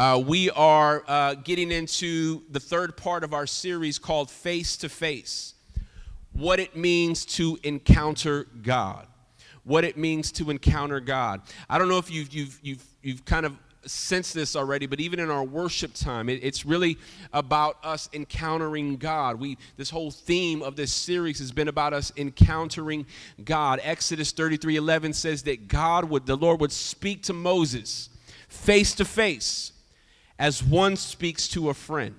Uh, 0.00 0.16
we 0.16 0.48
are 0.52 1.04
uh, 1.08 1.34
getting 1.34 1.70
into 1.70 2.42
the 2.50 2.58
third 2.58 2.96
part 2.96 3.22
of 3.22 3.34
our 3.34 3.46
series 3.46 3.98
called 3.98 4.30
Face 4.30 4.78
to 4.78 4.88
Face 4.88 5.52
what 6.32 6.58
it 6.58 6.74
means 6.74 7.26
to 7.26 7.58
encounter 7.64 8.46
God. 8.62 9.06
What 9.64 9.84
it 9.84 9.98
means 9.98 10.32
to 10.32 10.48
encounter 10.48 11.00
God. 11.00 11.42
I 11.68 11.76
don't 11.76 11.90
know 11.90 11.98
if 11.98 12.10
you've, 12.10 12.32
you've, 12.32 12.58
you've, 12.62 12.84
you've 13.02 13.24
kind 13.26 13.44
of 13.44 13.58
sensed 13.84 14.32
this 14.32 14.56
already, 14.56 14.86
but 14.86 15.00
even 15.00 15.20
in 15.20 15.30
our 15.30 15.44
worship 15.44 15.92
time, 15.92 16.30
it, 16.30 16.40
it's 16.42 16.64
really 16.64 16.96
about 17.34 17.76
us 17.84 18.08
encountering 18.14 18.96
God. 18.96 19.38
We 19.38 19.58
this 19.76 19.90
whole 19.90 20.10
theme 20.10 20.62
of 20.62 20.76
this 20.76 20.94
series 20.94 21.40
has 21.40 21.52
been 21.52 21.68
about 21.68 21.92
us 21.92 22.10
encountering 22.16 23.04
God. 23.44 23.80
Exodus 23.82 24.32
33 24.32 24.76
11 24.76 25.12
says 25.12 25.42
that 25.42 25.68
God 25.68 26.06
would, 26.06 26.24
the 26.24 26.36
Lord 26.36 26.58
would 26.62 26.72
speak 26.72 27.24
to 27.24 27.34
Moses 27.34 28.08
face 28.48 28.94
to 28.94 29.04
face 29.04 29.72
as 30.40 30.64
one 30.64 30.96
speaks 30.96 31.46
to 31.46 31.68
a 31.68 31.74
friend. 31.74 32.16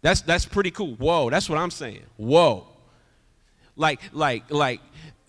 That's 0.00 0.22
that's 0.22 0.46
pretty 0.46 0.70
cool. 0.70 0.94
Whoa, 0.94 1.28
that's 1.28 1.50
what 1.50 1.58
I'm 1.58 1.70
saying. 1.70 2.04
Whoa. 2.16 2.66
Like 3.76 4.00
like 4.12 4.50
like 4.50 4.80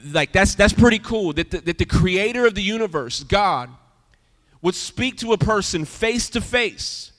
like 0.05 0.31
that's 0.31 0.55
that's 0.55 0.71
pretty 0.71 0.99
cool 0.99 1.33
that 1.33 1.51
the, 1.51 1.59
that 1.61 1.77
the 1.77 1.85
creator 1.85 2.45
of 2.45 2.55
the 2.55 2.61
universe, 2.61 3.23
God, 3.23 3.69
would 4.61 4.75
speak 4.75 5.17
to 5.17 5.33
a 5.33 5.37
person 5.37 5.83
face 5.83 6.29
to 6.29 6.39
face 6.39 7.11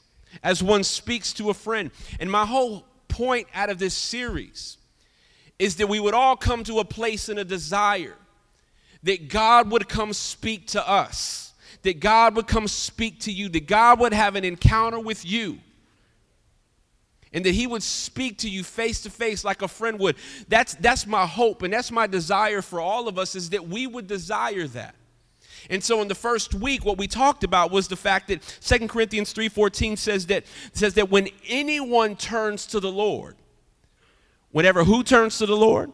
as 0.42 0.62
one 0.62 0.84
speaks 0.84 1.32
to 1.34 1.50
a 1.50 1.54
friend. 1.54 1.90
And 2.20 2.30
my 2.30 2.46
whole 2.46 2.86
point 3.08 3.48
out 3.54 3.68
of 3.68 3.78
this 3.78 3.94
series 3.94 4.78
is 5.58 5.76
that 5.76 5.88
we 5.88 6.00
would 6.00 6.14
all 6.14 6.36
come 6.36 6.64
to 6.64 6.78
a 6.78 6.84
place 6.84 7.28
and 7.28 7.38
a 7.38 7.44
desire 7.44 8.16
that 9.02 9.28
God 9.28 9.70
would 9.72 9.88
come 9.88 10.12
speak 10.12 10.68
to 10.68 10.88
us, 10.88 11.51
that 11.82 12.00
God 12.00 12.36
would 12.36 12.46
come 12.46 12.68
speak 12.68 13.20
to 13.20 13.32
you, 13.32 13.48
that 13.50 13.66
God 13.66 14.00
would 14.00 14.12
have 14.12 14.36
an 14.36 14.44
encounter 14.44 14.98
with 14.98 15.24
you. 15.24 15.58
And 17.32 17.44
that 17.46 17.54
he 17.54 17.66
would 17.66 17.82
speak 17.82 18.38
to 18.38 18.48
you 18.48 18.62
face 18.62 19.00
to 19.02 19.10
face 19.10 19.42
like 19.44 19.62
a 19.62 19.68
friend 19.68 19.98
would. 20.00 20.16
That's, 20.48 20.74
that's 20.74 21.06
my 21.06 21.26
hope 21.26 21.62
and 21.62 21.72
that's 21.72 21.90
my 21.90 22.06
desire 22.06 22.60
for 22.60 22.78
all 22.78 23.08
of 23.08 23.18
us 23.18 23.34
is 23.34 23.50
that 23.50 23.66
we 23.66 23.86
would 23.86 24.06
desire 24.06 24.66
that. 24.68 24.94
And 25.70 25.82
so 25.82 26.02
in 26.02 26.08
the 26.08 26.14
first 26.14 26.54
week 26.54 26.84
what 26.84 26.98
we 26.98 27.06
talked 27.06 27.44
about 27.44 27.70
was 27.70 27.88
the 27.88 27.96
fact 27.96 28.28
that 28.28 28.42
Second 28.60 28.88
Corinthians 28.88 29.32
3:14 29.32 29.96
says 29.96 30.26
that 30.26 30.44
says 30.72 30.94
that 30.94 31.10
when 31.10 31.28
anyone 31.48 32.16
turns 32.16 32.66
to 32.66 32.80
the 32.80 32.90
Lord, 32.90 33.36
whenever 34.50 34.84
who 34.84 35.02
turns 35.02 35.38
to 35.38 35.46
the 35.46 35.56
Lord? 35.56 35.92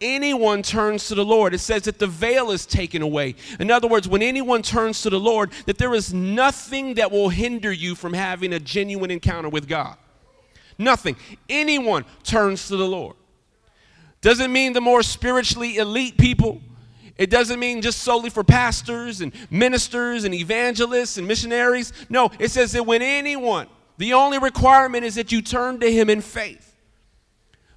Anyone 0.00 0.62
turns 0.62 1.08
to 1.08 1.14
the 1.14 1.24
Lord, 1.24 1.54
it 1.54 1.58
says 1.58 1.82
that 1.82 1.98
the 1.98 2.06
veil 2.06 2.50
is 2.50 2.66
taken 2.66 3.02
away. 3.02 3.34
In 3.58 3.70
other 3.70 3.88
words, 3.88 4.08
when 4.08 4.22
anyone 4.22 4.62
turns 4.62 5.02
to 5.02 5.10
the 5.10 5.20
Lord, 5.20 5.52
that 5.66 5.78
there 5.78 5.94
is 5.94 6.12
nothing 6.12 6.94
that 6.94 7.10
will 7.10 7.28
hinder 7.28 7.72
you 7.72 7.94
from 7.94 8.12
having 8.12 8.52
a 8.52 8.60
genuine 8.60 9.10
encounter 9.10 9.48
with 9.48 9.68
God. 9.68 9.96
Nothing. 10.78 11.16
Anyone 11.48 12.04
turns 12.22 12.68
to 12.68 12.76
the 12.76 12.86
Lord. 12.86 13.16
Doesn't 14.20 14.52
mean 14.52 14.72
the 14.72 14.80
more 14.80 15.02
spiritually 15.02 15.76
elite 15.76 16.18
people 16.18 16.60
it 17.18 17.30
doesn't 17.30 17.58
mean 17.58 17.82
just 17.82 17.98
solely 18.02 18.30
for 18.30 18.44
pastors 18.44 19.20
and 19.20 19.32
ministers 19.50 20.22
and 20.22 20.32
evangelists 20.32 21.18
and 21.18 21.26
missionaries. 21.26 21.92
No, 22.08 22.30
it 22.38 22.52
says 22.52 22.72
that 22.72 22.86
when 22.86 23.02
anyone, 23.02 23.66
the 23.98 24.12
only 24.14 24.38
requirement 24.38 25.04
is 25.04 25.16
that 25.16 25.32
you 25.32 25.42
turn 25.42 25.80
to 25.80 25.92
Him 25.92 26.08
in 26.08 26.20
faith. 26.20 26.67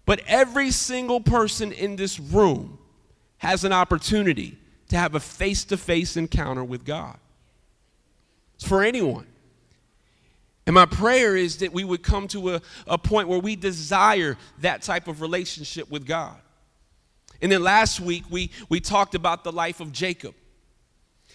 But 0.06 0.22
every 0.28 0.72
single 0.72 1.22
person 1.22 1.72
in 1.72 1.96
this 1.96 2.20
room 2.20 2.80
has 3.38 3.64
an 3.64 3.74
opportunity 3.74 4.58
to 4.90 4.98
have 4.98 5.16
a 5.16 5.20
face 5.20 5.64
to 5.66 5.78
face 5.78 6.18
encounter 6.18 6.64
with 6.64 6.86
God. 6.86 7.18
It's 8.56 8.68
for 8.68 8.84
anyone. 8.84 9.26
And 10.68 10.76
my 10.76 10.86
prayer 10.86 11.36
is 11.36 11.58
that 11.58 11.74
we 11.74 11.84
would 11.84 12.04
come 12.04 12.28
to 12.30 12.56
a, 12.56 12.62
a 12.86 12.98
point 12.98 13.28
where 13.28 13.40
we 13.40 13.56
desire 13.56 14.38
that 14.60 14.82
type 14.84 15.08
of 15.08 15.22
relationship 15.22 15.90
with 15.90 16.06
God. 16.06 16.36
And 17.42 17.52
then 17.52 17.64
last 17.64 18.00
week, 18.00 18.24
we, 18.30 18.52
we 18.70 18.80
talked 18.80 19.16
about 19.16 19.44
the 19.44 19.52
life 19.52 19.80
of 19.80 19.92
Jacob 19.92 20.36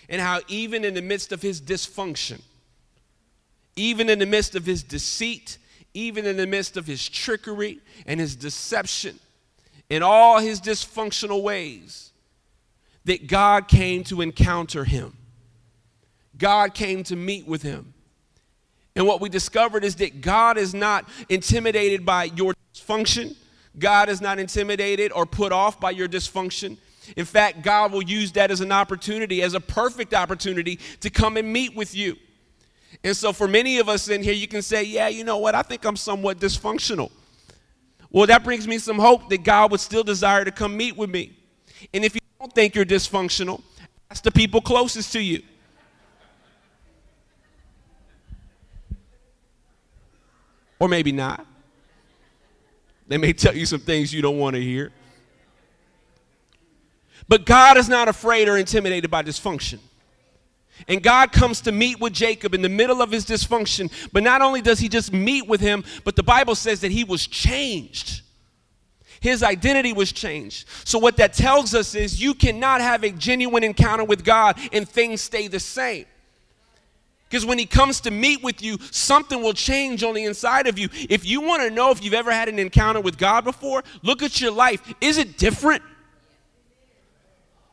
and 0.09 0.21
how, 0.21 0.41
even 0.47 0.85
in 0.85 0.95
the 0.95 1.03
midst 1.03 1.33
of 1.33 1.43
his 1.43 1.61
dysfunction, 1.61 2.41
even 3.75 4.09
in 4.09 4.21
the 4.21 4.27
midst 4.27 4.55
of 4.55 4.65
his 4.65 4.83
deceit, 4.83 5.59
even 5.97 6.27
in 6.27 6.37
the 6.37 6.47
midst 6.47 6.77
of 6.77 6.87
his 6.87 7.09
trickery 7.09 7.81
and 8.05 8.21
his 8.21 8.37
deception, 8.37 9.19
in 9.89 10.03
all 10.03 10.39
his 10.39 10.61
dysfunctional 10.61 11.43
ways, 11.43 12.13
that 13.07 13.27
God 13.27 13.67
came 13.67 14.05
to 14.05 14.21
encounter 14.21 14.85
him. 14.85 15.17
God 16.37 16.75
came 16.75 17.03
to 17.05 17.17
meet 17.17 17.47
with 17.47 17.63
him. 17.63 17.95
And 18.95 19.07
what 19.07 19.21
we 19.21 19.29
discovered 19.29 19.85
is 19.85 19.97
that 19.97 20.21
God 20.21 20.59
is 20.59 20.75
not 20.75 21.09
intimidated 21.29 22.05
by 22.05 22.25
your 22.25 22.55
dysfunction. 22.75 23.35
God 23.79 24.09
is 24.09 24.21
not 24.21 24.39
intimidated 24.39 25.13
or 25.13 25.25
put 25.25 25.51
off 25.53 25.81
by 25.81 25.93
your 25.93 26.09
dysfunction. 26.09 26.77
In 27.17 27.25
fact, 27.25 27.63
God 27.63 27.93
will 27.93 28.03
use 28.03 28.33
that 28.33 28.51
as 28.51 28.61
an 28.61 28.73
opportunity, 28.73 29.41
as 29.43 29.55
a 29.55 29.61
perfect 29.61 30.13
opportunity 30.13 30.79
to 31.01 31.09
come 31.09 31.37
and 31.37 31.51
meet 31.51 31.75
with 31.75 31.95
you. 31.95 32.17
And 33.05 33.17
so, 33.17 33.33
for 33.33 33.47
many 33.47 33.79
of 33.79 33.89
us 33.89 34.09
in 34.09 34.23
here, 34.23 34.33
you 34.33 34.49
can 34.49 34.63
say, 34.63 34.83
Yeah, 34.85 35.09
you 35.09 35.25
know 35.25 35.39
what? 35.39 35.55
I 35.55 35.63
think 35.63 35.85
I'm 35.85 35.97
somewhat 35.97 36.39
dysfunctional. 36.39 37.11
Well, 38.11 38.27
that 38.27 38.45
brings 38.45 38.67
me 38.67 38.79
some 38.79 38.99
hope 38.99 39.29
that 39.31 39.45
God 39.45 39.71
would 39.71 39.81
still 39.81 40.05
desire 40.05 40.45
to 40.45 40.51
come 40.51 40.77
meet 40.77 40.97
with 40.97 41.11
me. 41.11 41.37
And 41.93 42.05
if 42.05 42.15
you 42.15 42.21
don't 42.41 42.53
think 42.55 42.75
you're 42.75 42.85
dysfunctional, 42.85 43.63
ask 44.11 44.23
the 44.23 44.31
people 44.31 44.61
closest 44.61 45.13
to 45.13 45.21
you. 45.21 45.43
Or 50.79 50.89
maybe 50.89 51.13
not. 51.13 51.47
They 53.09 53.19
may 53.19 53.33
tell 53.33 53.55
you 53.55 53.67
some 53.67 53.81
things 53.81 54.13
you 54.13 54.23
don't 54.23 54.39
want 54.39 54.57
to 54.57 54.63
hear. 54.63 54.93
But 57.29 57.45
God 57.45 57.77
is 57.77 57.89
not 57.89 58.09
afraid 58.09 58.49
or 58.49 58.57
intimidated 58.57 59.11
by 59.11 59.23
dysfunction. 59.23 59.79
And 60.89 61.03
God 61.03 61.33
comes 61.33 61.61
to 61.63 61.73
meet 61.73 62.01
with 62.01 62.13
Jacob 62.13 62.55
in 62.55 62.63
the 62.63 62.69
middle 62.69 63.03
of 63.03 63.11
his 63.11 63.25
dysfunction. 63.25 63.91
But 64.13 64.23
not 64.23 64.43
only 64.43 64.61
does 64.61 64.79
he 64.79 64.89
just 64.89 65.13
meet 65.13 65.47
with 65.47 65.61
him, 65.61 65.85
but 66.05 66.17
the 66.17 66.23
Bible 66.23 66.55
says 66.55 66.81
that 66.81 66.93
he 66.93 67.05
was 67.05 67.27
changed. 67.27 68.23
His 69.21 69.43
identity 69.43 69.93
was 69.93 70.13
changed. 70.13 70.69
So, 70.85 70.99
what 70.99 71.17
that 71.17 71.33
tells 71.33 71.75
us 71.75 71.95
is 71.95 72.21
you 72.21 72.35
cannot 72.35 72.81
have 72.81 73.03
a 73.03 73.11
genuine 73.11 73.65
encounter 73.65 74.05
with 74.05 74.25
God 74.25 74.59
and 74.73 74.89
things 74.89 75.21
stay 75.21 75.49
the 75.49 75.61
same. 75.61 76.05
Because 77.29 77.45
when 77.45 77.59
he 77.59 77.67
comes 77.67 78.01
to 78.03 78.11
meet 78.11 78.43
with 78.43 78.63
you, 78.63 78.79
something 78.93 79.43
will 79.43 79.53
change 79.53 80.05
on 80.05 80.15
the 80.15 80.25
inside 80.25 80.69
of 80.69 80.79
you. 80.79 80.89
If 80.93 81.27
you 81.27 81.41
want 81.41 81.63
to 81.63 81.71
know 81.71 81.91
if 81.91 82.05
you've 82.05 82.15
ever 82.15 82.31
had 82.31 82.49
an 82.49 82.59
encounter 82.59 83.01
with 83.01 83.19
God 83.19 83.45
before, 83.45 83.83
look 84.03 84.23
at 84.23 84.41
your 84.41 84.53
life. 84.53 84.95
Is 85.01 85.19
it 85.19 85.37
different? 85.37 85.83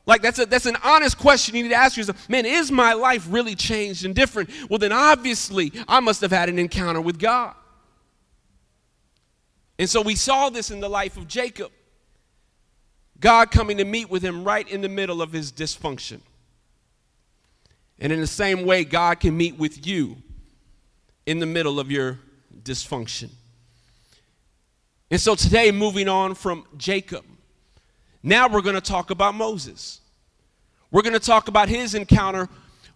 Like 0.05 0.21
that's 0.21 0.39
a, 0.39 0.45
that's 0.45 0.65
an 0.65 0.77
honest 0.83 1.17
question 1.17 1.55
you 1.55 1.63
need 1.63 1.69
to 1.69 1.75
ask 1.75 1.95
yourself. 1.95 2.27
Man, 2.29 2.45
is 2.45 2.71
my 2.71 2.93
life 2.93 3.25
really 3.29 3.55
changed 3.55 4.05
and 4.05 4.13
different? 4.13 4.49
Well, 4.69 4.79
then 4.79 4.91
obviously 4.91 5.71
I 5.87 5.99
must 6.01 6.21
have 6.21 6.31
had 6.31 6.49
an 6.49 6.59
encounter 6.59 6.99
with 6.99 7.19
God. 7.19 7.55
And 9.79 9.89
so 9.89 10.01
we 10.01 10.15
saw 10.15 10.49
this 10.49 10.71
in 10.71 10.79
the 10.81 10.89
life 10.89 11.17
of 11.17 11.27
Jacob. 11.27 11.71
God 13.19 13.51
coming 13.51 13.77
to 13.77 13.85
meet 13.85 14.09
with 14.09 14.21
him 14.21 14.43
right 14.43 14.67
in 14.67 14.81
the 14.81 14.89
middle 14.89 15.21
of 15.21 15.31
his 15.31 15.51
dysfunction. 15.51 16.19
And 17.99 18.11
in 18.11 18.19
the 18.19 18.27
same 18.27 18.65
way, 18.65 18.83
God 18.83 19.21
can 19.21 19.37
meet 19.37 19.57
with 19.57 19.87
you 19.87 20.17
in 21.25 21.39
the 21.39 21.45
middle 21.45 21.79
of 21.79 21.89
your 21.89 22.19
dysfunction. 22.63 23.29
And 25.09 25.21
so 25.21 25.35
today, 25.35 25.71
moving 25.71 26.09
on 26.09 26.35
from 26.35 26.65
Jacob, 26.75 27.23
now 28.23 28.47
we're 28.47 28.61
going 28.61 28.75
to 28.75 28.81
talk 28.81 29.09
about 29.11 29.35
Moses. 29.35 29.99
We're 30.91 31.01
going 31.01 31.13
to 31.13 31.19
talk 31.19 31.47
about 31.49 31.69
his 31.69 31.93
encounter 31.93 32.47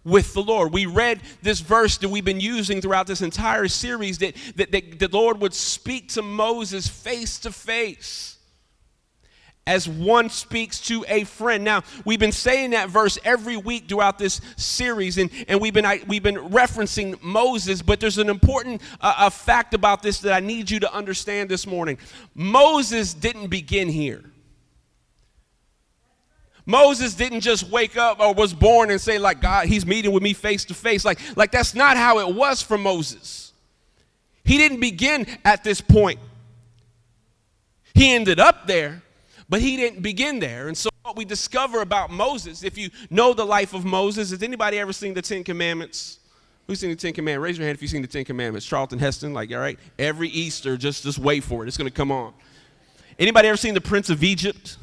with 0.04 0.32
the 0.32 0.42
Lord. 0.42 0.72
We 0.72 0.86
read 0.86 1.20
this 1.42 1.60
verse 1.60 1.98
that 1.98 2.08
we've 2.08 2.24
been 2.24 2.40
using 2.40 2.80
throughout 2.80 3.06
this 3.06 3.20
entire 3.20 3.68
series 3.68 4.18
that, 4.18 4.34
that, 4.56 4.72
that 4.72 4.98
the 4.98 5.08
Lord 5.08 5.40
would 5.40 5.52
speak 5.54 6.08
to 6.10 6.22
Moses 6.22 6.88
face 6.88 7.38
to 7.40 7.52
face 7.52 8.38
as 9.68 9.86
one 9.86 10.30
speaks 10.30 10.80
to 10.80 11.04
a 11.08 11.24
friend. 11.24 11.62
Now, 11.62 11.82
we've 12.06 12.18
been 12.18 12.32
saying 12.32 12.70
that 12.70 12.88
verse 12.88 13.18
every 13.22 13.58
week 13.58 13.86
throughout 13.86 14.18
this 14.18 14.40
series, 14.56 15.18
and, 15.18 15.30
and 15.46 15.60
we've, 15.60 15.74
been, 15.74 15.84
I, 15.84 16.00
we've 16.06 16.22
been 16.22 16.36
referencing 16.36 17.22
Moses, 17.22 17.82
but 17.82 18.00
there's 18.00 18.16
an 18.16 18.30
important 18.30 18.80
uh, 19.02 19.28
fact 19.28 19.74
about 19.74 20.02
this 20.02 20.20
that 20.20 20.32
I 20.32 20.40
need 20.40 20.70
you 20.70 20.80
to 20.80 20.92
understand 20.92 21.50
this 21.50 21.66
morning. 21.66 21.98
Moses 22.34 23.12
didn't 23.12 23.48
begin 23.48 23.88
here. 23.88 24.24
Moses 26.68 27.14
didn't 27.14 27.40
just 27.40 27.70
wake 27.70 27.96
up 27.96 28.20
or 28.20 28.34
was 28.34 28.52
born 28.52 28.90
and 28.90 29.00
say, 29.00 29.18
like, 29.18 29.40
God, 29.40 29.68
he's 29.68 29.86
meeting 29.86 30.12
with 30.12 30.22
me 30.22 30.34
face 30.34 30.66
to 30.66 30.74
face. 30.74 31.02
Like, 31.02 31.18
like 31.34 31.50
that's 31.50 31.74
not 31.74 31.96
how 31.96 32.18
it 32.18 32.34
was 32.34 32.60
for 32.60 32.76
Moses. 32.76 33.54
He 34.44 34.58
didn't 34.58 34.78
begin 34.78 35.26
at 35.46 35.64
this 35.64 35.80
point. 35.80 36.20
He 37.94 38.12
ended 38.12 38.38
up 38.38 38.66
there, 38.66 39.02
but 39.48 39.62
he 39.62 39.78
didn't 39.78 40.02
begin 40.02 40.40
there. 40.40 40.68
And 40.68 40.76
so 40.76 40.90
what 41.04 41.16
we 41.16 41.24
discover 41.24 41.80
about 41.80 42.10
Moses, 42.10 42.62
if 42.62 42.76
you 42.76 42.90
know 43.08 43.32
the 43.32 43.46
life 43.46 43.72
of 43.72 43.86
Moses, 43.86 44.30
has 44.30 44.42
anybody 44.42 44.78
ever 44.78 44.92
seen 44.92 45.14
the 45.14 45.22
Ten 45.22 45.44
Commandments? 45.44 46.18
Who's 46.66 46.80
seen 46.80 46.90
the 46.90 46.96
Ten 46.96 47.14
Commandments? 47.14 47.44
Raise 47.44 47.56
your 47.56 47.66
hand 47.66 47.76
if 47.76 47.80
you've 47.80 47.90
seen 47.90 48.02
the 48.02 48.08
Ten 48.08 48.26
Commandments. 48.26 48.66
Charlton 48.66 48.98
Heston, 48.98 49.32
like, 49.32 49.50
all 49.52 49.58
right, 49.58 49.78
every 49.98 50.28
Easter, 50.28 50.76
just, 50.76 51.02
just 51.02 51.18
wait 51.18 51.44
for 51.44 51.64
it. 51.64 51.68
It's 51.68 51.78
going 51.78 51.90
to 51.90 51.96
come 51.96 52.12
on. 52.12 52.34
Anybody 53.18 53.48
ever 53.48 53.56
seen 53.56 53.72
the 53.72 53.80
Prince 53.80 54.10
of 54.10 54.22
Egypt? 54.22 54.76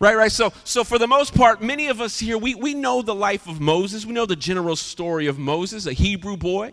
Right, 0.00 0.16
right. 0.16 0.30
So, 0.30 0.52
so 0.62 0.84
for 0.84 0.98
the 0.98 1.08
most 1.08 1.34
part, 1.34 1.60
many 1.60 1.88
of 1.88 2.00
us 2.00 2.20
here, 2.20 2.38
we, 2.38 2.54
we 2.54 2.72
know 2.74 3.02
the 3.02 3.14
life 3.14 3.48
of 3.48 3.60
Moses. 3.60 4.06
We 4.06 4.12
know 4.12 4.26
the 4.26 4.36
general 4.36 4.76
story 4.76 5.26
of 5.26 5.38
Moses, 5.38 5.86
a 5.86 5.92
Hebrew 5.92 6.36
boy. 6.36 6.72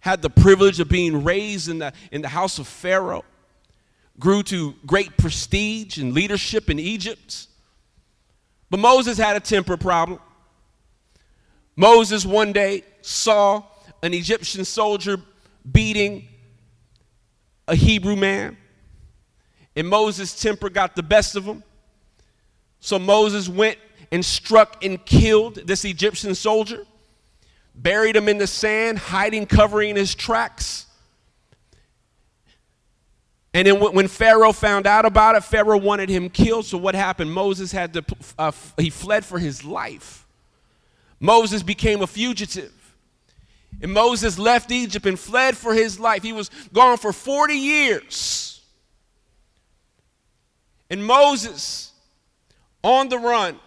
Had 0.00 0.22
the 0.22 0.30
privilege 0.30 0.78
of 0.80 0.88
being 0.88 1.24
raised 1.24 1.68
in 1.68 1.78
the, 1.78 1.92
in 2.12 2.22
the 2.22 2.28
house 2.28 2.58
of 2.58 2.68
Pharaoh. 2.68 3.24
Grew 4.18 4.42
to 4.44 4.74
great 4.86 5.16
prestige 5.16 5.98
and 5.98 6.12
leadership 6.12 6.70
in 6.70 6.78
Egypt. 6.78 7.48
But 8.70 8.78
Moses 8.78 9.18
had 9.18 9.36
a 9.36 9.40
temper 9.40 9.76
problem. 9.76 10.20
Moses 11.74 12.24
one 12.24 12.52
day 12.52 12.84
saw 13.00 13.62
an 14.02 14.14
Egyptian 14.14 14.64
soldier 14.64 15.16
beating 15.70 16.28
a 17.66 17.74
Hebrew 17.74 18.16
man, 18.16 18.56
and 19.76 19.88
Moses' 19.88 20.40
temper 20.40 20.68
got 20.68 20.96
the 20.96 21.02
best 21.02 21.36
of 21.36 21.44
him. 21.44 21.62
So 22.82 22.98
Moses 22.98 23.48
went 23.48 23.78
and 24.10 24.24
struck 24.24 24.84
and 24.84 25.02
killed 25.06 25.54
this 25.54 25.84
Egyptian 25.84 26.34
soldier, 26.34 26.84
buried 27.76 28.16
him 28.16 28.28
in 28.28 28.38
the 28.38 28.46
sand, 28.48 28.98
hiding, 28.98 29.46
covering 29.46 29.94
his 29.94 30.16
tracks. 30.16 30.86
And 33.54 33.68
then 33.68 33.78
when 33.78 34.08
Pharaoh 34.08 34.52
found 34.52 34.88
out 34.88 35.04
about 35.04 35.36
it, 35.36 35.44
Pharaoh 35.44 35.78
wanted 35.78 36.08
him 36.08 36.28
killed. 36.28 36.66
So 36.66 36.76
what 36.76 36.96
happened? 36.96 37.32
Moses 37.32 37.70
had 37.70 37.92
to, 37.92 38.04
uh, 38.36 38.50
he 38.76 38.90
fled 38.90 39.24
for 39.24 39.38
his 39.38 39.64
life. 39.64 40.26
Moses 41.20 41.62
became 41.62 42.02
a 42.02 42.06
fugitive. 42.08 42.72
And 43.80 43.92
Moses 43.92 44.40
left 44.40 44.72
Egypt 44.72 45.06
and 45.06 45.16
fled 45.16 45.56
for 45.56 45.72
his 45.72 46.00
life. 46.00 46.24
He 46.24 46.32
was 46.32 46.50
gone 46.72 46.98
for 46.98 47.12
40 47.12 47.54
years. 47.54 48.60
And 50.90 51.06
Moses, 51.06 51.91
on 52.82 53.08
the 53.08 53.18
run, 53.18 53.58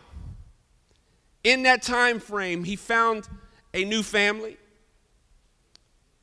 in 1.44 1.63
that 1.63 1.81
time 1.81 2.19
frame, 2.19 2.63
he 2.63 2.75
found 2.75 3.27
a 3.73 3.85
new 3.85 4.03
family. 4.03 4.57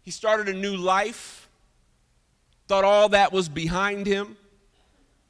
He 0.03 0.11
started 0.11 0.49
a 0.49 0.59
new 0.59 0.77
life. 0.77 1.49
Thought 2.67 2.85
all 2.85 3.11
that 3.11 3.33
was 3.33 3.49
behind 3.49 4.07
him. 4.07 4.37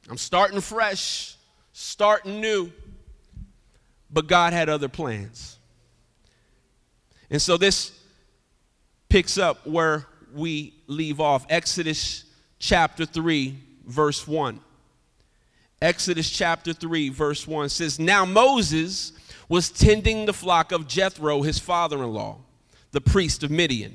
I'm 0.09 0.17
starting 0.17 0.59
fresh, 0.61 1.35
starting 1.73 2.41
new. 2.41 2.71
But 4.09 4.27
God 4.27 4.53
had 4.53 4.69
other 4.69 4.89
plans. 4.89 5.57
And 7.29 7.41
so 7.41 7.57
this 7.57 7.91
picks 9.09 9.37
up 9.37 9.65
where 9.65 10.07
we 10.33 10.73
leave 10.87 11.19
off 11.19 11.45
Exodus 11.49 12.25
chapter 12.59 13.05
3, 13.05 13.57
verse 13.85 14.27
1. 14.27 14.59
Exodus 15.83 16.29
chapter 16.29 16.71
3, 16.71 17.09
verse 17.09 17.45
1 17.45 17.67
says, 17.67 17.99
Now 17.99 18.23
Moses 18.23 19.11
was 19.49 19.69
tending 19.69 20.25
the 20.25 20.31
flock 20.31 20.71
of 20.71 20.87
Jethro, 20.87 21.41
his 21.41 21.59
father 21.59 21.97
in 21.97 22.13
law, 22.13 22.37
the 22.91 23.01
priest 23.01 23.43
of 23.43 23.51
Midian. 23.51 23.93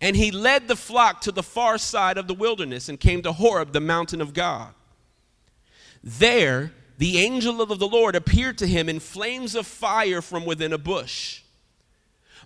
And 0.00 0.14
he 0.14 0.30
led 0.30 0.68
the 0.68 0.76
flock 0.76 1.22
to 1.22 1.32
the 1.32 1.42
far 1.42 1.76
side 1.76 2.18
of 2.18 2.28
the 2.28 2.34
wilderness 2.34 2.88
and 2.88 3.00
came 3.00 3.20
to 3.22 3.32
Horeb, 3.32 3.72
the 3.72 3.80
mountain 3.80 4.20
of 4.20 4.32
God. 4.32 4.74
There, 6.04 6.72
the 6.98 7.18
angel 7.18 7.60
of 7.60 7.76
the 7.80 7.88
Lord 7.88 8.14
appeared 8.14 8.56
to 8.58 8.66
him 8.68 8.88
in 8.88 9.00
flames 9.00 9.56
of 9.56 9.66
fire 9.66 10.22
from 10.22 10.44
within 10.44 10.72
a 10.72 10.78
bush. 10.78 11.42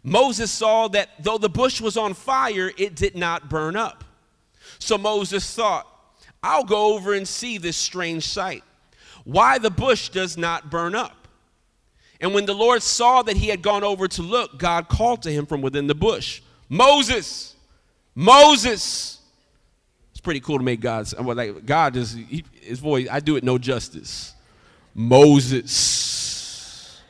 Moses 0.02 0.50
saw 0.50 0.88
that 0.88 1.10
though 1.22 1.36
the 1.36 1.50
bush 1.50 1.82
was 1.82 1.98
on 1.98 2.14
fire, 2.14 2.72
it 2.78 2.96
did 2.96 3.16
not 3.16 3.50
burn 3.50 3.76
up. 3.76 4.02
So 4.78 4.96
Moses 4.96 5.54
thought, 5.54 5.89
I'll 6.42 6.64
go 6.64 6.94
over 6.94 7.14
and 7.14 7.28
see 7.28 7.58
this 7.58 7.76
strange 7.76 8.26
sight. 8.26 8.64
Why 9.25 9.58
the 9.58 9.70
bush 9.70 10.08
does 10.08 10.37
not 10.37 10.70
burn 10.70 10.94
up. 10.94 11.28
And 12.20 12.34
when 12.34 12.46
the 12.46 12.54
Lord 12.54 12.82
saw 12.82 13.22
that 13.22 13.37
he 13.37 13.48
had 13.48 13.62
gone 13.62 13.82
over 13.82 14.06
to 14.08 14.22
look, 14.22 14.58
God 14.58 14.88
called 14.88 15.22
to 15.22 15.31
him 15.31 15.46
from 15.46 15.62
within 15.62 15.87
the 15.87 15.94
bush 15.94 16.42
Moses, 16.69 17.56
Moses. 18.14 19.19
It's 20.12 20.20
pretty 20.20 20.40
cool 20.40 20.58
to 20.58 20.64
make 20.64 20.81
God's, 20.81 21.19
like 21.19 21.66
God 21.66 21.94
just, 21.94 22.16
he, 22.16 22.44
his 22.60 22.78
voice, 22.78 23.08
I 23.10 23.20
do 23.20 23.36
it 23.36 23.44
no 23.44 23.58
justice. 23.58 24.34
Moses, 24.94 27.00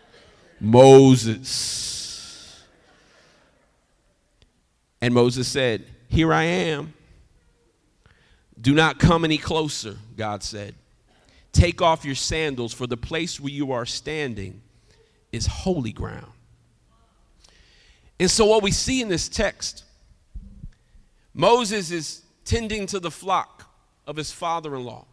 Moses. 0.61 2.63
And 5.01 5.15
Moses 5.15 5.49
said, 5.49 5.87
Here 6.09 6.33
I 6.33 6.45
am. 6.45 6.95
Do 8.61 8.75
not 8.75 8.99
come 8.99 9.25
any 9.25 9.39
closer, 9.39 9.97
God 10.17 10.43
said. 10.43 10.75
Take 11.53 11.81
off 11.83 12.05
your 12.05 12.15
sandals, 12.15 12.73
for 12.73 12.87
the 12.87 12.97
place 12.97 13.41
where 13.41 13.53
you 13.53 13.73
are 13.73 13.87
standing 13.87 14.61
is 15.33 15.47
holy 15.47 15.93
ground. 15.93 16.31
And 18.19 18.31
so, 18.31 18.45
what 18.45 18.63
we 18.63 18.71
see 18.71 19.01
in 19.01 19.09
this 19.09 19.29
text, 19.29 19.85
Moses 21.33 21.91
is 21.91 22.23
tending 22.45 22.87
to 22.89 23.01
the 23.01 23.11
flock 23.11 23.71
of 24.07 24.17
his 24.17 24.31
father 24.31 24.75
in 24.77 24.85
law. 24.85 25.07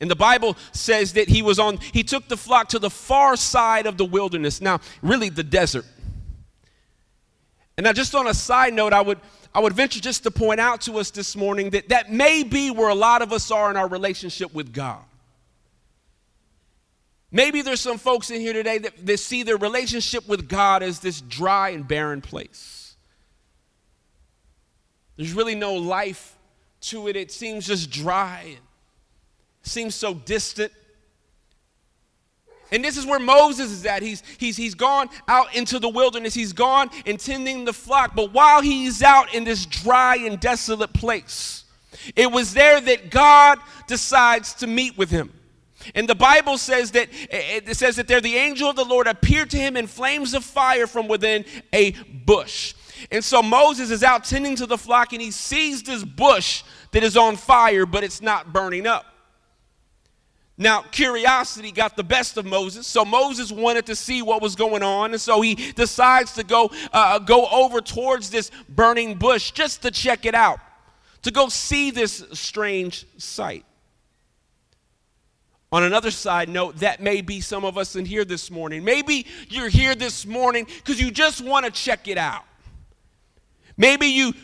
And 0.00 0.10
the 0.10 0.16
Bible 0.16 0.56
says 0.72 1.14
that 1.14 1.28
he 1.28 1.42
was 1.42 1.58
on, 1.58 1.78
he 1.78 2.02
took 2.02 2.28
the 2.28 2.36
flock 2.36 2.68
to 2.70 2.78
the 2.78 2.90
far 2.90 3.36
side 3.36 3.86
of 3.86 3.96
the 3.96 4.04
wilderness. 4.04 4.60
Now, 4.60 4.80
really, 5.02 5.28
the 5.28 5.42
desert. 5.42 5.86
And 7.76 7.84
now, 7.84 7.92
just 7.92 8.14
on 8.14 8.26
a 8.26 8.34
side 8.34 8.74
note, 8.74 8.92
I 8.92 9.00
would, 9.00 9.18
I 9.54 9.60
would 9.60 9.72
venture 9.72 10.00
just 10.00 10.24
to 10.24 10.30
point 10.32 10.58
out 10.58 10.80
to 10.82 10.94
us 10.98 11.10
this 11.12 11.36
morning 11.36 11.70
that 11.70 11.90
that 11.90 12.10
may 12.10 12.42
be 12.42 12.70
where 12.70 12.88
a 12.88 12.94
lot 12.94 13.22
of 13.22 13.32
us 13.32 13.50
are 13.52 13.70
in 13.70 13.76
our 13.76 13.88
relationship 13.88 14.52
with 14.52 14.72
God. 14.72 15.02
Maybe 17.30 17.62
there's 17.62 17.80
some 17.80 17.98
folks 17.98 18.30
in 18.30 18.40
here 18.40 18.52
today 18.52 18.78
that, 18.78 19.06
that 19.06 19.18
see 19.18 19.42
their 19.42 19.56
relationship 19.56 20.28
with 20.28 20.48
God 20.48 20.82
as 20.82 21.00
this 21.00 21.20
dry 21.20 21.70
and 21.70 21.86
barren 21.86 22.20
place. 22.20 22.96
There's 25.16 25.32
really 25.32 25.54
no 25.54 25.74
life 25.74 26.36
to 26.82 27.08
it. 27.08 27.16
It 27.16 27.30
seems 27.30 27.66
just 27.66 27.90
dry 27.90 28.42
and 28.46 28.60
seems 29.62 29.94
so 29.94 30.14
distant. 30.14 30.72
And 32.72 32.84
this 32.84 32.96
is 32.96 33.06
where 33.06 33.20
Moses 33.20 33.70
is 33.70 33.86
at. 33.86 34.02
He's, 34.02 34.22
he's, 34.38 34.56
he's 34.56 34.74
gone 34.74 35.08
out 35.28 35.54
into 35.54 35.78
the 35.78 35.88
wilderness. 35.88 36.34
He's 36.34 36.52
gone 36.52 36.90
and 37.06 37.20
tending 37.20 37.64
the 37.64 37.72
flock. 37.72 38.14
But 38.14 38.32
while 38.32 38.62
he's 38.62 39.02
out 39.02 39.34
in 39.34 39.44
this 39.44 39.66
dry 39.66 40.16
and 40.16 40.40
desolate 40.40 40.92
place, 40.92 41.64
it 42.16 42.30
was 42.30 42.54
there 42.54 42.80
that 42.80 43.10
God 43.10 43.58
decides 43.86 44.54
to 44.54 44.66
meet 44.66 44.98
with 44.98 45.10
him. 45.10 45.32
And 45.94 46.08
the 46.08 46.14
Bible 46.14 46.56
says 46.56 46.92
that 46.92 47.08
it 47.12 47.76
says 47.76 47.96
that 47.96 48.08
there 48.08 48.20
the 48.20 48.36
angel 48.36 48.70
of 48.70 48.76
the 48.76 48.84
Lord 48.84 49.06
appeared 49.06 49.50
to 49.50 49.58
him 49.58 49.76
in 49.76 49.86
flames 49.86 50.32
of 50.32 50.42
fire 50.42 50.86
from 50.86 51.08
within 51.08 51.44
a 51.74 51.90
bush. 52.24 52.74
And 53.10 53.22
so 53.22 53.42
Moses 53.42 53.90
is 53.90 54.02
out 54.02 54.24
tending 54.24 54.56
to 54.56 54.66
the 54.66 54.78
flock 54.78 55.12
and 55.12 55.20
he 55.20 55.30
sees 55.30 55.82
this 55.82 56.02
bush 56.02 56.62
that 56.92 57.02
is 57.02 57.16
on 57.16 57.36
fire, 57.36 57.84
but 57.84 58.02
it's 58.02 58.22
not 58.22 58.52
burning 58.52 58.86
up. 58.86 59.13
Now, 60.56 60.82
curiosity 60.82 61.72
got 61.72 61.96
the 61.96 62.04
best 62.04 62.36
of 62.36 62.46
Moses, 62.46 62.86
so 62.86 63.04
Moses 63.04 63.50
wanted 63.50 63.86
to 63.86 63.96
see 63.96 64.22
what 64.22 64.40
was 64.40 64.54
going 64.54 64.84
on, 64.84 65.10
and 65.10 65.20
so 65.20 65.40
he 65.40 65.56
decides 65.72 66.32
to 66.34 66.44
go 66.44 66.70
uh, 66.92 67.18
go 67.18 67.46
over 67.46 67.80
towards 67.80 68.30
this 68.30 68.52
burning 68.68 69.16
bush 69.16 69.50
just 69.50 69.82
to 69.82 69.90
check 69.90 70.24
it 70.24 70.34
out, 70.34 70.60
to 71.22 71.32
go 71.32 71.48
see 71.48 71.90
this 71.90 72.24
strange 72.32 73.04
sight. 73.18 73.64
On 75.72 75.82
another 75.82 76.12
side 76.12 76.48
note, 76.48 76.76
that 76.76 77.02
may 77.02 77.20
be 77.20 77.40
some 77.40 77.64
of 77.64 77.76
us 77.76 77.96
in 77.96 78.04
here 78.04 78.24
this 78.24 78.48
morning. 78.48 78.84
Maybe 78.84 79.26
you're 79.48 79.68
here 79.68 79.96
this 79.96 80.24
morning 80.24 80.66
because 80.66 81.00
you 81.00 81.10
just 81.10 81.40
want 81.40 81.66
to 81.66 81.72
check 81.72 82.06
it 82.06 82.16
out. 82.16 82.44
Maybe 83.76 84.06
you 84.06 84.34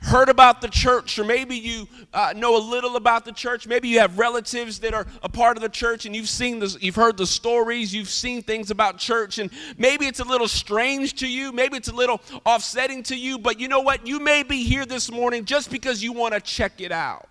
heard 0.00 0.28
about 0.28 0.60
the 0.60 0.68
church, 0.68 1.18
or 1.18 1.24
maybe 1.24 1.56
you 1.56 1.88
uh, 2.14 2.32
know 2.36 2.56
a 2.56 2.62
little 2.62 2.96
about 2.96 3.24
the 3.24 3.32
church. 3.32 3.66
Maybe 3.66 3.88
you 3.88 3.98
have 3.98 4.18
relatives 4.18 4.78
that 4.80 4.94
are 4.94 5.06
a 5.22 5.28
part 5.28 5.56
of 5.56 5.62
the 5.62 5.68
church, 5.68 6.06
and 6.06 6.14
you've 6.14 6.28
seen 6.28 6.60
this, 6.60 6.80
you've 6.80 6.94
heard 6.94 7.16
the 7.16 7.26
stories, 7.26 7.92
you've 7.92 8.08
seen 8.08 8.42
things 8.42 8.70
about 8.70 8.98
church, 8.98 9.38
and 9.38 9.50
maybe 9.76 10.06
it's 10.06 10.20
a 10.20 10.24
little 10.24 10.48
strange 10.48 11.14
to 11.14 11.28
you, 11.28 11.52
maybe 11.52 11.76
it's 11.76 11.88
a 11.88 11.94
little 11.94 12.20
offsetting 12.46 13.02
to 13.04 13.16
you. 13.16 13.38
But 13.38 13.58
you 13.58 13.68
know 13.68 13.80
what? 13.80 14.06
You 14.06 14.20
may 14.20 14.42
be 14.42 14.62
here 14.62 14.86
this 14.86 15.10
morning 15.10 15.44
just 15.44 15.70
because 15.70 16.02
you 16.02 16.12
want 16.12 16.34
to 16.34 16.40
check 16.40 16.80
it 16.80 16.92
out. 16.92 17.28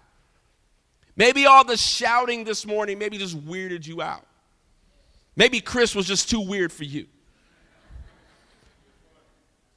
Maybe 1.16 1.46
all 1.46 1.64
the 1.64 1.78
shouting 1.78 2.44
this 2.44 2.66
morning 2.66 3.00
maybe 3.00 3.18
just 3.18 3.38
weirded 3.46 3.88
you 3.88 4.02
out. 4.02 4.26
Maybe 5.36 5.62
Chris 5.62 5.96
was 5.96 6.06
just 6.06 6.30
too 6.30 6.42
weird 6.42 6.72
for 6.72 6.84
you. 6.84 7.08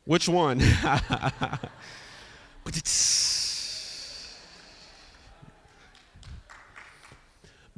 Which 0.04 0.28
one? 0.28 0.60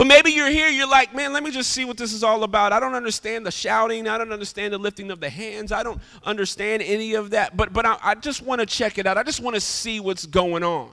But 0.03 0.09
maybe 0.09 0.33
you're 0.33 0.51
here, 0.51 0.67
you're 0.69 0.89
like, 0.89 1.15
man, 1.15 1.33
let 1.33 1.45
me 1.45 1.53
just 1.53 1.71
see 1.71 1.85
what 1.85 1.97
this 1.97 2.13
is 2.13 2.25
all 2.25 2.43
about. 2.43 2.73
I 2.73 2.81
don't 2.81 2.95
understand 2.95 3.47
the 3.47 3.53
shouting. 3.53 4.09
I 4.09 4.19
don't 4.19 4.33
understand 4.33 4.73
the 4.73 4.79
lifting 4.79 5.13
of 5.13 5.21
the 5.21 5.31
hands. 5.31 5.71
I 5.71 5.85
don't 5.85 6.01
understand 6.25 6.83
any 6.83 7.15
of 7.15 7.31
that. 7.31 7.57
But, 7.57 7.73
but 7.73 7.87
I, 7.87 7.99
I 8.03 8.15
just 8.17 8.43
want 8.43 8.61
to 8.61 8.67
check 8.67 8.99
it 8.99 9.07
out. 9.07 9.17
I 9.17 9.23
just 9.23 9.41
want 9.41 9.55
to 9.55 9.61
see 9.61 10.01
what's 10.01 10.27
going 10.27 10.65
on. 10.65 10.91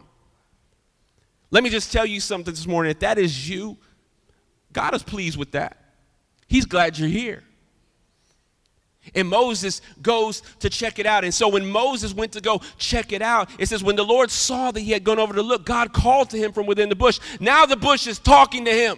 Let 1.49 1.63
me 1.63 1.71
just 1.71 1.91
tell 1.91 2.05
you 2.05 2.19
something 2.19 2.53
this 2.53 2.67
morning. 2.67 2.91
If 2.91 2.99
that 2.99 3.17
is 3.17 3.49
you, 3.49 3.77
God 4.73 4.93
is 4.93 5.01
pleased 5.01 5.37
with 5.37 5.53
that. 5.53 5.77
He's 6.47 6.65
glad 6.65 6.99
you're 6.99 7.09
here. 7.09 7.43
And 9.15 9.27
Moses 9.27 9.81
goes 10.01 10.41
to 10.59 10.69
check 10.69 10.99
it 10.99 11.05
out. 11.05 11.23
And 11.23 11.33
so 11.33 11.47
when 11.47 11.69
Moses 11.69 12.13
went 12.13 12.31
to 12.33 12.41
go 12.41 12.61
check 12.77 13.11
it 13.11 13.21
out, 13.21 13.49
it 13.59 13.67
says, 13.67 13.83
when 13.83 13.95
the 13.95 14.05
Lord 14.05 14.31
saw 14.31 14.71
that 14.71 14.79
he 14.79 14.91
had 14.91 15.03
gone 15.03 15.19
over 15.19 15.33
to 15.33 15.41
look, 15.41 15.65
God 15.65 15.93
called 15.93 16.29
to 16.31 16.37
him 16.37 16.51
from 16.51 16.65
within 16.65 16.89
the 16.89 16.95
bush. 16.95 17.19
Now 17.39 17.65
the 17.65 17.75
bush 17.77 18.07
is 18.07 18.19
talking 18.19 18.65
to 18.65 18.71
him. 18.71 18.97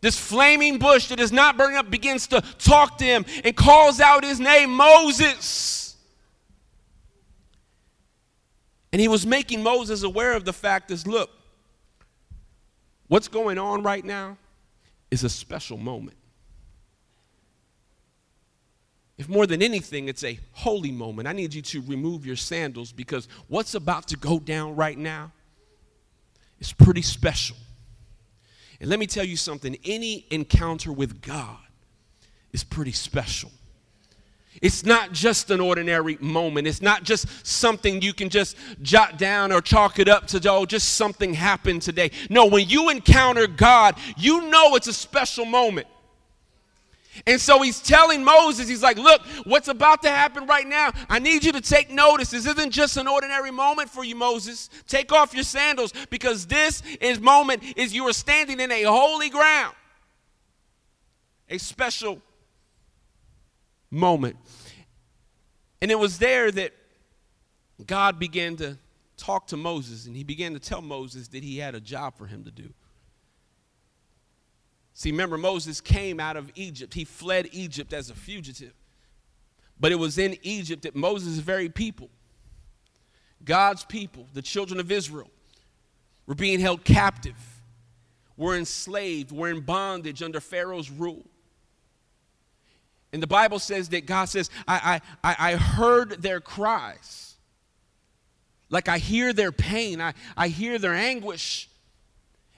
This 0.00 0.18
flaming 0.18 0.78
bush 0.78 1.08
that 1.08 1.18
is 1.18 1.32
not 1.32 1.56
burning 1.56 1.76
up 1.76 1.90
begins 1.90 2.26
to 2.28 2.40
talk 2.58 2.98
to 2.98 3.04
him 3.04 3.24
and 3.44 3.56
calls 3.56 3.98
out 3.98 4.24
his 4.24 4.38
name, 4.38 4.70
Moses. 4.70 5.96
And 8.92 9.00
he 9.00 9.08
was 9.08 9.26
making 9.26 9.62
Moses 9.62 10.02
aware 10.04 10.34
of 10.34 10.44
the 10.44 10.52
fact 10.52 10.90
is 10.90 11.06
look, 11.06 11.30
what's 13.08 13.28
going 13.28 13.58
on 13.58 13.82
right 13.82 14.04
now 14.04 14.36
is 15.10 15.24
a 15.24 15.28
special 15.28 15.76
moment. 15.76 16.16
If 19.18 19.28
more 19.28 19.46
than 19.46 19.62
anything, 19.62 20.08
it's 20.08 20.24
a 20.24 20.38
holy 20.52 20.92
moment, 20.92 21.26
I 21.26 21.32
need 21.32 21.54
you 21.54 21.62
to 21.62 21.80
remove 21.82 22.26
your 22.26 22.36
sandals 22.36 22.92
because 22.92 23.28
what's 23.48 23.74
about 23.74 24.08
to 24.08 24.16
go 24.16 24.38
down 24.38 24.76
right 24.76 24.98
now 24.98 25.32
is 26.60 26.72
pretty 26.72 27.02
special. 27.02 27.56
And 28.80 28.90
let 28.90 28.98
me 28.98 29.06
tell 29.06 29.24
you 29.24 29.36
something 29.36 29.76
any 29.84 30.26
encounter 30.30 30.92
with 30.92 31.22
God 31.22 31.56
is 32.52 32.62
pretty 32.62 32.92
special. 32.92 33.50
It's 34.62 34.84
not 34.84 35.12
just 35.12 35.50
an 35.50 35.60
ordinary 35.60 36.16
moment. 36.20 36.66
It's 36.66 36.80
not 36.80 37.02
just 37.02 37.46
something 37.46 38.00
you 38.00 38.14
can 38.14 38.30
just 38.30 38.56
jot 38.80 39.18
down 39.18 39.52
or 39.52 39.60
chalk 39.60 39.98
it 39.98 40.08
up 40.08 40.26
to, 40.28 40.50
oh, 40.50 40.64
just 40.64 40.94
something 40.94 41.34
happened 41.34 41.82
today. 41.82 42.10
No, 42.30 42.46
when 42.46 42.66
you 42.68 42.88
encounter 42.88 43.46
God, 43.46 43.96
you 44.16 44.48
know 44.50 44.74
it's 44.74 44.86
a 44.86 44.94
special 44.94 45.44
moment. 45.44 45.86
And 47.26 47.40
so 47.40 47.62
he's 47.62 47.80
telling 47.80 48.24
Moses, 48.24 48.68
he's 48.68 48.82
like, 48.82 48.98
Look, 48.98 49.22
what's 49.44 49.68
about 49.68 50.02
to 50.02 50.10
happen 50.10 50.46
right 50.46 50.66
now, 50.66 50.92
I 51.08 51.18
need 51.18 51.44
you 51.44 51.52
to 51.52 51.60
take 51.60 51.90
notice. 51.90 52.30
This 52.30 52.46
isn't 52.46 52.70
just 52.70 52.96
an 52.96 53.06
ordinary 53.06 53.50
moment 53.50 53.88
for 53.90 54.04
you, 54.04 54.16
Moses. 54.16 54.68
Take 54.86 55.12
off 55.12 55.34
your 55.34 55.44
sandals 55.44 55.92
because 56.10 56.46
this 56.46 56.82
is 57.00 57.20
moment 57.20 57.62
is 57.76 57.94
you 57.94 58.06
are 58.08 58.12
standing 58.12 58.60
in 58.60 58.70
a 58.70 58.82
holy 58.84 59.30
ground. 59.30 59.74
A 61.48 61.58
special 61.58 62.20
moment. 63.90 64.36
And 65.80 65.90
it 65.90 65.98
was 65.98 66.18
there 66.18 66.50
that 66.50 66.72
God 67.86 68.18
began 68.18 68.56
to 68.56 68.78
talk 69.16 69.46
to 69.48 69.56
Moses, 69.56 70.06
and 70.06 70.16
he 70.16 70.24
began 70.24 70.54
to 70.54 70.60
tell 70.60 70.82
Moses 70.82 71.28
that 71.28 71.42
he 71.42 71.58
had 71.58 71.74
a 71.74 71.80
job 71.80 72.16
for 72.16 72.26
him 72.26 72.44
to 72.44 72.50
do. 72.50 72.72
See, 74.98 75.10
remember, 75.10 75.36
Moses 75.36 75.82
came 75.82 76.18
out 76.18 76.38
of 76.38 76.50
Egypt. 76.54 76.94
He 76.94 77.04
fled 77.04 77.50
Egypt 77.52 77.92
as 77.92 78.08
a 78.08 78.14
fugitive. 78.14 78.72
But 79.78 79.92
it 79.92 79.96
was 79.96 80.16
in 80.16 80.38
Egypt 80.40 80.84
that 80.84 80.96
Moses' 80.96 81.36
very 81.36 81.68
people, 81.68 82.08
God's 83.44 83.84
people, 83.84 84.26
the 84.32 84.40
children 84.40 84.80
of 84.80 84.90
Israel, 84.90 85.28
were 86.26 86.34
being 86.34 86.60
held 86.60 86.82
captive, 86.82 87.36
were 88.38 88.56
enslaved, 88.56 89.32
were 89.32 89.50
in 89.50 89.60
bondage 89.60 90.22
under 90.22 90.40
Pharaoh's 90.40 90.90
rule. 90.90 91.26
And 93.12 93.22
the 93.22 93.26
Bible 93.26 93.58
says 93.58 93.90
that 93.90 94.06
God 94.06 94.30
says, 94.30 94.48
I, 94.66 95.02
I, 95.22 95.36
I 95.38 95.56
heard 95.56 96.22
their 96.22 96.40
cries. 96.40 97.34
Like 98.70 98.88
I 98.88 98.96
hear 98.96 99.34
their 99.34 99.52
pain, 99.52 100.00
I, 100.00 100.14
I 100.38 100.48
hear 100.48 100.78
their 100.78 100.94
anguish. 100.94 101.68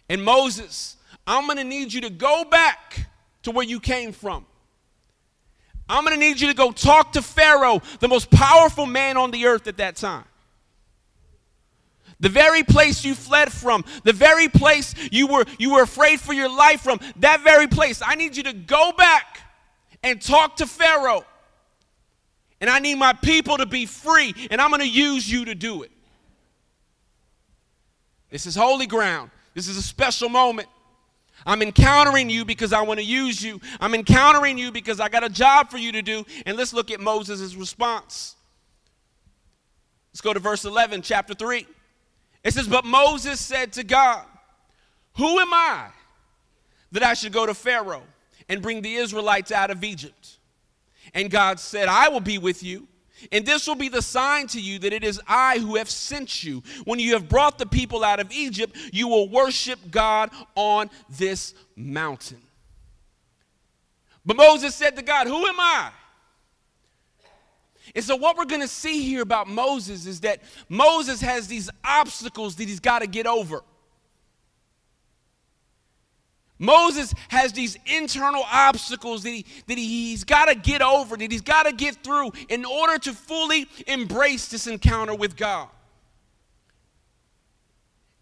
And 0.08 0.24
Moses, 0.24 0.97
I'm 1.28 1.44
going 1.44 1.58
to 1.58 1.64
need 1.64 1.92
you 1.92 2.00
to 2.00 2.10
go 2.10 2.42
back 2.44 3.06
to 3.42 3.50
where 3.50 3.64
you 3.64 3.80
came 3.80 4.12
from. 4.12 4.46
I'm 5.86 6.02
going 6.04 6.18
to 6.18 6.20
need 6.20 6.40
you 6.40 6.48
to 6.48 6.54
go 6.54 6.72
talk 6.72 7.12
to 7.12 7.22
Pharaoh, 7.22 7.82
the 8.00 8.08
most 8.08 8.30
powerful 8.30 8.86
man 8.86 9.18
on 9.18 9.30
the 9.30 9.46
earth 9.46 9.66
at 9.66 9.76
that 9.76 9.96
time. 9.96 10.24
The 12.18 12.30
very 12.30 12.62
place 12.62 13.04
you 13.04 13.14
fled 13.14 13.52
from, 13.52 13.84
the 14.04 14.14
very 14.14 14.48
place 14.48 14.94
you 15.12 15.26
were, 15.26 15.44
you 15.58 15.74
were 15.74 15.82
afraid 15.82 16.18
for 16.18 16.32
your 16.32 16.48
life 16.48 16.80
from, 16.80 16.98
that 17.16 17.42
very 17.42 17.66
place. 17.66 18.02
I 18.04 18.14
need 18.14 18.34
you 18.34 18.42
to 18.44 18.54
go 18.54 18.92
back 18.92 19.40
and 20.02 20.20
talk 20.20 20.56
to 20.56 20.66
Pharaoh. 20.66 21.24
And 22.60 22.70
I 22.70 22.78
need 22.78 22.96
my 22.96 23.12
people 23.12 23.58
to 23.58 23.66
be 23.66 23.84
free, 23.84 24.34
and 24.50 24.60
I'm 24.60 24.70
going 24.70 24.80
to 24.80 24.88
use 24.88 25.30
you 25.30 25.44
to 25.44 25.54
do 25.54 25.82
it. 25.82 25.92
This 28.30 28.46
is 28.46 28.56
holy 28.56 28.86
ground. 28.86 29.30
This 29.54 29.68
is 29.68 29.76
a 29.76 29.82
special 29.82 30.28
moment. 30.30 30.68
I'm 31.48 31.62
encountering 31.62 32.28
you 32.28 32.44
because 32.44 32.74
I 32.74 32.82
want 32.82 33.00
to 33.00 33.04
use 33.04 33.42
you. 33.42 33.58
I'm 33.80 33.94
encountering 33.94 34.58
you 34.58 34.70
because 34.70 35.00
I 35.00 35.08
got 35.08 35.24
a 35.24 35.30
job 35.30 35.70
for 35.70 35.78
you 35.78 35.92
to 35.92 36.02
do. 36.02 36.26
And 36.44 36.58
let's 36.58 36.74
look 36.74 36.90
at 36.90 37.00
Moses' 37.00 37.54
response. 37.54 38.36
Let's 40.12 40.20
go 40.20 40.34
to 40.34 40.40
verse 40.40 40.66
11, 40.66 41.00
chapter 41.00 41.32
3. 41.32 41.66
It 42.44 42.52
says, 42.52 42.68
But 42.68 42.84
Moses 42.84 43.40
said 43.40 43.72
to 43.72 43.82
God, 43.82 44.26
Who 45.16 45.40
am 45.40 45.54
I 45.54 45.86
that 46.92 47.02
I 47.02 47.14
should 47.14 47.32
go 47.32 47.46
to 47.46 47.54
Pharaoh 47.54 48.02
and 48.50 48.60
bring 48.60 48.82
the 48.82 48.96
Israelites 48.96 49.50
out 49.50 49.70
of 49.70 49.82
Egypt? 49.82 50.36
And 51.14 51.30
God 51.30 51.60
said, 51.60 51.88
I 51.88 52.10
will 52.10 52.20
be 52.20 52.36
with 52.36 52.62
you 52.62 52.86
and 53.32 53.44
this 53.44 53.66
will 53.66 53.74
be 53.74 53.88
the 53.88 54.02
sign 54.02 54.46
to 54.48 54.60
you 54.60 54.78
that 54.80 54.92
it 54.92 55.04
is 55.04 55.20
I 55.26 55.58
who 55.58 55.76
have 55.76 55.90
sent 55.90 56.44
you. 56.44 56.62
When 56.84 56.98
you 56.98 57.14
have 57.14 57.28
brought 57.28 57.58
the 57.58 57.66
people 57.66 58.04
out 58.04 58.20
of 58.20 58.30
Egypt, 58.32 58.76
you 58.92 59.08
will 59.08 59.28
worship 59.28 59.78
God 59.90 60.30
on 60.54 60.90
this 61.08 61.54
mountain. 61.76 62.40
But 64.24 64.36
Moses 64.36 64.74
said 64.74 64.96
to 64.96 65.02
God, 65.02 65.26
Who 65.26 65.46
am 65.46 65.58
I? 65.58 65.90
And 67.94 68.04
so, 68.04 68.16
what 68.16 68.36
we're 68.36 68.44
going 68.44 68.60
to 68.60 68.68
see 68.68 69.02
here 69.02 69.22
about 69.22 69.48
Moses 69.48 70.06
is 70.06 70.20
that 70.20 70.42
Moses 70.68 71.20
has 71.20 71.48
these 71.48 71.70
obstacles 71.84 72.56
that 72.56 72.68
he's 72.68 72.80
got 72.80 72.98
to 73.00 73.06
get 73.06 73.26
over. 73.26 73.62
Moses 76.58 77.14
has 77.28 77.52
these 77.52 77.78
internal 77.86 78.42
obstacles 78.50 79.22
that, 79.22 79.30
he, 79.30 79.46
that 79.66 79.78
he, 79.78 80.10
he's 80.10 80.24
got 80.24 80.46
to 80.46 80.54
get 80.54 80.82
over, 80.82 81.16
that 81.16 81.30
he's 81.30 81.40
got 81.40 81.64
to 81.64 81.72
get 81.72 82.02
through 82.02 82.32
in 82.48 82.64
order 82.64 82.98
to 82.98 83.12
fully 83.12 83.66
embrace 83.86 84.48
this 84.48 84.66
encounter 84.66 85.14
with 85.14 85.36
God. 85.36 85.68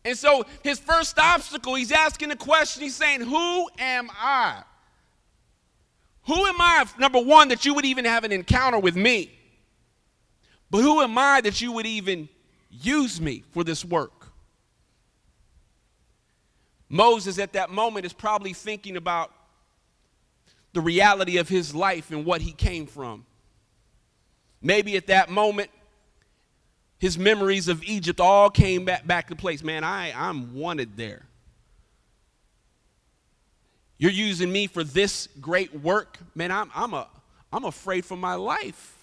And 0.05 0.17
so, 0.17 0.45
his 0.63 0.79
first 0.79 1.19
obstacle, 1.19 1.75
he's 1.75 1.91
asking 1.91 2.29
the 2.29 2.37
question, 2.37 2.83
he's 2.83 2.95
saying, 2.95 3.23
Who 3.23 3.69
am 3.79 4.09
I? 4.13 4.63
Who 6.27 6.47
am 6.47 6.61
I, 6.61 6.85
number 6.99 7.21
one, 7.21 7.49
that 7.49 7.65
you 7.65 7.75
would 7.75 7.85
even 7.85 8.05
have 8.05 8.25
an 8.25 8.33
encounter 8.33 8.79
with 8.79 8.97
me? 8.97 9.33
But 10.71 10.83
who 10.83 11.01
am 11.01 11.17
I 11.17 11.41
that 11.41 11.61
you 11.61 11.73
would 11.73 11.87
even 11.87 12.29
use 12.71 13.21
me 13.21 13.45
for 13.53 13.65
this 13.65 13.85
work? 13.85 14.16
Moses 16.89 17.39
at 17.39 17.53
that 17.55 17.71
moment 17.71 18.07
is 18.07 18.13
probably 18.13 18.53
thinking 18.53 18.97
about 18.97 19.33
the 20.73 20.81
reality 20.81 21.39
of 21.39 21.49
his 21.49 21.75
life 21.75 22.11
and 22.11 22.25
what 22.25 22.41
he 22.41 22.53
came 22.53 22.87
from. 22.87 23.25
Maybe 24.61 24.97
at 24.97 25.07
that 25.09 25.31
moment, 25.31 25.71
his 26.99 27.19
memories 27.19 27.69
of 27.69 27.83
Egypt 27.85 28.21
all 28.21 28.51
came 28.51 28.85
back, 28.85 29.07
back 29.07 29.29
to 29.29 29.37
place. 29.37 29.63
Man, 29.63 29.85
I, 29.85 30.13
I'm 30.15 30.55
wanted 30.55 30.97
there. 30.97 31.27
You're 33.99 34.11
using 34.11 34.53
me 34.53 34.67
for 34.67 34.85
this 34.85 35.29
great 35.41 35.75
work. 35.75 36.19
Man, 36.35 36.51
I'm, 36.53 36.71
I'm, 36.75 36.95
a, 36.95 37.09
I'm 37.53 37.65
afraid 37.65 38.05
for 38.05 38.17
my 38.17 38.35
life. 38.35 38.96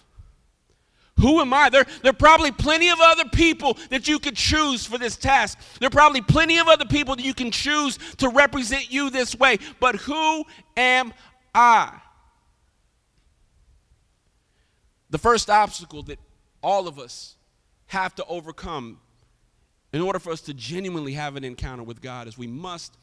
Who 1.19 1.39
am 1.39 1.53
I? 1.53 1.69
There, 1.69 1.85
there 2.01 2.09
are 2.09 2.13
probably 2.13 2.51
plenty 2.51 2.89
of 2.89 2.97
other 2.99 3.25
people 3.29 3.77
that 3.89 4.07
you 4.07 4.19
could 4.19 4.35
choose 4.35 4.85
for 4.85 4.97
this 4.97 5.15
task. 5.15 5.59
There 5.79 5.87
are 5.87 5.91
probably 5.91 6.21
plenty 6.21 6.57
of 6.57 6.67
other 6.67 6.85
people 6.85 7.15
that 7.15 7.23
you 7.23 7.33
can 7.33 7.51
choose 7.51 7.97
to 8.17 8.29
represent 8.29 8.91
you 8.91 9.09
this 9.09 9.35
way. 9.35 9.59
But 9.79 9.95
who 9.95 10.43
am 10.75 11.13
I? 11.53 11.93
The 15.11 15.19
first 15.19 15.49
obstacle 15.49 16.03
that 16.03 16.19
all 16.63 16.87
of 16.87 16.97
us 16.97 17.35
have 17.87 18.15
to 18.15 18.25
overcome 18.25 18.99
in 19.93 20.01
order 20.01 20.17
for 20.17 20.31
us 20.31 20.41
to 20.41 20.53
genuinely 20.53 21.13
have 21.13 21.35
an 21.35 21.43
encounter 21.43 21.83
with 21.83 22.01
God 22.01 22.27
is 22.27 22.37
we 22.37 22.47
must 22.47 22.97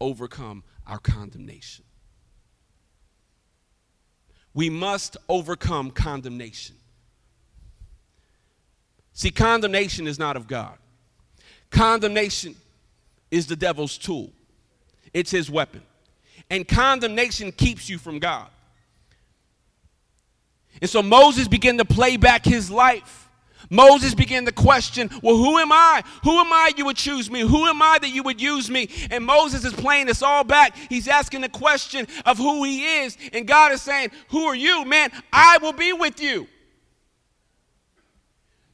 overcome 0.00 0.64
our 0.86 0.98
condemnation. 0.98 1.84
We 4.52 4.68
must 4.68 5.16
overcome 5.28 5.92
condemnation. 5.92 6.76
See, 9.12 9.30
condemnation 9.30 10.06
is 10.06 10.18
not 10.18 10.36
of 10.36 10.46
God. 10.46 10.76
Condemnation 11.70 12.54
is 13.30 13.46
the 13.46 13.56
devil's 13.56 13.98
tool, 13.98 14.30
it's 15.12 15.30
his 15.30 15.50
weapon. 15.50 15.82
And 16.50 16.68
condemnation 16.68 17.50
keeps 17.50 17.88
you 17.88 17.98
from 17.98 18.18
God. 18.18 18.48
And 20.80 20.90
so 20.90 21.02
Moses 21.02 21.48
began 21.48 21.78
to 21.78 21.84
play 21.84 22.16
back 22.16 22.44
his 22.44 22.70
life. 22.70 23.22
Moses 23.70 24.14
began 24.14 24.44
to 24.44 24.52
question, 24.52 25.08
Well, 25.22 25.36
who 25.36 25.56
am 25.56 25.72
I? 25.72 26.02
Who 26.24 26.38
am 26.38 26.52
I 26.52 26.72
you 26.76 26.84
would 26.84 26.96
choose 26.96 27.30
me? 27.30 27.40
Who 27.40 27.64
am 27.66 27.80
I 27.80 27.98
that 28.00 28.10
you 28.10 28.22
would 28.22 28.40
use 28.40 28.68
me? 28.68 28.90
And 29.10 29.24
Moses 29.24 29.64
is 29.64 29.72
playing 29.72 30.06
this 30.06 30.22
all 30.22 30.44
back. 30.44 30.76
He's 30.90 31.08
asking 31.08 31.40
the 31.40 31.48
question 31.48 32.06
of 32.26 32.36
who 32.36 32.64
he 32.64 33.00
is. 33.02 33.16
And 33.32 33.46
God 33.46 33.72
is 33.72 33.80
saying, 33.80 34.10
Who 34.28 34.44
are 34.44 34.54
you? 34.54 34.84
Man, 34.84 35.10
I 35.32 35.58
will 35.62 35.72
be 35.72 35.94
with 35.94 36.20
you. 36.20 36.46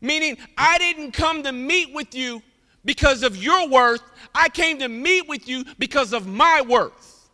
Meaning, 0.00 0.38
I 0.56 0.78
didn't 0.78 1.12
come 1.12 1.42
to 1.42 1.52
meet 1.52 1.92
with 1.92 2.14
you 2.14 2.42
because 2.84 3.22
of 3.22 3.36
your 3.36 3.68
worth, 3.68 4.02
I 4.34 4.48
came 4.48 4.78
to 4.78 4.88
meet 4.88 5.28
with 5.28 5.48
you 5.48 5.64
because 5.78 6.12
of 6.12 6.26
my 6.26 6.62
worth. 6.62 7.28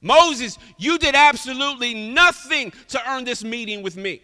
Moses, 0.00 0.58
you 0.78 0.98
did 0.98 1.14
absolutely 1.14 1.92
nothing 1.92 2.72
to 2.88 3.10
earn 3.10 3.24
this 3.24 3.44
meeting 3.44 3.82
with 3.82 3.96
me. 3.96 4.22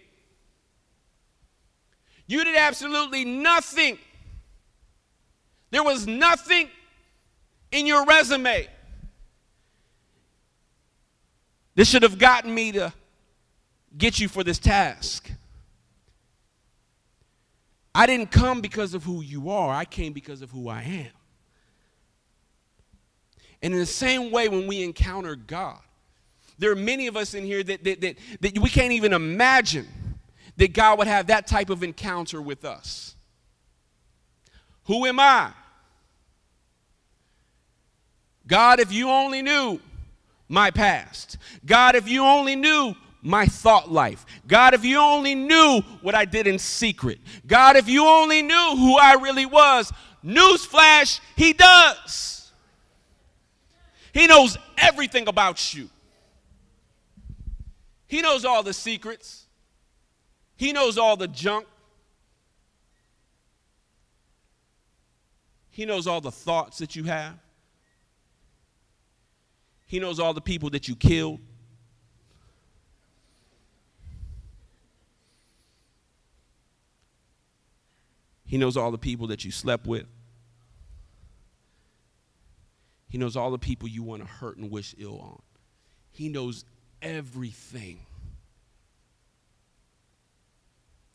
You 2.26 2.42
did 2.44 2.56
absolutely 2.56 3.24
nothing. 3.24 3.98
There 5.70 5.82
was 5.82 6.06
nothing 6.06 6.70
in 7.70 7.86
your 7.86 8.04
resume. 8.06 8.66
This 11.74 11.88
should 11.88 12.02
have 12.02 12.18
gotten 12.18 12.54
me 12.54 12.72
to 12.72 12.92
get 13.96 14.20
you 14.20 14.28
for 14.28 14.44
this 14.44 14.58
task. 14.58 15.30
I 17.94 18.06
didn't 18.06 18.30
come 18.30 18.60
because 18.60 18.92
of 18.94 19.04
who 19.04 19.22
you 19.22 19.50
are, 19.50 19.74
I 19.74 19.84
came 19.84 20.12
because 20.12 20.42
of 20.42 20.50
who 20.50 20.68
I 20.68 20.82
am. 20.82 21.10
And 23.62 23.72
in 23.72 23.80
the 23.80 23.86
same 23.86 24.30
way, 24.30 24.48
when 24.48 24.66
we 24.66 24.82
encounter 24.82 25.34
God, 25.34 25.80
there 26.58 26.70
are 26.70 26.76
many 26.76 27.06
of 27.06 27.16
us 27.16 27.34
in 27.34 27.44
here 27.44 27.62
that, 27.62 27.84
that, 27.84 28.00
that, 28.00 28.16
that 28.40 28.58
we 28.58 28.68
can't 28.68 28.92
even 28.92 29.12
imagine 29.12 29.88
that 30.56 30.72
God 30.72 30.98
would 30.98 31.06
have 31.06 31.26
that 31.28 31.46
type 31.46 31.70
of 31.70 31.82
encounter 31.82 32.40
with 32.40 32.64
us. 32.64 33.14
Who 34.84 35.04
am 35.06 35.18
I? 35.18 35.52
God, 38.46 38.78
if 38.78 38.92
you 38.92 39.08
only 39.10 39.42
knew 39.42 39.80
my 40.48 40.70
past. 40.70 41.36
God, 41.64 41.96
if 41.96 42.08
you 42.08 42.22
only 42.24 42.56
knew 42.56 42.94
my 43.26 43.44
thought 43.44 43.90
life. 43.90 44.24
God, 44.46 44.72
if 44.72 44.84
you 44.84 44.98
only 44.98 45.34
knew 45.34 45.82
what 46.00 46.14
I 46.14 46.24
did 46.24 46.46
in 46.46 46.58
secret. 46.58 47.18
God, 47.46 47.76
if 47.76 47.88
you 47.88 48.06
only 48.06 48.40
knew 48.40 48.76
who 48.76 48.96
I 48.96 49.14
really 49.14 49.46
was. 49.46 49.92
Newsflash, 50.24 51.20
He 51.34 51.52
does. 51.52 52.52
He 54.12 54.26
knows 54.26 54.56
everything 54.78 55.28
about 55.28 55.74
you. 55.74 55.90
He 58.06 58.22
knows 58.22 58.44
all 58.44 58.62
the 58.62 58.72
secrets. 58.72 59.46
He 60.56 60.72
knows 60.72 60.96
all 60.96 61.16
the 61.16 61.28
junk. 61.28 61.66
He 65.70 65.84
knows 65.84 66.06
all 66.06 66.20
the 66.20 66.30
thoughts 66.30 66.78
that 66.78 66.96
you 66.96 67.04
have. 67.04 67.34
He 69.86 69.98
knows 69.98 70.18
all 70.18 70.32
the 70.32 70.40
people 70.40 70.70
that 70.70 70.88
you 70.88 70.96
killed. 70.96 71.40
He 78.46 78.56
knows 78.56 78.76
all 78.76 78.90
the 78.90 78.98
people 78.98 79.26
that 79.28 79.44
you 79.44 79.50
slept 79.50 79.86
with. 79.86 80.06
He 83.08 83.18
knows 83.18 83.36
all 83.36 83.50
the 83.50 83.58
people 83.58 83.88
you 83.88 84.02
want 84.02 84.22
to 84.22 84.28
hurt 84.28 84.56
and 84.56 84.70
wish 84.70 84.94
ill 84.98 85.18
on. 85.18 85.42
He 86.10 86.28
knows 86.28 86.64
everything 87.02 88.00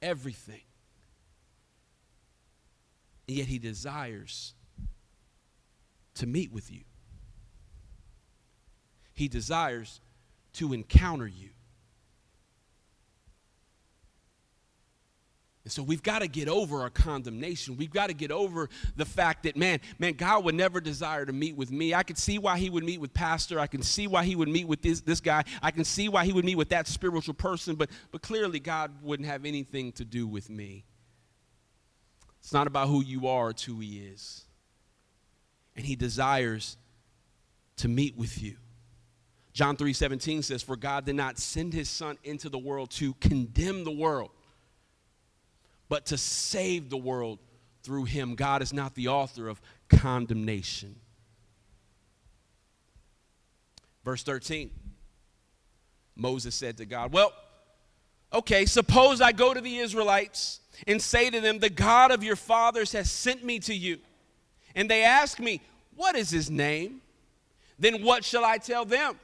everything. 0.01 0.61
And 3.27 3.37
yet 3.37 3.47
he 3.47 3.59
desires 3.59 4.53
to 6.15 6.25
meet 6.25 6.51
with 6.51 6.71
you. 6.71 6.81
He 9.13 9.27
desires 9.27 10.01
to 10.53 10.73
encounter 10.73 11.27
you. 11.27 11.49
And 15.63 15.71
so 15.71 15.83
we've 15.83 16.01
got 16.01 16.19
to 16.19 16.27
get 16.27 16.47
over 16.47 16.81
our 16.81 16.89
condemnation. 16.89 17.77
We've 17.77 17.91
got 17.91 18.07
to 18.07 18.15
get 18.15 18.31
over 18.31 18.67
the 18.95 19.05
fact 19.05 19.43
that, 19.43 19.55
man, 19.55 19.79
man, 19.99 20.13
God 20.13 20.43
would 20.43 20.55
never 20.55 20.81
desire 20.81 21.23
to 21.23 21.33
meet 21.33 21.55
with 21.55 21.71
me. 21.71 21.93
I 21.93 22.01
could 22.01 22.17
see 22.17 22.39
why 22.39 22.57
he 22.57 22.69
would 22.69 22.83
meet 22.83 22.99
with 22.99 23.13
Pastor. 23.13 23.59
I 23.59 23.67
can 23.67 23.83
see 23.83 24.07
why 24.07 24.23
he 24.23 24.35
would 24.35 24.47
meet 24.47 24.67
with 24.67 24.81
this, 24.81 25.01
this 25.01 25.19
guy. 25.19 25.43
I 25.61 25.69
can 25.69 25.83
see 25.83 26.09
why 26.09 26.25
he 26.25 26.33
would 26.33 26.45
meet 26.45 26.55
with 26.55 26.69
that 26.69 26.87
spiritual 26.87 27.35
person, 27.35 27.75
but, 27.75 27.91
but 28.11 28.23
clearly 28.23 28.59
God 28.59 28.91
wouldn't 29.03 29.29
have 29.29 29.45
anything 29.45 29.91
to 29.93 30.05
do 30.05 30.25
with 30.25 30.49
me. 30.49 30.83
It's 32.39 32.53
not 32.53 32.65
about 32.65 32.87
who 32.87 33.03
you 33.03 33.27
are, 33.27 33.51
it's 33.51 33.63
who 33.63 33.79
he 33.79 33.99
is. 33.99 34.45
And 35.75 35.85
he 35.85 35.95
desires 35.95 36.75
to 37.77 37.87
meet 37.87 38.17
with 38.17 38.41
you. 38.41 38.57
John 39.53 39.75
3 39.75 39.93
17 39.93 40.41
says, 40.41 40.63
For 40.63 40.75
God 40.75 41.05
did 41.05 41.15
not 41.15 41.37
send 41.37 41.73
his 41.73 41.87
son 41.87 42.17
into 42.23 42.49
the 42.49 42.57
world 42.57 42.89
to 42.91 43.13
condemn 43.15 43.83
the 43.83 43.91
world 43.91 44.31
but 45.91 46.05
to 46.05 46.17
save 46.17 46.89
the 46.89 46.95
world 46.95 47.37
through 47.83 48.05
him. 48.05 48.35
God 48.35 48.61
is 48.61 48.71
not 48.71 48.95
the 48.95 49.09
author 49.09 49.49
of 49.49 49.59
condemnation. 49.89 50.95
Verse 54.05 54.23
13 54.23 54.71
Moses 56.15 56.55
said 56.55 56.77
to 56.77 56.85
God, 56.85 57.11
Well, 57.11 57.33
okay, 58.31 58.65
suppose 58.65 59.19
I 59.19 59.33
go 59.33 59.53
to 59.53 59.59
the 59.59 59.79
Israelites 59.79 60.61
and 60.87 61.01
say 61.01 61.29
to 61.29 61.41
them, 61.41 61.59
The 61.59 61.69
God 61.69 62.11
of 62.11 62.23
your 62.23 62.37
fathers 62.37 62.93
has 62.93 63.11
sent 63.11 63.43
me 63.43 63.59
to 63.59 63.73
you. 63.73 63.97
And 64.73 64.89
they 64.89 65.03
ask 65.03 65.41
me, 65.41 65.59
What 65.97 66.15
is 66.15 66.29
his 66.29 66.49
name? 66.49 67.01
Then 67.77 68.01
what 68.01 68.23
shall 68.23 68.45
I 68.45 68.59
tell 68.59 68.85
them? 68.85 69.19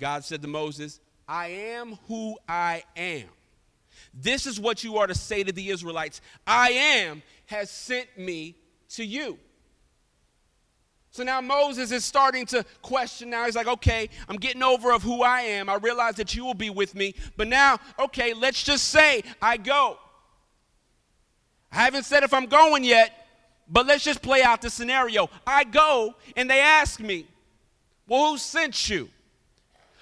God 0.00 0.24
said 0.24 0.42
to 0.42 0.48
Moses, 0.48 0.98
I 1.28 1.46
am 1.48 1.98
who 2.08 2.36
I 2.48 2.82
am. 2.96 3.28
This 4.14 4.46
is 4.46 4.58
what 4.58 4.82
you 4.84 4.98
are 4.98 5.06
to 5.06 5.14
say 5.14 5.44
to 5.44 5.52
the 5.52 5.70
Israelites 5.70 6.20
I 6.46 6.70
am 6.70 7.22
has 7.46 7.70
sent 7.70 8.18
me 8.18 8.56
to 8.90 9.04
you. 9.04 9.38
So 11.10 11.24
now 11.24 11.40
Moses 11.40 11.90
is 11.90 12.04
starting 12.04 12.46
to 12.46 12.64
question 12.82 13.30
now. 13.30 13.46
He's 13.46 13.56
like, 13.56 13.66
okay, 13.66 14.08
I'm 14.28 14.36
getting 14.36 14.62
over 14.62 14.92
of 14.92 15.02
who 15.02 15.22
I 15.22 15.40
am. 15.40 15.68
I 15.68 15.76
realize 15.76 16.14
that 16.16 16.34
you 16.34 16.44
will 16.44 16.54
be 16.54 16.70
with 16.70 16.94
me. 16.94 17.14
But 17.36 17.48
now, 17.48 17.78
okay, 17.98 18.34
let's 18.34 18.62
just 18.62 18.84
say 18.84 19.24
I 19.40 19.56
go. 19.56 19.98
I 21.72 21.76
haven't 21.76 22.04
said 22.04 22.22
if 22.22 22.32
I'm 22.32 22.46
going 22.46 22.84
yet, 22.84 23.26
but 23.68 23.86
let's 23.86 24.04
just 24.04 24.22
play 24.22 24.42
out 24.42 24.62
the 24.62 24.70
scenario. 24.70 25.28
I 25.46 25.64
go 25.64 26.14
and 26.36 26.48
they 26.48 26.60
ask 26.60 27.00
me, 27.00 27.26
well, 28.06 28.32
who 28.32 28.38
sent 28.38 28.88
you? 28.88 29.08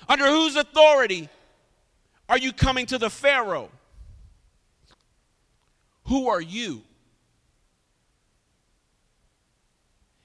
Under 0.08 0.26
whose 0.26 0.54
authority 0.54 1.28
are 2.28 2.38
you 2.38 2.52
coming 2.52 2.86
to 2.86 2.98
the 2.98 3.10
Pharaoh? 3.10 3.70
Who 6.06 6.28
are 6.28 6.40
you? 6.40 6.82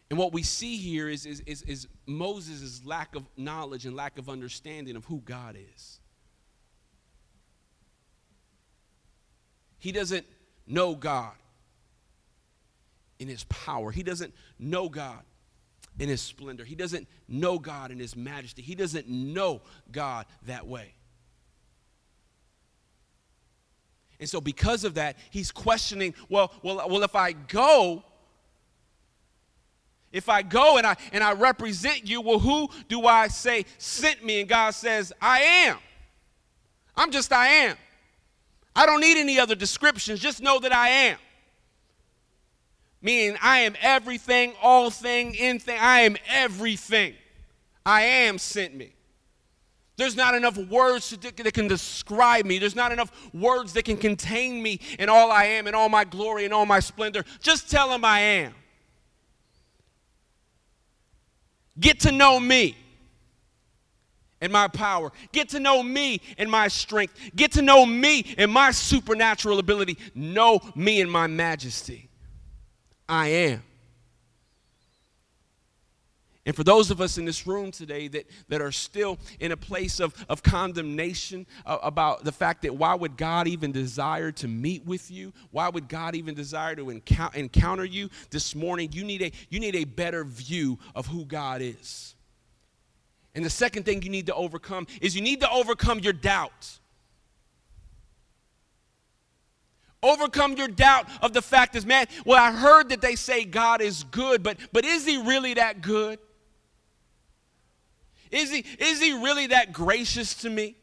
And 0.09 0.19
what 0.19 0.33
we 0.33 0.43
see 0.43 0.77
here 0.77 1.07
is, 1.07 1.25
is, 1.25 1.39
is, 1.41 1.61
is 1.63 1.87
Moses' 2.05 2.81
lack 2.85 3.15
of 3.15 3.23
knowledge 3.37 3.85
and 3.85 3.95
lack 3.95 4.17
of 4.17 4.29
understanding 4.29 4.95
of 4.95 5.05
who 5.05 5.21
God 5.23 5.55
is. 5.73 5.99
He 9.79 9.91
doesn't 9.91 10.25
know 10.67 10.93
God 10.95 11.33
in 13.19 13.27
his 13.27 13.43
power, 13.45 13.91
he 13.91 14.03
doesn't 14.03 14.33
know 14.59 14.89
God 14.89 15.23
in 15.97 16.09
his 16.09 16.21
splendor, 16.21 16.65
he 16.65 16.75
doesn't 16.75 17.07
know 17.27 17.57
God 17.57 17.89
in 17.89 17.97
his 17.97 18.15
majesty, 18.15 18.61
he 18.61 18.75
doesn't 18.75 19.07
know 19.07 19.61
God 19.91 20.25
that 20.45 20.67
way. 20.67 20.93
And 24.21 24.29
so 24.29 24.39
because 24.39 24.83
of 24.83 24.93
that, 24.93 25.17
he's 25.31 25.51
questioning, 25.51 26.13
well, 26.29 26.53
well, 26.61 26.87
well, 26.87 27.01
if 27.01 27.15
I 27.15 27.31
go, 27.31 28.03
if 30.11 30.29
I 30.29 30.43
go 30.43 30.77
and 30.77 30.85
I 30.85 30.95
and 31.11 31.23
I 31.23 31.33
represent 31.33 32.07
you, 32.07 32.21
well, 32.21 32.37
who 32.37 32.69
do 32.87 33.07
I 33.07 33.29
say 33.29 33.65
sent 33.79 34.23
me? 34.23 34.41
And 34.41 34.47
God 34.47 34.75
says, 34.75 35.11
I 35.19 35.39
am. 35.39 35.77
I'm 36.95 37.09
just 37.09 37.33
I 37.33 37.47
am. 37.47 37.77
I 38.75 38.85
don't 38.85 39.01
need 39.01 39.17
any 39.17 39.39
other 39.39 39.55
descriptions. 39.55 40.19
Just 40.19 40.39
know 40.39 40.59
that 40.59 40.71
I 40.71 40.89
am. 40.89 41.17
Meaning 43.01 43.39
I 43.41 43.61
am 43.61 43.73
everything, 43.81 44.53
all 44.61 44.91
thing, 44.91 45.33
in 45.33 45.57
thing. 45.57 45.79
I 45.81 46.01
am 46.01 46.15
everything. 46.27 47.15
I 47.83 48.03
am 48.03 48.37
sent 48.37 48.75
me. 48.75 48.93
There's 50.01 50.15
not 50.15 50.33
enough 50.33 50.57
words 50.57 51.11
that 51.11 51.53
can 51.53 51.67
describe 51.67 52.43
me. 52.43 52.57
There's 52.57 52.75
not 52.75 52.91
enough 52.91 53.11
words 53.35 53.73
that 53.73 53.85
can 53.85 53.97
contain 53.97 54.63
me 54.63 54.79
in 54.97 55.09
all 55.09 55.31
I 55.31 55.43
am, 55.43 55.67
in 55.67 55.75
all 55.75 55.89
my 55.89 56.05
glory, 56.05 56.43
and 56.43 56.51
all 56.51 56.65
my 56.65 56.79
splendor. 56.79 57.23
Just 57.39 57.69
tell 57.69 57.93
him 57.93 58.03
I 58.03 58.19
am. 58.19 58.55
Get 61.79 61.99
to 61.99 62.11
know 62.11 62.39
me 62.39 62.75
and 64.41 64.51
my 64.51 64.67
power. 64.67 65.11
Get 65.33 65.49
to 65.49 65.59
know 65.59 65.83
me 65.83 66.19
and 66.39 66.49
my 66.49 66.67
strength. 66.67 67.13
Get 67.35 67.51
to 67.51 67.61
know 67.61 67.85
me 67.85 68.33
and 68.39 68.51
my 68.51 68.71
supernatural 68.71 69.59
ability. 69.59 69.99
Know 70.15 70.61
me 70.73 71.01
and 71.01 71.11
my 71.11 71.27
majesty. 71.27 72.09
I 73.07 73.27
am. 73.27 73.63
And 76.45 76.55
for 76.55 76.63
those 76.63 76.89
of 76.89 76.99
us 76.99 77.19
in 77.19 77.25
this 77.25 77.45
room 77.45 77.69
today 77.69 78.07
that, 78.07 78.25
that 78.49 78.61
are 78.61 78.71
still 78.71 79.19
in 79.39 79.51
a 79.51 79.57
place 79.57 79.99
of, 79.99 80.15
of 80.27 80.41
condemnation 80.41 81.45
uh, 81.67 81.77
about 81.83 82.23
the 82.23 82.31
fact 82.31 82.63
that 82.63 82.75
why 82.75 82.95
would 82.95 83.15
God 83.15 83.47
even 83.47 83.71
desire 83.71 84.31
to 84.33 84.47
meet 84.47 84.83
with 84.83 85.11
you? 85.11 85.33
Why 85.51 85.69
would 85.69 85.87
God 85.87 86.15
even 86.15 86.33
desire 86.33 86.75
to 86.75 86.85
encou- 86.85 87.35
encounter 87.35 87.85
you 87.85 88.09
this 88.31 88.55
morning? 88.55 88.89
You 88.91 89.03
need, 89.03 89.21
a, 89.21 89.31
you 89.49 89.59
need 89.59 89.75
a 89.75 89.83
better 89.83 90.23
view 90.23 90.79
of 90.95 91.05
who 91.05 91.25
God 91.25 91.61
is. 91.61 92.15
And 93.35 93.45
the 93.45 93.49
second 93.49 93.83
thing 93.83 94.01
you 94.01 94.09
need 94.09 94.25
to 94.25 94.33
overcome 94.33 94.87
is 94.99 95.15
you 95.15 95.21
need 95.21 95.41
to 95.41 95.51
overcome 95.51 95.99
your 95.99 96.13
doubt. 96.13 96.79
Overcome 100.01 100.53
your 100.53 100.67
doubt 100.67 101.05
of 101.21 101.33
the 101.33 101.43
fact 101.43 101.75
is, 101.75 101.85
man, 101.85 102.07
well, 102.25 102.41
I 102.41 102.51
heard 102.51 102.89
that 102.89 103.01
they 103.01 103.15
say 103.15 103.45
God 103.45 103.79
is 103.79 104.03
good, 104.05 104.41
but, 104.41 104.57
but 104.73 104.83
is 104.83 105.05
he 105.05 105.17
really 105.21 105.53
that 105.53 105.81
good? 105.81 106.17
Is 108.31 108.49
he, 108.49 108.65
is 108.79 109.01
he 109.01 109.11
really 109.11 109.47
that 109.47 109.73
gracious 109.73 110.33
to 110.35 110.49
me? 110.49 110.77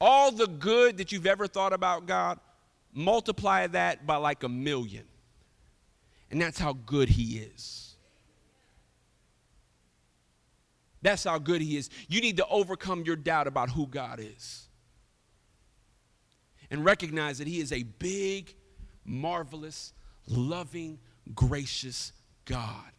All 0.00 0.32
the 0.32 0.46
good 0.46 0.98
that 0.98 1.12
you've 1.12 1.26
ever 1.26 1.46
thought 1.46 1.72
about 1.72 2.06
God, 2.06 2.38
multiply 2.92 3.66
that 3.68 4.06
by 4.06 4.16
like 4.16 4.42
a 4.42 4.48
million. 4.48 5.04
And 6.30 6.40
that's 6.40 6.58
how 6.58 6.72
good 6.72 7.08
he 7.08 7.38
is. 7.38 7.94
That's 11.00 11.24
how 11.24 11.38
good 11.38 11.60
he 11.60 11.76
is. 11.76 11.90
You 12.08 12.20
need 12.20 12.38
to 12.38 12.46
overcome 12.46 13.04
your 13.04 13.16
doubt 13.16 13.46
about 13.46 13.70
who 13.70 13.86
God 13.86 14.18
is. 14.20 14.68
And 16.70 16.84
recognize 16.84 17.38
that 17.38 17.46
he 17.46 17.60
is 17.60 17.72
a 17.72 17.82
big, 17.82 18.54
marvelous, 19.04 19.92
loving, 20.26 20.98
gracious 21.34 22.12
God. 22.46 22.93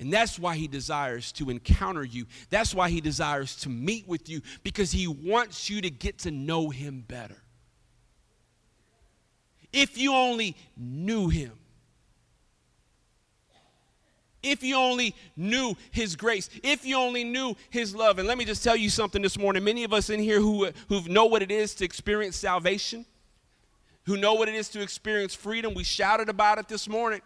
And 0.00 0.10
that's 0.10 0.38
why 0.38 0.56
he 0.56 0.66
desires 0.66 1.30
to 1.32 1.50
encounter 1.50 2.02
you. 2.02 2.24
That's 2.48 2.74
why 2.74 2.88
he 2.88 3.02
desires 3.02 3.54
to 3.56 3.68
meet 3.68 4.08
with 4.08 4.30
you 4.30 4.40
because 4.62 4.90
he 4.90 5.06
wants 5.06 5.68
you 5.68 5.82
to 5.82 5.90
get 5.90 6.20
to 6.20 6.30
know 6.30 6.70
him 6.70 7.04
better. 7.06 7.36
If 9.74 9.98
you 9.98 10.14
only 10.14 10.56
knew 10.74 11.28
him, 11.28 11.52
if 14.42 14.62
you 14.62 14.74
only 14.76 15.14
knew 15.36 15.76
his 15.90 16.16
grace, 16.16 16.48
if 16.62 16.86
you 16.86 16.96
only 16.96 17.22
knew 17.22 17.54
his 17.68 17.94
love. 17.94 18.18
And 18.18 18.26
let 18.26 18.38
me 18.38 18.46
just 18.46 18.64
tell 18.64 18.76
you 18.76 18.88
something 18.88 19.20
this 19.20 19.38
morning. 19.38 19.62
Many 19.62 19.84
of 19.84 19.92
us 19.92 20.08
in 20.08 20.18
here 20.18 20.40
who, 20.40 20.70
who 20.88 21.02
know 21.08 21.26
what 21.26 21.42
it 21.42 21.50
is 21.50 21.74
to 21.74 21.84
experience 21.84 22.36
salvation, 22.36 23.04
who 24.04 24.16
know 24.16 24.32
what 24.32 24.48
it 24.48 24.54
is 24.54 24.70
to 24.70 24.80
experience 24.80 25.34
freedom, 25.34 25.74
we 25.74 25.84
shouted 25.84 26.30
about 26.30 26.56
it 26.56 26.68
this 26.68 26.88
morning. 26.88 27.20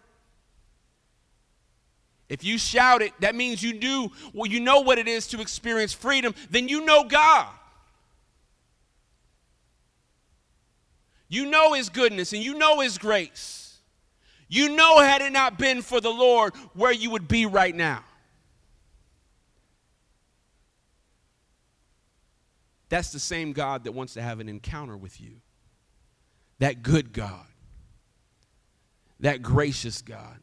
If 2.27 2.43
you 2.43 2.57
shout 2.57 3.01
it, 3.01 3.13
that 3.19 3.35
means 3.35 3.61
you 3.61 3.73
do, 3.73 4.11
well, 4.33 4.49
you 4.49 4.59
know 4.59 4.81
what 4.81 4.97
it 4.97 5.07
is 5.07 5.27
to 5.27 5.41
experience 5.41 5.93
freedom, 5.93 6.33
then 6.49 6.67
you 6.67 6.83
know 6.83 7.03
God. 7.03 7.47
You 11.27 11.45
know 11.45 11.73
His 11.73 11.89
goodness 11.89 12.33
and 12.33 12.41
you 12.41 12.55
know 12.55 12.79
His 12.79 12.97
grace. 12.97 13.77
You 14.47 14.75
know, 14.75 14.99
had 14.99 15.21
it 15.21 15.31
not 15.31 15.57
been 15.57 15.81
for 15.81 15.99
the 15.99 16.09
Lord, 16.09 16.55
where 16.73 16.91
you 16.91 17.09
would 17.11 17.27
be 17.27 17.45
right 17.45 17.75
now. 17.75 18.03
That's 22.89 23.11
the 23.11 23.19
same 23.19 23.53
God 23.53 23.83
that 23.83 23.91
wants 23.91 24.13
to 24.13 24.21
have 24.21 24.39
an 24.39 24.47
encounter 24.47 24.95
with 24.95 25.19
you. 25.19 25.41
That 26.59 26.83
good 26.83 27.11
God. 27.11 27.47
That 29.19 29.41
gracious 29.41 30.01
God 30.01 30.37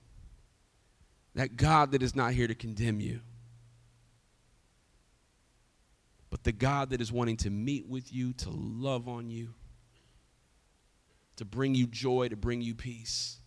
that 1.34 1.56
God 1.56 1.92
that 1.92 2.02
is 2.02 2.14
not 2.14 2.32
here 2.32 2.46
to 2.46 2.54
condemn 2.54 3.00
you, 3.00 3.20
but 6.30 6.44
the 6.44 6.52
God 6.52 6.90
that 6.90 7.00
is 7.00 7.12
wanting 7.12 7.36
to 7.38 7.50
meet 7.50 7.86
with 7.86 8.12
you, 8.12 8.32
to 8.34 8.50
love 8.50 9.08
on 9.08 9.30
you, 9.30 9.54
to 11.36 11.44
bring 11.44 11.74
you 11.74 11.86
joy, 11.86 12.28
to 12.28 12.36
bring 12.36 12.60
you 12.60 12.74
peace. 12.74 13.38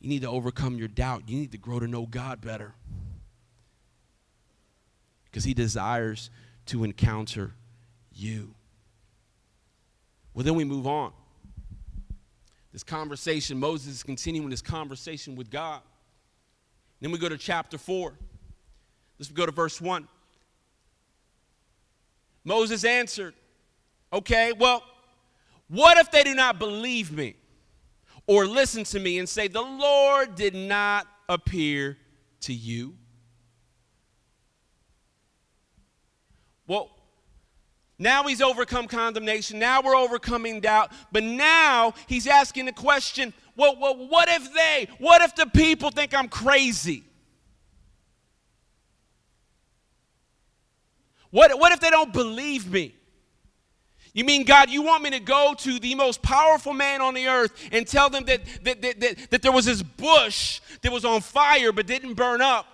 You 0.00 0.08
need 0.08 0.22
to 0.22 0.28
overcome 0.28 0.76
your 0.76 0.88
doubt. 0.88 1.22
You 1.28 1.38
need 1.38 1.52
to 1.52 1.58
grow 1.58 1.80
to 1.80 1.88
know 1.88 2.04
God 2.04 2.40
better. 2.40 2.74
Because 5.24 5.44
He 5.44 5.54
desires 5.54 6.30
to 6.66 6.84
encounter 6.84 7.54
you. 8.12 8.54
Well, 10.34 10.44
then 10.44 10.56
we 10.56 10.64
move 10.64 10.86
on 10.86 11.12
this 12.74 12.82
conversation, 12.82 13.60
Moses 13.60 13.94
is 13.94 14.02
continuing 14.02 14.50
this 14.50 14.60
conversation 14.60 15.36
with 15.36 15.48
God. 15.48 15.80
Then 17.00 17.12
we 17.12 17.18
go 17.18 17.28
to 17.28 17.38
chapter 17.38 17.78
4. 17.78 18.12
Let's 19.16 19.30
go 19.30 19.46
to 19.46 19.52
verse 19.52 19.80
1. 19.80 20.08
Moses 22.42 22.84
answered, 22.84 23.34
Okay, 24.12 24.52
well, 24.58 24.82
what 25.68 25.98
if 25.98 26.10
they 26.10 26.24
do 26.24 26.34
not 26.34 26.58
believe 26.58 27.12
me 27.12 27.36
or 28.26 28.44
listen 28.44 28.82
to 28.82 28.98
me 28.98 29.20
and 29.20 29.28
say, 29.28 29.46
The 29.46 29.62
Lord 29.62 30.34
did 30.34 30.56
not 30.56 31.06
appear 31.28 31.96
to 32.40 32.52
you? 32.52 32.96
Well, 36.66 36.90
now 37.98 38.24
he's 38.24 38.42
overcome 38.42 38.88
condemnation. 38.88 39.58
Now 39.58 39.80
we're 39.80 39.96
overcoming 39.96 40.60
doubt. 40.60 40.90
But 41.12 41.22
now 41.22 41.94
he's 42.06 42.26
asking 42.26 42.66
the 42.66 42.72
question 42.72 43.32
well, 43.56 43.76
well, 43.80 44.08
what 44.08 44.28
if 44.28 44.52
they, 44.52 44.88
what 44.98 45.22
if 45.22 45.36
the 45.36 45.46
people 45.46 45.90
think 45.90 46.12
I'm 46.12 46.28
crazy? 46.28 47.04
What, 51.30 51.56
what 51.58 51.72
if 51.72 51.80
they 51.80 51.90
don't 51.90 52.12
believe 52.12 52.70
me? 52.70 52.94
You 54.12 54.24
mean, 54.24 54.44
God, 54.44 54.70
you 54.70 54.82
want 54.82 55.02
me 55.02 55.10
to 55.10 55.20
go 55.20 55.54
to 55.58 55.78
the 55.80 55.94
most 55.94 56.22
powerful 56.22 56.72
man 56.72 57.00
on 57.00 57.14
the 57.14 57.26
earth 57.26 57.52
and 57.72 57.86
tell 57.86 58.08
them 58.08 58.24
that, 58.24 58.40
that, 58.62 58.82
that, 58.82 59.00
that, 59.00 59.30
that 59.30 59.42
there 59.42 59.52
was 59.52 59.66
this 59.66 59.82
bush 59.82 60.60
that 60.82 60.92
was 60.92 61.04
on 61.04 61.20
fire 61.20 61.72
but 61.72 61.86
didn't 61.86 62.14
burn 62.14 62.40
up? 62.40 62.66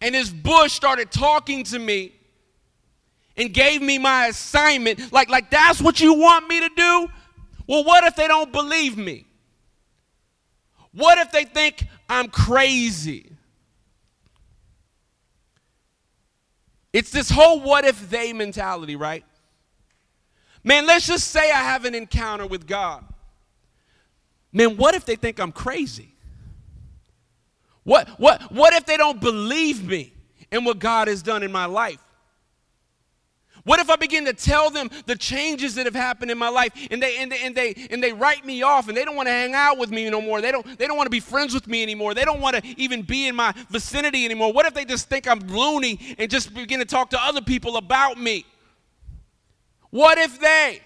And 0.00 0.14
this 0.14 0.30
bush 0.30 0.72
started 0.72 1.10
talking 1.10 1.64
to 1.64 1.78
me 1.78 2.17
and 3.38 3.54
gave 3.54 3.80
me 3.80 3.96
my 3.96 4.26
assignment. 4.26 5.12
Like, 5.12 5.30
like 5.30 5.48
that's 5.50 5.80
what 5.80 6.00
you 6.00 6.12
want 6.12 6.48
me 6.48 6.60
to 6.60 6.68
do? 6.76 7.08
Well, 7.66 7.84
what 7.84 8.04
if 8.04 8.16
they 8.16 8.26
don't 8.26 8.52
believe 8.52 8.98
me? 8.98 9.26
What 10.92 11.18
if 11.18 11.30
they 11.30 11.44
think 11.44 11.86
I'm 12.08 12.28
crazy? 12.28 13.30
It's 16.92 17.10
this 17.10 17.30
whole 17.30 17.60
what 17.60 17.84
if 17.84 18.10
they 18.10 18.32
mentality, 18.32 18.96
right? 18.96 19.24
Man, 20.64 20.86
let's 20.86 21.06
just 21.06 21.28
say 21.28 21.50
I 21.52 21.60
have 21.60 21.84
an 21.84 21.94
encounter 21.94 22.46
with 22.46 22.66
God. 22.66 23.04
Man, 24.52 24.76
what 24.76 24.94
if 24.94 25.04
they 25.04 25.14
think 25.14 25.38
I'm 25.38 25.52
crazy? 25.52 26.14
What, 27.84 28.08
what, 28.18 28.50
what 28.50 28.74
if 28.74 28.84
they 28.84 28.96
don't 28.96 29.20
believe 29.20 29.86
me 29.86 30.12
in 30.50 30.64
what 30.64 30.78
God 30.78 31.08
has 31.08 31.22
done 31.22 31.42
in 31.42 31.52
my 31.52 31.66
life? 31.66 32.02
What 33.68 33.80
if 33.80 33.90
I 33.90 33.96
begin 33.96 34.24
to 34.24 34.32
tell 34.32 34.70
them 34.70 34.88
the 35.04 35.14
changes 35.14 35.74
that 35.74 35.84
have 35.84 35.94
happened 35.94 36.30
in 36.30 36.38
my 36.38 36.48
life 36.48 36.72
and 36.90 37.02
they 37.02 37.18
and 37.18 37.30
they 37.30 37.42
and 37.42 37.54
they, 37.54 37.74
and 37.90 38.02
they 38.02 38.14
write 38.14 38.46
me 38.46 38.62
off 38.62 38.88
and 38.88 38.96
they 38.96 39.04
don't 39.04 39.14
want 39.14 39.26
to 39.26 39.30
hang 39.30 39.52
out 39.52 39.76
with 39.76 39.90
me 39.90 40.08
no 40.08 40.22
more. 40.22 40.40
They 40.40 40.50
don't 40.50 40.64
they 40.78 40.86
don't 40.86 40.96
want 40.96 41.04
to 41.04 41.10
be 41.10 41.20
friends 41.20 41.52
with 41.52 41.66
me 41.66 41.82
anymore. 41.82 42.14
They 42.14 42.24
don't 42.24 42.40
want 42.40 42.56
to 42.56 42.62
even 42.80 43.02
be 43.02 43.28
in 43.28 43.36
my 43.36 43.52
vicinity 43.68 44.24
anymore. 44.24 44.54
What 44.54 44.64
if 44.64 44.72
they 44.72 44.86
just 44.86 45.10
think 45.10 45.28
I'm 45.28 45.40
loony 45.40 46.16
and 46.18 46.30
just 46.30 46.54
begin 46.54 46.78
to 46.78 46.86
talk 46.86 47.10
to 47.10 47.22
other 47.22 47.42
people 47.42 47.76
about 47.76 48.16
me? 48.16 48.46
What 49.90 50.16
if 50.16 50.40
they? 50.40 50.80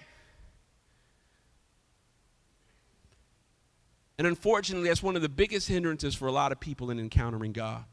And 4.17 4.27
unfortunately, 4.27 4.89
that's 4.89 5.01
one 5.01 5.15
of 5.15 5.21
the 5.21 5.29
biggest 5.29 5.69
hindrances 5.69 6.15
for 6.15 6.27
a 6.27 6.33
lot 6.33 6.51
of 6.51 6.59
people 6.59 6.91
in 6.91 6.99
encountering 6.99 7.53
God. 7.53 7.85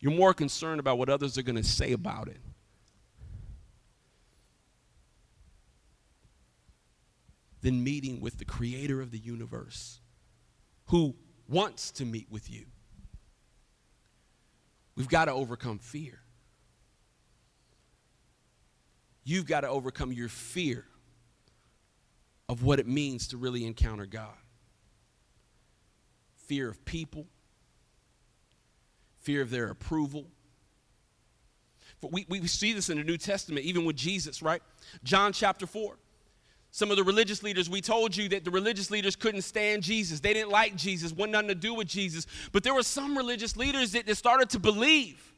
You're 0.00 0.10
more 0.10 0.34
concerned 0.34 0.80
about 0.80 0.98
what 0.98 1.08
others 1.08 1.38
are 1.38 1.42
going 1.42 1.54
to 1.54 1.62
say 1.62 1.92
about 1.92 2.26
it 2.26 2.38
than 7.62 7.82
meeting 7.82 8.20
with 8.20 8.38
the 8.38 8.44
creator 8.44 9.00
of 9.00 9.10
the 9.10 9.18
universe 9.18 10.00
who 10.86 11.14
wants 11.48 11.90
to 11.92 12.04
meet 12.04 12.26
with 12.30 12.50
you. 12.50 12.66
We've 14.96 15.08
got 15.08 15.26
to 15.26 15.32
overcome 15.32 15.78
fear. 15.78 16.20
You've 19.24 19.46
got 19.46 19.62
to 19.62 19.68
overcome 19.68 20.12
your 20.12 20.28
fear 20.28 20.84
of 22.48 22.62
what 22.62 22.78
it 22.78 22.86
means 22.86 23.28
to 23.28 23.36
really 23.36 23.66
encounter 23.66 24.06
God 24.06 24.34
fear 26.46 26.68
of 26.68 26.84
people, 26.84 27.26
fear 29.18 29.42
of 29.42 29.50
their 29.50 29.68
approval. 29.68 30.26
We, 32.00 32.24
we 32.28 32.46
see 32.46 32.72
this 32.72 32.88
in 32.88 32.98
the 32.98 33.04
New 33.04 33.18
Testament, 33.18 33.66
even 33.66 33.84
with 33.84 33.96
Jesus, 33.96 34.42
right? 34.42 34.62
John 35.02 35.32
chapter 35.32 35.66
4. 35.66 35.98
Some 36.76 36.90
of 36.90 36.98
the 36.98 37.04
religious 37.04 37.42
leaders, 37.42 37.70
we 37.70 37.80
told 37.80 38.14
you 38.14 38.28
that 38.28 38.44
the 38.44 38.50
religious 38.50 38.90
leaders 38.90 39.16
couldn't 39.16 39.40
stand 39.40 39.82
Jesus. 39.82 40.20
They 40.20 40.34
didn't 40.34 40.50
like 40.50 40.76
Jesus, 40.76 41.10
wanted 41.10 41.32
nothing 41.32 41.48
to 41.48 41.54
do 41.54 41.72
with 41.72 41.88
Jesus. 41.88 42.26
But 42.52 42.64
there 42.64 42.74
were 42.74 42.82
some 42.82 43.16
religious 43.16 43.56
leaders 43.56 43.92
that, 43.92 44.04
that 44.04 44.14
started 44.14 44.50
to 44.50 44.58
believe. 44.58 45.32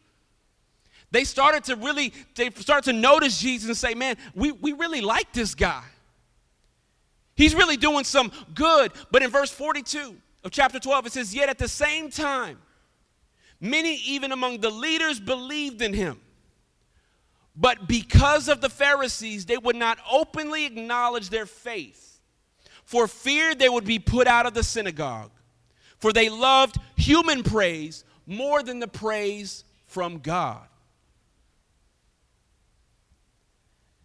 They 1.13 1.23
started 1.23 1.63
to 1.67 1.77
really, 1.77 2.13
they 2.35 2.51
started 2.51 2.91
to 2.91 2.93
notice 2.93 3.41
Jesus 3.41 3.69
and 3.69 3.77
say, 3.77 3.95
man, 3.95 4.17
we, 4.35 4.51
we 4.51 4.73
really 4.73 5.01
like 5.01 5.33
this 5.33 5.55
guy. 5.55 5.85
He's 7.37 7.55
really 7.55 7.77
doing 7.77 8.03
some 8.03 8.33
good. 8.57 8.91
But 9.13 9.23
in 9.23 9.31
verse 9.31 9.53
42 9.53 10.17
of 10.43 10.51
chapter 10.51 10.81
12, 10.81 11.07
it 11.07 11.13
says, 11.13 11.33
Yet 11.33 11.49
at 11.49 11.59
the 11.59 11.69
same 11.69 12.11
time, 12.11 12.59
many 13.61 13.95
even 13.99 14.33
among 14.33 14.59
the 14.59 14.71
leaders 14.71 15.21
believed 15.21 15.83
in 15.83 15.93
him. 15.93 16.21
But 17.61 17.89
because 17.89 18.49
of 18.49 18.61
the 18.61 18.71
Pharisees, 18.71 19.47
they 19.47 19.59
would 19.59 19.75
not 19.75 19.99
openly 20.11 20.65
acknowledge 20.65 21.29
their 21.29 21.47
faith, 21.47 22.21
for 22.85 23.09
fear 23.09 23.55
they 23.55 23.69
would 23.69 23.85
be 23.85 23.99
put 23.99 24.29
out 24.29 24.47
of 24.47 24.55
the 24.55 24.63
synagogue. 24.63 25.33
For 25.99 26.13
they 26.13 26.29
loved 26.29 26.79
human 26.97 27.43
praise 27.43 28.05
more 28.27 28.63
than 28.63 28.79
the 28.79 28.87
praise 28.87 29.65
from 29.87 30.19
God. 30.19 30.63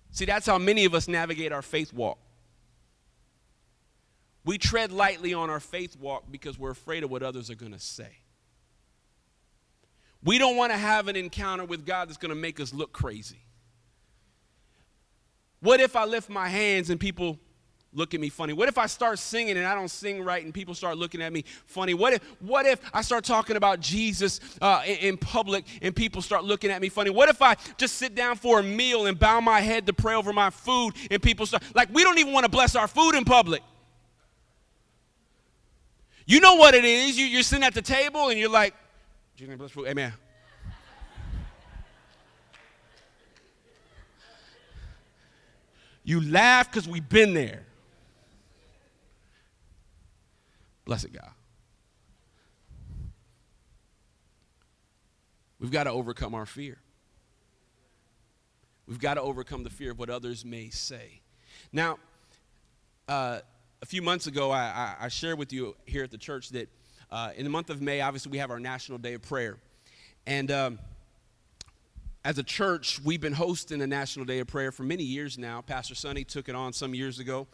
See, 0.10 0.26
that's 0.26 0.48
how 0.48 0.58
many 0.58 0.86
of 0.86 0.96
us 0.96 1.08
navigate 1.08 1.52
our 1.52 1.62
faith 1.62 1.94
walk. 1.94 2.18
We 4.46 4.58
tread 4.58 4.92
lightly 4.92 5.34
on 5.34 5.52
our 5.52 5.60
faith 5.60 5.96
walk 6.00 6.26
because 6.32 6.58
we're 6.58 6.72
afraid 6.72 7.04
of 7.04 7.12
what 7.12 7.22
others 7.22 7.52
are 7.52 7.56
going 7.56 7.72
to 7.72 7.80
say. 7.80 8.18
We 10.24 10.38
don't 10.38 10.56
want 10.56 10.72
to 10.72 10.78
have 10.78 11.08
an 11.08 11.16
encounter 11.16 11.66
with 11.66 11.86
God 11.86 12.08
that's 12.08 12.18
going 12.18 12.30
to 12.30 12.36
make 12.36 12.60
us 12.60 12.74
look 12.74 12.94
crazy. 12.94 13.40
What 15.60 15.80
if 15.80 15.96
I 15.96 16.06
lift 16.06 16.30
my 16.30 16.48
hands 16.48 16.90
and 16.90 17.00
people 17.00 17.40
look 17.94 18.14
at 18.14 18.20
me 18.20 18.30
funny? 18.30 18.54
What 18.54 18.68
if 18.68 18.78
I 18.78 18.86
start 18.86 19.20
singing 19.20 19.58
and 19.58 19.66
I 19.66 19.76
don't 19.76 19.90
sing 19.90 20.24
right 20.24 20.44
and 20.44 20.54
people 20.54 20.74
start 20.74 20.98
looking 20.98 21.22
at 21.22 21.32
me 21.32 21.46
funny? 21.66 21.94
What 21.94 22.14
if, 22.14 22.24
what 22.40 22.66
if 22.66 22.82
I 22.94 23.02
start 23.02 23.24
talking 23.24 23.56
about 23.56 23.80
Jesus 23.80 24.40
uh, 24.62 24.82
in, 24.86 24.98
in, 24.98 25.18
public 25.18 25.66
and 25.82 25.96
people 25.96 26.22
start 26.22 26.44
looking 26.44 26.72
at 26.72 26.82
me 26.82 26.90
funny? 26.90 27.10
What 27.10 27.30
if 27.30 27.42
I 27.42 27.56
just 27.78 27.96
sit 27.96 28.16
down 28.16 28.36
for 28.36 28.60
a 28.60 28.64
meal 28.64 29.06
and 29.06 29.18
bow 29.18 29.40
my 29.42 29.62
head 29.62 29.86
to 29.88 29.94
pray 29.94 30.16
over 30.16 30.34
my 30.34 30.50
food 30.50 30.94
and 31.12 31.22
people 31.22 31.46
start, 31.46 31.64
like, 31.76 31.90
we 31.94 32.04
don't 32.04 32.18
even 32.18 32.34
want 32.34 32.46
to 32.46 32.52
bless 32.52 32.76
our 32.76 32.88
food 32.88 33.16
in 33.16 33.26
public. 33.26 33.62
You 36.26 36.40
know 36.40 36.56
what 36.56 36.74
it 36.74 36.86
is. 36.86 37.18
You, 37.18 37.26
you're 37.26 37.44
sitting 37.44 37.66
at 37.66 37.74
the 37.74 37.82
table 37.82 38.30
and 38.30 38.40
you're 38.40 38.50
like, 38.50 38.74
Amen. 39.88 40.14
You 46.04 46.22
laugh 46.22 46.70
because 46.70 46.88
we've 46.88 47.08
been 47.08 47.34
there. 47.34 47.64
Blessed 50.86 51.14
God. 51.14 51.32
We've 55.60 55.72
got 55.72 55.86
to 55.86 55.92
overcome 55.92 56.36
our 56.36 56.46
fear. 56.46 56.78
We've 58.86 59.00
got 59.00 59.14
to 59.14 59.22
overcome 59.22 59.64
the 59.64 59.70
fear 59.70 59.92
of 59.92 60.00
what 60.00 60.10
others 60.10 60.44
may 60.44 60.70
say. 60.70 61.22
Now, 61.72 62.00
uh, 63.08 63.40
a 63.82 63.86
few 63.86 64.02
months 64.02 64.28
ago, 64.28 64.52
I, 64.52 64.62
I, 64.62 64.96
I, 65.06 65.08
shared 65.08 65.38
with 65.38 65.54
you 65.54 65.76
here 65.86 66.04
at 66.04 66.12
the 66.12 66.18
church 66.18 66.50
that 66.50 66.70
uh, 67.14 67.30
in 67.38 67.44
the 67.44 67.50
month 67.52 67.70
of 67.70 67.80
May, 67.80 68.02
obviously, 68.02 68.32
we 68.32 68.40
have 68.40 68.50
our 68.50 68.60
National 68.60 68.98
Day 68.98 69.14
of 69.14 69.22
Prayer. 69.22 69.60
And 70.26 70.50
um, 70.50 70.80
as 72.26 72.40
a 72.40 72.44
church, 72.44 73.00
we've 73.06 73.22
been 73.22 73.34
hosting 73.34 73.84
a 73.84 73.88
National 73.88 74.26
Day 74.26 74.40
of 74.40 74.48
Prayer 74.48 74.72
for 74.72 74.82
many 74.82 75.04
years 75.04 75.38
now. 75.38 75.62
Pastor 75.62 75.94
Sonny 75.94 76.24
took 76.24 76.50
it 76.50 76.56
on 76.56 76.74
some 76.74 76.96
years 76.96 77.20
ago. 77.20 77.46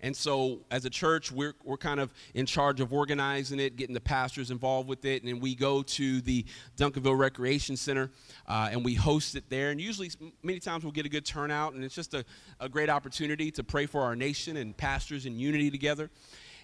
And 0.00 0.16
so, 0.16 0.60
as 0.70 0.86
a 0.86 0.90
church, 0.90 1.30
we're, 1.30 1.52
we're 1.62 1.76
kind 1.76 2.00
of 2.00 2.10
in 2.32 2.46
charge 2.46 2.80
of 2.80 2.94
organizing 2.94 3.60
it, 3.60 3.76
getting 3.76 3.92
the 3.92 4.00
pastors 4.00 4.50
involved 4.50 4.88
with 4.88 5.04
it. 5.04 5.22
And 5.22 5.30
then 5.30 5.40
we 5.40 5.54
go 5.54 5.82
to 5.82 6.22
the 6.22 6.46
Duncanville 6.78 7.18
Recreation 7.18 7.76
Center 7.76 8.10
uh, 8.48 8.70
and 8.72 8.82
we 8.82 8.94
host 8.94 9.36
it 9.36 9.44
there. 9.50 9.72
And 9.72 9.78
usually, 9.78 10.10
many 10.42 10.58
times, 10.58 10.84
we'll 10.84 10.92
get 10.92 11.04
a 11.04 11.10
good 11.10 11.26
turnout. 11.26 11.74
And 11.74 11.84
it's 11.84 11.94
just 11.94 12.14
a, 12.14 12.24
a 12.60 12.68
great 12.68 12.88
opportunity 12.88 13.50
to 13.50 13.62
pray 13.62 13.84
for 13.84 14.00
our 14.00 14.16
nation 14.16 14.56
and 14.56 14.74
pastors 14.74 15.26
in 15.26 15.38
unity 15.38 15.70
together. 15.70 16.08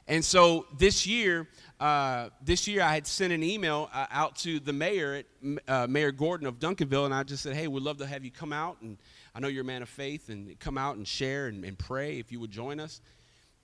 And 0.09 0.25
so 0.25 0.67
this 0.79 1.07
year, 1.07 1.47
uh, 1.79 2.31
this 2.43 2.67
year 2.67 2.83
I 2.83 2.95
had 2.95 3.07
sent 3.07 3.31
an 3.31 3.43
email 3.43 3.91
uh, 3.93 4.07
out 4.11 4.37
to 4.37 4.59
the 4.59 4.73
mayor, 4.73 5.17
at, 5.17 5.27
uh, 5.69 5.87
Mayor 5.87 6.13
Gordon 6.13 6.47
of 6.47 6.59
Duncanville, 6.59 7.05
and 7.05 7.13
I 7.13 7.23
just 7.25 7.43
said, 7.43 7.55
"Hey, 7.55 7.69
we'd 7.69 7.83
love 7.83 7.99
to 7.99 8.07
have 8.07 8.25
you 8.25 8.31
come 8.31 8.53
out, 8.53 8.79
and 8.81 8.97
I 9.35 9.41
know 9.41 9.49
you're 9.49 9.63
a 9.63 9.67
man 9.67 9.83
of 9.83 9.89
faith, 9.91 10.31
and 10.31 10.59
come 10.59 10.79
out 10.79 10.97
and 10.97 11.07
share 11.07 11.49
and, 11.49 11.63
and 11.63 11.79
pray 11.79 12.19
if 12.19 12.33
you 12.33 12.41
would 12.41 12.51
join 12.51 12.81
us." 12.81 13.03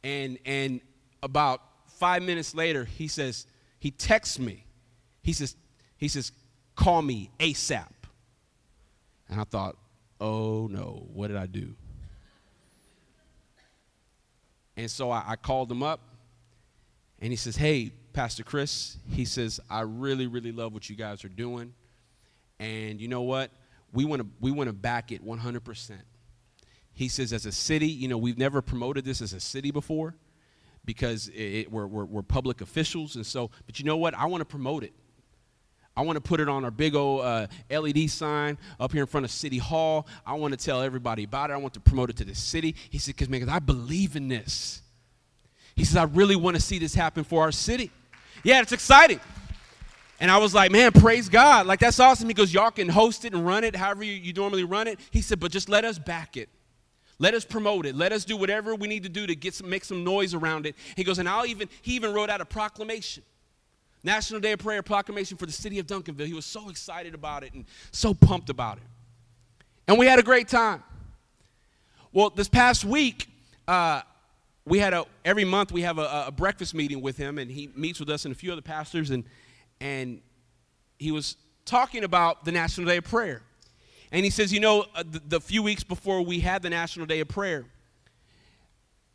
And 0.04 0.38
and 0.44 0.82
about 1.22 1.62
five 1.86 2.22
minutes 2.22 2.54
later, 2.54 2.84
he 2.84 3.08
says 3.08 3.46
he 3.78 3.90
texts 3.90 4.38
me. 4.38 4.66
He 5.22 5.32
says 5.32 5.56
he 5.96 6.08
says, 6.08 6.30
"Call 6.76 7.00
me 7.00 7.30
ASAP." 7.40 7.88
And 9.30 9.40
I 9.40 9.44
thought, 9.44 9.78
"Oh 10.20 10.66
no, 10.66 11.06
what 11.10 11.28
did 11.28 11.38
I 11.38 11.46
do?" 11.46 11.74
And 14.76 14.90
so 14.90 15.10
I, 15.10 15.24
I 15.28 15.36
called 15.36 15.72
him 15.72 15.82
up 15.82 16.00
and 17.24 17.32
he 17.32 17.38
says, 17.38 17.56
Hey, 17.56 17.90
Pastor 18.12 18.42
Chris, 18.42 18.98
he 19.08 19.24
says, 19.24 19.58
I 19.70 19.80
really, 19.80 20.26
really 20.26 20.52
love 20.52 20.74
what 20.74 20.90
you 20.90 20.94
guys 20.94 21.24
are 21.24 21.30
doing. 21.30 21.72
And 22.60 23.00
you 23.00 23.08
know 23.08 23.22
what? 23.22 23.50
We 23.94 24.04
want 24.04 24.20
to 24.20 24.28
we 24.40 24.50
want 24.50 24.68
to 24.68 24.74
back 24.74 25.10
it 25.10 25.24
100%. 25.24 25.92
He 26.92 27.08
says, 27.08 27.32
as 27.32 27.46
a 27.46 27.50
city, 27.50 27.86
you 27.86 28.08
know, 28.08 28.18
we've 28.18 28.36
never 28.36 28.60
promoted 28.60 29.06
this 29.06 29.22
as 29.22 29.32
a 29.32 29.40
city 29.40 29.70
before 29.70 30.14
because 30.84 31.28
it, 31.28 31.40
it, 31.40 31.72
we're, 31.72 31.86
we're, 31.86 32.04
we're, 32.04 32.22
public 32.22 32.60
officials. 32.60 33.16
And 33.16 33.24
so, 33.24 33.50
but 33.64 33.78
you 33.78 33.86
know 33.86 33.96
what? 33.96 34.12
I 34.12 34.26
want 34.26 34.42
to 34.42 34.44
promote 34.44 34.84
it. 34.84 34.92
I 35.96 36.02
want 36.02 36.16
to 36.16 36.20
put 36.20 36.40
it 36.40 36.48
on 36.50 36.62
our 36.62 36.70
big 36.70 36.94
old 36.94 37.22
uh, 37.22 37.46
LED 37.70 38.10
sign 38.10 38.58
up 38.78 38.92
here 38.92 39.00
in 39.00 39.06
front 39.06 39.24
of 39.24 39.30
City 39.30 39.58
Hall. 39.58 40.06
I 40.26 40.34
want 40.34 40.52
to 40.52 40.62
tell 40.62 40.82
everybody 40.82 41.24
about 41.24 41.48
it. 41.48 41.54
I 41.54 41.56
want 41.56 41.72
to 41.72 41.80
promote 41.80 42.10
it 42.10 42.16
to 42.18 42.24
the 42.24 42.34
city. 42.34 42.76
He 42.90 42.98
said, 42.98 43.16
because, 43.16 43.30
man, 43.30 43.48
I 43.48 43.60
believe 43.60 44.14
in 44.14 44.28
this. 44.28 44.82
He 45.76 45.84
says, 45.84 45.96
I 45.96 46.04
really 46.04 46.36
want 46.36 46.56
to 46.56 46.62
see 46.62 46.78
this 46.78 46.94
happen 46.94 47.24
for 47.24 47.42
our 47.42 47.52
city. 47.52 47.90
Yeah, 48.42 48.60
it's 48.60 48.72
exciting. 48.72 49.20
And 50.20 50.30
I 50.30 50.38
was 50.38 50.54
like, 50.54 50.70
man, 50.70 50.92
praise 50.92 51.28
God. 51.28 51.66
Like, 51.66 51.80
that's 51.80 51.98
awesome. 51.98 52.28
He 52.28 52.34
goes, 52.34 52.54
y'all 52.54 52.70
can 52.70 52.88
host 52.88 53.24
it 53.24 53.34
and 53.34 53.44
run 53.44 53.64
it 53.64 53.74
however 53.74 54.04
you, 54.04 54.12
you 54.12 54.32
normally 54.32 54.64
run 54.64 54.86
it. 54.86 55.00
He 55.10 55.20
said, 55.20 55.40
but 55.40 55.50
just 55.50 55.68
let 55.68 55.84
us 55.84 55.98
back 55.98 56.36
it. 56.36 56.48
Let 57.18 57.34
us 57.34 57.44
promote 57.44 57.86
it. 57.86 57.94
Let 57.94 58.12
us 58.12 58.24
do 58.24 58.36
whatever 58.36 58.74
we 58.74 58.88
need 58.88 59.02
to 59.04 59.08
do 59.08 59.26
to 59.26 59.34
get 59.34 59.54
some, 59.54 59.68
make 59.68 59.84
some 59.84 60.04
noise 60.04 60.34
around 60.34 60.66
it. 60.66 60.76
He 60.96 61.04
goes, 61.04 61.18
and 61.18 61.28
I'll 61.28 61.46
even, 61.46 61.68
he 61.82 61.94
even 61.94 62.12
wrote 62.12 62.30
out 62.30 62.40
a 62.40 62.44
proclamation. 62.44 63.22
National 64.02 64.40
Day 64.40 64.52
of 64.52 64.58
Prayer 64.58 64.82
proclamation 64.82 65.36
for 65.36 65.46
the 65.46 65.52
city 65.52 65.78
of 65.78 65.86
Duncanville. 65.86 66.26
He 66.26 66.34
was 66.34 66.44
so 66.44 66.68
excited 66.68 67.14
about 67.14 67.42
it 67.42 67.54
and 67.54 67.64
so 67.90 68.14
pumped 68.14 68.50
about 68.50 68.76
it. 68.76 68.84
And 69.88 69.98
we 69.98 70.06
had 70.06 70.18
a 70.18 70.22
great 70.22 70.48
time. 70.48 70.82
Well, 72.12 72.30
this 72.30 72.48
past 72.48 72.84
week, 72.84 73.28
uh, 73.66 74.02
we 74.66 74.78
had 74.78 74.94
a 74.94 75.04
every 75.24 75.44
month 75.44 75.72
we 75.72 75.82
have 75.82 75.98
a, 75.98 76.24
a, 76.28 76.32
breakfast 76.32 76.74
meeting 76.74 77.00
with 77.00 77.16
him 77.16 77.38
and 77.38 77.50
he 77.50 77.70
meets 77.74 78.00
with 78.00 78.08
us 78.08 78.24
and 78.24 78.32
a 78.32 78.38
few 78.38 78.52
other 78.52 78.62
pastors 78.62 79.10
and 79.10 79.24
and 79.80 80.20
he 80.98 81.12
was 81.12 81.36
talking 81.64 82.04
about 82.04 82.44
the 82.44 82.52
national 82.52 82.86
day 82.86 82.98
of 82.98 83.04
prayer. 83.04 83.42
And 84.12 84.24
he 84.24 84.30
says 84.30 84.52
you 84.52 84.60
know 84.60 84.86
uh, 84.94 85.02
the, 85.08 85.20
the, 85.26 85.40
few 85.40 85.62
weeks 85.62 85.84
before 85.84 86.22
we 86.22 86.40
had 86.40 86.62
the 86.62 86.70
national 86.70 87.06
day 87.06 87.20
of 87.20 87.28
prayer 87.28 87.66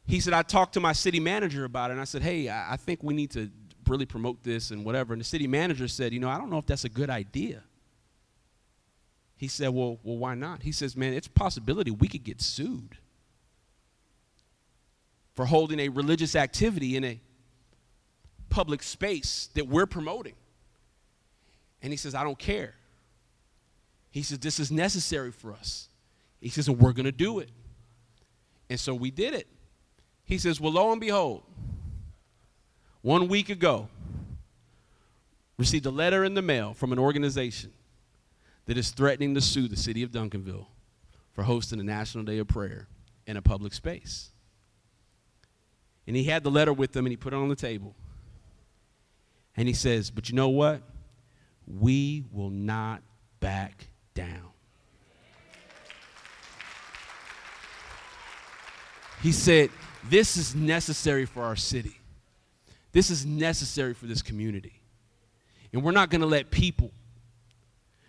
he 0.05 0.19
said 0.19 0.33
i 0.33 0.41
talked 0.41 0.73
to 0.73 0.79
my 0.79 0.91
city 0.91 1.19
manager 1.19 1.65
about 1.65 1.89
it 1.89 1.93
and 1.93 2.01
i 2.01 2.03
said 2.03 2.21
hey 2.21 2.49
i, 2.49 2.73
I 2.73 2.77
think 2.77 3.03
we 3.03 3.13
need 3.13 3.31
to 3.31 3.49
really 3.87 4.05
promote 4.05 4.43
this 4.43 4.71
and 4.71 4.85
whatever. 4.85 5.13
And 5.13 5.19
the 5.19 5.25
city 5.25 5.47
manager 5.47 5.87
said 5.87 6.13
you 6.13 6.19
know 6.19 6.29
i 6.29 6.37
don't 6.37 6.49
know 6.49 6.59
if 6.59 6.65
that's 6.65 6.85
a 6.85 6.89
good 6.89 7.09
idea. 7.09 7.63
He 9.35 9.47
said 9.47 9.69
well 9.69 9.99
well 10.03 10.17
why 10.17 10.35
not? 10.35 10.63
He 10.63 10.71
says 10.71 10.95
man 10.95 11.13
it's 11.13 11.27
possibility 11.27 11.91
we 11.91 12.07
could 12.07 12.23
get 12.23 12.41
sued 12.41 12.98
for 15.39 15.45
holding 15.45 15.79
a 15.79 15.87
religious 15.87 16.35
activity 16.35 16.97
in 16.97 17.05
a 17.05 17.17
public 18.49 18.83
space 18.83 19.47
that 19.53 19.65
we're 19.65 19.85
promoting. 19.85 20.33
And 21.81 21.93
he 21.93 21.95
says, 21.95 22.13
I 22.13 22.25
don't 22.25 22.37
care. 22.37 22.75
He 24.11 24.21
says, 24.21 24.39
This 24.39 24.59
is 24.59 24.69
necessary 24.69 25.31
for 25.31 25.53
us. 25.53 25.87
He 26.41 26.49
says, 26.49 26.67
And 26.67 26.77
we're 26.77 26.91
going 26.91 27.05
to 27.05 27.13
do 27.13 27.39
it. 27.39 27.51
And 28.69 28.77
so 28.77 28.93
we 28.93 29.11
did 29.11 29.33
it. 29.33 29.47
He 30.25 30.37
says, 30.37 30.59
Well, 30.59 30.73
lo 30.73 30.91
and 30.91 30.99
behold, 30.99 31.43
one 33.01 33.29
week 33.29 33.47
ago, 33.47 33.87
received 35.57 35.85
a 35.85 35.89
letter 35.89 36.25
in 36.25 36.33
the 36.33 36.41
mail 36.41 36.73
from 36.73 36.91
an 36.91 36.99
organization 36.99 37.71
that 38.65 38.77
is 38.77 38.89
threatening 38.89 39.35
to 39.35 39.39
sue 39.39 39.69
the 39.69 39.77
city 39.77 40.03
of 40.03 40.11
Duncanville 40.11 40.65
for 41.31 41.43
hosting 41.43 41.79
a 41.79 41.83
National 41.83 42.25
Day 42.25 42.39
of 42.39 42.49
Prayer 42.49 42.89
in 43.25 43.37
a 43.37 43.41
public 43.41 43.73
space. 43.73 44.31
And 46.09 46.15
he 46.17 46.23
had 46.23 46.43
the 46.43 46.49
letter 46.49 46.73
with 46.73 46.95
him 46.95 47.05
and 47.05 47.11
he 47.11 47.17
put 47.17 47.33
it 47.33 47.35
on 47.35 47.49
the 47.49 47.55
table. 47.55 47.93
And 49.55 49.67
he 49.67 49.75
says, 49.75 50.09
But 50.09 50.27
you 50.27 50.33
know 50.33 50.49
what? 50.49 50.81
We 51.67 52.25
will 52.31 52.49
not 52.49 53.03
back 53.39 53.89
down. 54.15 54.49
He 59.21 59.31
said, 59.31 59.69
This 60.09 60.35
is 60.35 60.55
necessary 60.55 61.25
for 61.25 61.43
our 61.43 61.55
city. 61.55 61.99
This 62.91 63.11
is 63.11 63.27
necessary 63.27 63.93
for 63.93 64.07
this 64.07 64.23
community. 64.23 64.81
And 65.71 65.83
we're 65.83 65.91
not 65.91 66.09
going 66.09 66.21
to 66.21 66.27
let 66.27 66.49
people 66.49 66.89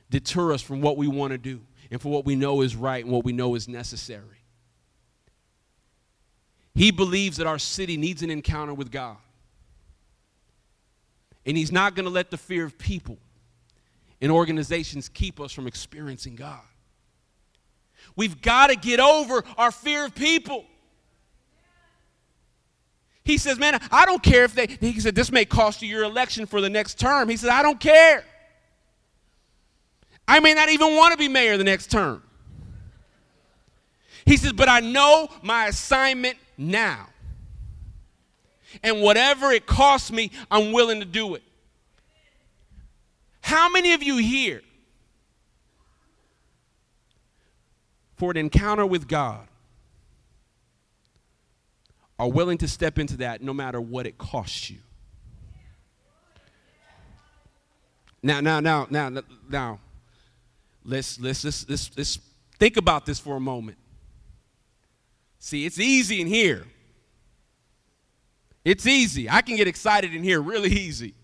deter 0.09 0.55
us 0.55 0.63
from 0.63 0.81
what 0.81 0.97
we 0.97 1.07
want 1.07 1.33
to 1.33 1.39
do 1.39 1.61
and 1.91 2.01
for 2.01 2.09
what 2.09 2.25
we 2.25 2.35
know 2.35 2.63
is 2.63 2.75
right 2.75 3.05
and 3.05 3.13
what 3.13 3.27
we 3.27 3.33
know 3.33 3.57
is 3.57 3.69
necessary. 3.69 4.40
He 6.75 6.91
believes 6.91 7.37
that 7.39 7.47
our 7.47 7.59
city 7.59 7.97
needs 7.97 8.23
an 8.23 8.31
encounter 8.31 8.75
with 8.75 8.91
God. 8.91 9.17
And 11.47 11.57
he's 11.57 11.73
not 11.73 11.95
going 11.95 12.05
to 12.05 12.11
let 12.11 12.31
the 12.31 12.37
fear 12.37 12.65
of 12.65 12.79
people 12.79 13.19
and 14.21 14.31
organizations 14.31 15.09
keep 15.09 15.41
us 15.41 15.53
from 15.53 15.67
experiencing 15.67 16.37
God. 16.37 16.61
We've 18.17 18.41
got 18.41 18.69
to 18.69 18.77
get 18.77 19.01
over 19.01 19.43
our 19.57 19.71
fear 19.71 20.05
of 20.05 20.15
people. 20.15 20.65
He 23.25 23.39
says, 23.39 23.59
Man, 23.59 23.79
I 23.91 24.07
don't 24.07 24.23
care 24.23 24.45
if 24.45 24.55
they, 24.55 24.67
he 24.67 24.99
said, 25.01 25.15
this 25.15 25.31
may 25.31 25.45
cost 25.45 25.83
you 25.83 25.89
your 25.89 26.05
election 26.05 26.47
for 26.47 26.61
the 26.61 26.71
next 26.71 26.99
term. 26.99 27.29
He 27.29 27.37
said, 27.37 27.51
I 27.51 27.63
don't 27.63 27.79
care. 27.79 28.25
I 30.27 30.41
may 30.41 30.55
not 30.55 30.69
even 30.69 30.97
want 30.97 31.13
to 31.13 31.19
be 31.19 31.29
mayor 31.29 31.57
the 31.57 31.65
next 31.65 31.91
term. 31.91 32.23
He 34.25 34.37
says, 34.37 34.53
But 34.53 34.69
I 34.69 34.81
know 34.81 35.29
my 35.43 35.67
assignment 35.67 36.39
now. 36.61 37.09
And 38.83 39.03
whatever 39.03 39.51
it 39.51 39.67
costs 39.67 40.13
me, 40.13 40.31
I'm 40.51 40.73
willing 40.73 41.01
to 41.01 41.07
do 41.07 41.35
it. 41.35 41.43
How 43.41 43.69
many 43.69 43.95
of 43.95 44.03
you 44.03 44.19
here, 44.19 44.63
for 48.17 48.31
an 48.31 48.37
encounter 48.37 48.87
with 48.87 49.09
God, 49.09 49.49
are 52.21 52.29
willing 52.29 52.59
to 52.59 52.69
step 52.69 52.99
into 52.99 53.17
that 53.17 53.43
no 53.43 53.55
matter 53.55 53.81
what 53.81 54.07
it 54.07 54.19
costs 54.19 54.69
you. 54.69 54.77
Now, 58.23 58.41
now, 58.41 58.61
now, 58.61 58.87
now, 58.91 59.11
now, 59.49 59.81
let's 60.85 61.19
let's 61.19 61.43
let's 61.43 61.67
let's, 61.67 61.91
let's 61.97 62.19
think 62.59 62.77
about 62.77 63.07
this 63.07 63.19
for 63.19 63.37
a 63.37 63.41
moment. 63.41 63.79
See, 65.41 65.65
it's 65.65 65.81
easy 65.81 66.21
in 66.21 66.27
here. 66.27 66.65
It's 68.63 68.87
easy. 68.87 69.29
I 69.29 69.41
can 69.41 69.57
get 69.57 69.67
excited 69.67 70.15
in 70.15 70.23
here 70.23 70.41
really 70.41 70.71
easy. 70.71 71.15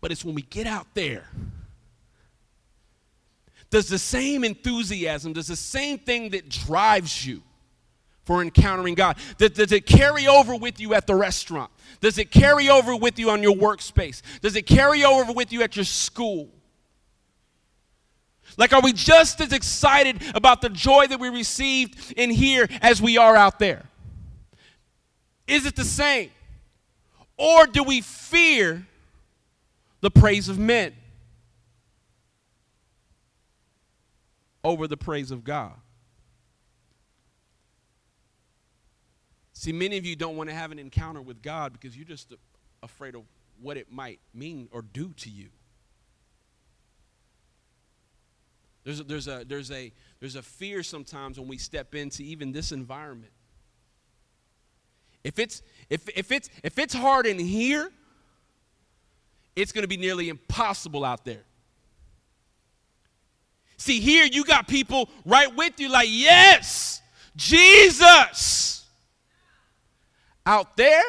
But 0.00 0.10
it's 0.10 0.24
when 0.24 0.34
we 0.34 0.42
get 0.42 0.66
out 0.66 0.88
there. 0.94 1.28
Does 3.70 3.88
the 3.88 3.98
same 3.98 4.42
enthusiasm, 4.42 5.32
does 5.32 5.46
the 5.46 5.54
same 5.54 5.98
thing 5.98 6.30
that 6.30 6.48
drives 6.48 7.24
you 7.24 7.40
for 8.24 8.42
encountering 8.42 8.96
God? 8.96 9.16
Does, 9.38 9.50
does 9.50 9.70
it 9.70 9.86
carry 9.86 10.26
over 10.26 10.56
with 10.56 10.80
you 10.80 10.92
at 10.94 11.06
the 11.06 11.14
restaurant? 11.14 11.70
Does 12.00 12.18
it 12.18 12.32
carry 12.32 12.68
over 12.68 12.96
with 12.96 13.16
you 13.20 13.30
on 13.30 13.44
your 13.44 13.54
workspace? 13.54 14.22
Does 14.40 14.56
it 14.56 14.66
carry 14.66 15.04
over 15.04 15.32
with 15.32 15.52
you 15.52 15.62
at 15.62 15.76
your 15.76 15.84
school? 15.84 16.48
Like, 18.56 18.72
are 18.72 18.80
we 18.82 18.92
just 18.92 19.40
as 19.40 19.52
excited 19.52 20.22
about 20.34 20.60
the 20.60 20.68
joy 20.68 21.06
that 21.06 21.20
we 21.20 21.28
received 21.28 22.12
in 22.16 22.30
here 22.30 22.68
as 22.82 23.00
we 23.00 23.16
are 23.16 23.36
out 23.36 23.58
there? 23.58 23.84
Is 25.46 25.66
it 25.66 25.76
the 25.76 25.84
same? 25.84 26.30
Or 27.36 27.66
do 27.66 27.82
we 27.82 28.00
fear 28.00 28.86
the 30.00 30.10
praise 30.10 30.48
of 30.48 30.58
men 30.58 30.94
over 34.62 34.86
the 34.86 34.96
praise 34.96 35.30
of 35.30 35.42
God? 35.42 35.72
See, 39.52 39.72
many 39.72 39.98
of 39.98 40.06
you 40.06 40.16
don't 40.16 40.36
want 40.36 40.48
to 40.48 40.54
have 40.54 40.72
an 40.72 40.78
encounter 40.78 41.20
with 41.20 41.42
God 41.42 41.72
because 41.72 41.96
you're 41.96 42.06
just 42.06 42.32
afraid 42.82 43.14
of 43.14 43.24
what 43.60 43.76
it 43.76 43.92
might 43.92 44.18
mean 44.32 44.68
or 44.72 44.80
do 44.80 45.12
to 45.18 45.28
you. 45.28 45.48
There's 48.90 49.00
a, 49.00 49.04
there's 49.04 49.28
a, 49.28 49.44
there's 49.44 49.70
a, 49.70 49.92
there's 50.18 50.34
a 50.34 50.42
fear 50.42 50.82
sometimes 50.82 51.38
when 51.38 51.46
we 51.46 51.58
step 51.58 51.94
into 51.94 52.24
even 52.24 52.50
this 52.50 52.72
environment. 52.72 53.30
If 55.22 55.38
it's, 55.38 55.62
if, 55.88 56.08
if 56.08 56.32
it's, 56.32 56.50
if 56.64 56.76
it's 56.76 56.92
hard 56.92 57.26
in 57.26 57.38
here, 57.38 57.92
it's 59.54 59.70
going 59.70 59.82
to 59.82 59.88
be 59.88 59.96
nearly 59.96 60.28
impossible 60.28 61.04
out 61.04 61.24
there. 61.24 61.44
See, 63.76 64.00
here 64.00 64.24
you 64.24 64.44
got 64.44 64.66
people 64.66 65.08
right 65.24 65.54
with 65.54 65.78
you, 65.78 65.88
like, 65.88 66.08
yes, 66.10 67.00
Jesus. 67.36 68.84
Out 70.44 70.76
there, 70.76 71.04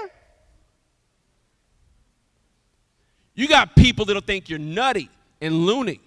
you 3.34 3.48
got 3.48 3.76
people 3.76 4.06
that'll 4.06 4.22
think 4.22 4.50
you're 4.50 4.60
nutty 4.60 5.10
and 5.42 5.66
loony. 5.66 6.00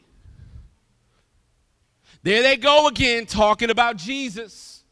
There 2.25 2.43
they 2.43 2.57
go 2.57 2.89
again 2.89 3.27
talking 3.27 3.69
about 3.69 3.99
Jesus. 3.99 4.83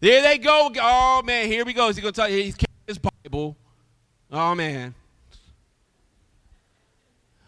There 0.00 0.22
they 0.22 0.36
go. 0.36 0.72
Oh 0.76 1.22
man, 1.24 1.46
here 1.46 1.64
we 1.64 1.72
go. 1.72 1.86
He's 1.86 2.00
gonna 2.00 2.10
tell 2.10 2.28
you 2.28 2.42
he's 2.42 2.56
carrying 2.56 2.84
his 2.88 2.98
Bible. 2.98 3.56
Oh 4.32 4.56
man. 4.56 4.92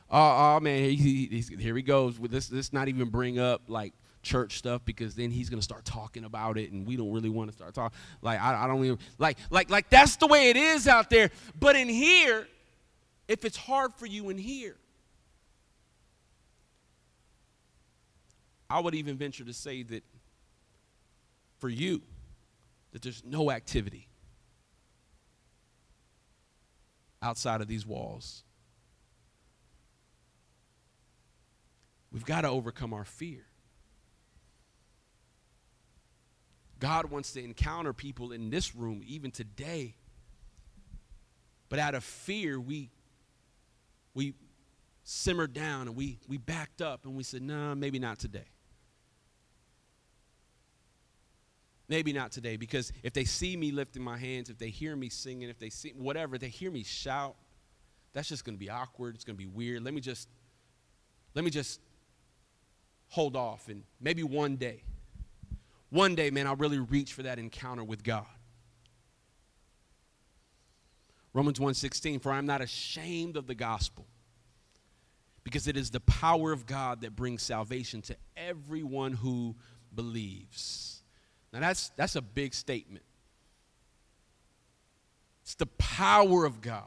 Oh, 0.09 0.57
oh 0.57 0.61
man, 0.61 0.91
he, 0.91 1.27
he, 1.27 1.57
here 1.57 1.75
he 1.75 1.83
goes. 1.83 2.21
With 2.21 2.31
this, 2.31 2.51
not 2.73 2.87
even 2.87 3.09
bring 3.11 3.41
up 3.41 3.63
like 3.67 3.95
church 4.23 4.59
stuff 4.59 4.83
because 4.85 5.17
then 5.17 5.33
he's 5.33 5.51
to 5.59 5.65
start 5.65 5.85
talking 5.85 6.25
about 6.25 6.57
it 6.57 6.71
and 6.71 6.87
we 6.87 6.95
don't 6.95 7.11
really 7.11 7.31
want 7.31 7.51
to 7.51 7.57
start 7.57 7.75
talking 7.75 7.97
like 8.21 8.39
I, 8.39 8.65
I 8.65 8.67
don't 8.67 8.85
even 8.85 8.99
like 9.19 9.39
like 9.49 9.71
like 9.71 9.89
that's 9.89 10.17
the 10.17 10.27
way 10.27 10.51
it 10.51 10.59
is 10.59 10.87
out 10.87 11.09
there 11.09 11.31
but 11.59 11.75
in 11.75 11.89
here 11.89 12.47
if 13.29 13.47
it's 13.47 13.57
hard 13.57 13.95
for 13.95 14.05
you 14.05 14.29
in 14.29 14.37
here 14.37 14.77
i 18.71 18.81
would 18.81 18.95
even 18.95 19.17
venture 19.17 19.45
to 19.45 19.53
say 19.53 19.83
that 19.83 20.05
for 21.59 21.69
you 21.69 22.01
that 22.93 23.03
there's 23.03 23.23
no 23.25 23.51
activity 23.51 24.09
outside 27.23 27.61
of 27.61 27.69
these 27.69 27.85
walls 27.85 28.45
we've 32.11 32.25
got 32.25 32.43
to 32.43 32.49
overcome 32.49 32.95
our 32.95 33.05
fear 33.05 33.45
God 36.81 37.11
wants 37.11 37.33
to 37.35 37.45
encounter 37.45 37.93
people 37.93 38.33
in 38.33 38.49
this 38.49 38.75
room 38.75 39.03
even 39.07 39.31
today. 39.31 39.95
But 41.69 41.79
out 41.79 41.95
of 41.95 42.03
fear, 42.03 42.59
we 42.59 42.91
we 44.15 44.35
simmered 45.05 45.53
down 45.53 45.89
and 45.89 45.95
we 45.95 46.19
we 46.27 46.39
backed 46.39 46.83
up 46.83 47.05
and 47.05 47.15
we 47.15 47.23
said, 47.23 47.43
"No, 47.43 47.69
nah, 47.69 47.75
maybe 47.75 47.99
not 47.99 48.19
today." 48.19 48.49
Maybe 51.91 52.15
not 52.15 52.33
today 52.33 52.57
because 52.57 52.91
if 53.03 53.13
they 53.13 53.25
see 53.25 53.55
me 53.55 53.71
lifting 53.71 54.03
my 54.03 54.17
hands, 54.17 54.49
if 54.49 54.57
they 54.57 54.71
hear 54.71 54.97
me 54.97 55.11
singing, 55.11 55.51
if 55.51 55.59
they 55.59 55.69
see 55.69 55.91
whatever, 55.91 56.39
they 56.39 56.49
hear 56.49 56.71
me 56.71 56.85
shout, 56.85 57.35
that's 58.15 58.29
just 58.29 58.45
going 58.45 58.55
to 58.57 58.59
be 58.59 58.71
awkward. 58.71 59.15
It's 59.17 59.25
going 59.25 59.37
to 59.37 59.39
be 59.39 59.47
weird. 59.47 59.83
Let 59.85 59.93
me 59.93 60.01
just 60.01 60.29
let 61.35 61.45
me 61.45 61.51
just 61.51 61.81
hold 63.09 63.37
off 63.37 63.69
and 63.69 63.83
maybe 64.01 64.23
one 64.23 64.57
day 64.57 64.85
one 65.91 66.15
day, 66.15 66.31
man, 66.31 66.47
I'll 66.47 66.57
really 66.57 66.79
reach 66.79 67.13
for 67.13 67.25
that 67.25 67.39
encounter 67.39 67.83
with 67.83 68.03
God. 68.03 68.27
Romans 71.33 71.59
1:16 71.59 72.21
for 72.23 72.33
I 72.33 72.39
am 72.39 72.47
not 72.47 72.61
ashamed 72.61 73.37
of 73.37 73.47
the 73.47 73.55
gospel 73.55 74.07
because 75.45 75.69
it 75.69 75.77
is 75.77 75.91
the 75.91 76.01
power 76.01 76.53
of 76.53 76.67
God 76.67 77.01
that 77.03 77.15
brings 77.15 77.43
salvation 77.43 78.03
to 78.03 78.17
everyone 78.37 79.13
who 79.13 79.57
believes. 79.95 81.00
Now 81.53 81.61
that's 81.61 81.91
that's 81.97 82.17
a 82.17 82.23
big 82.23 82.55
statement. 82.55 83.05
It's 85.43 85.55
the 85.55 85.67
power 85.67 86.45
of 86.45 86.61
God 86.61 86.85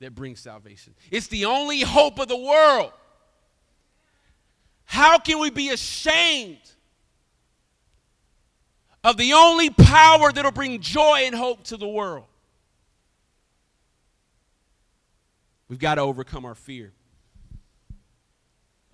that 0.00 0.14
brings 0.14 0.40
salvation. 0.40 0.94
It's 1.10 1.28
the 1.28 1.46
only 1.46 1.80
hope 1.80 2.18
of 2.18 2.28
the 2.28 2.36
world. 2.36 2.92
How 4.84 5.18
can 5.18 5.38
we 5.38 5.50
be 5.50 5.70
ashamed 5.70 6.58
of 9.04 9.18
the 9.18 9.34
only 9.34 9.68
power 9.68 10.32
that'll 10.32 10.50
bring 10.50 10.80
joy 10.80 11.24
and 11.26 11.34
hope 11.34 11.62
to 11.64 11.76
the 11.76 11.86
world. 11.86 12.24
We've 15.68 15.78
got 15.78 15.96
to 15.96 16.00
overcome 16.00 16.46
our 16.46 16.54
fear 16.54 16.92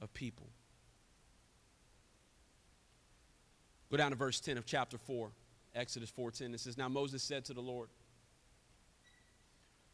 of 0.03 0.13
people. 0.13 0.49
Go 3.91 3.97
down 3.97 4.11
to 4.11 4.17
verse 4.17 4.41
10 4.41 4.57
of 4.57 4.67
chapter 4.67 4.99
4, 4.99 5.31
Exodus 5.75 6.11
4:10. 6.17 6.55
It 6.55 6.61
says, 6.61 6.79
Now 6.79 6.89
Moses 6.89 7.23
said 7.23 7.45
to 7.47 7.55
the 7.55 7.61
Lord, 7.61 7.89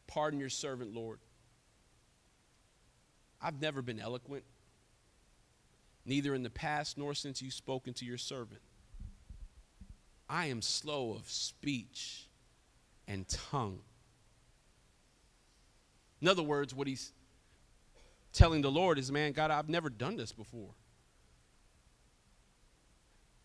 Pardon 0.06 0.38
your 0.38 0.50
servant, 0.50 0.94
Lord. 0.94 1.18
I've 3.40 3.60
never 3.60 3.82
been 3.82 4.00
eloquent, 4.00 4.44
neither 6.04 6.34
in 6.34 6.42
the 6.42 6.50
past 6.50 6.96
nor 6.96 7.14
since 7.14 7.42
you've 7.42 7.52
spoken 7.52 7.92
to 7.94 8.04
your 8.04 8.18
servant. 8.18 8.60
I 10.28 10.46
am 10.46 10.62
slow 10.62 11.12
of 11.12 11.30
speech 11.30 12.26
and 13.06 13.28
tongue. 13.28 13.80
In 16.20 16.28
other 16.28 16.42
words, 16.42 16.74
what 16.74 16.86
he's 16.86 17.12
telling 18.32 18.62
the 18.62 18.70
Lord 18.70 18.98
is, 18.98 19.12
man, 19.12 19.32
God, 19.32 19.50
I've 19.50 19.68
never 19.68 19.88
done 19.90 20.16
this 20.16 20.32
before. 20.32 20.74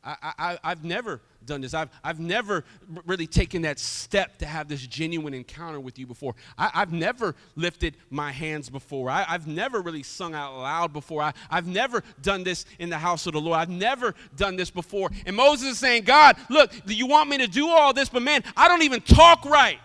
I, 0.03 0.57
I, 0.63 0.69
have 0.69 0.83
never 0.83 1.21
done 1.45 1.61
this. 1.61 1.75
I've, 1.75 1.89
I've 2.03 2.19
never 2.19 2.63
really 3.05 3.27
taken 3.27 3.61
that 3.63 3.77
step 3.77 4.39
to 4.39 4.47
have 4.47 4.67
this 4.67 4.81
genuine 4.85 5.35
encounter 5.35 5.79
with 5.79 5.99
you 5.99 6.07
before. 6.07 6.33
I, 6.57 6.69
have 6.73 6.91
never 6.91 7.35
lifted 7.55 7.97
my 8.09 8.31
hands 8.31 8.67
before. 8.69 9.11
I, 9.11 9.23
have 9.23 9.45
never 9.45 9.79
really 9.79 10.01
sung 10.01 10.33
out 10.33 10.57
loud 10.57 10.91
before. 10.91 11.21
I, 11.21 11.33
I've 11.51 11.67
never 11.67 12.03
done 12.23 12.43
this 12.43 12.65
in 12.79 12.89
the 12.89 12.97
house 12.97 13.27
of 13.27 13.33
the 13.33 13.41
Lord. 13.41 13.59
I've 13.59 13.69
never 13.69 14.15
done 14.35 14.55
this 14.55 14.71
before. 14.71 15.11
And 15.27 15.35
Moses 15.35 15.73
is 15.73 15.77
saying, 15.77 16.03
God, 16.03 16.35
look, 16.49 16.71
you 16.87 17.05
want 17.05 17.29
me 17.29 17.37
to 17.37 17.47
do 17.47 17.69
all 17.69 17.93
this, 17.93 18.09
but 18.09 18.23
man, 18.23 18.43
I 18.57 18.67
don't 18.67 18.81
even 18.81 19.01
talk 19.01 19.45
right. 19.45 19.79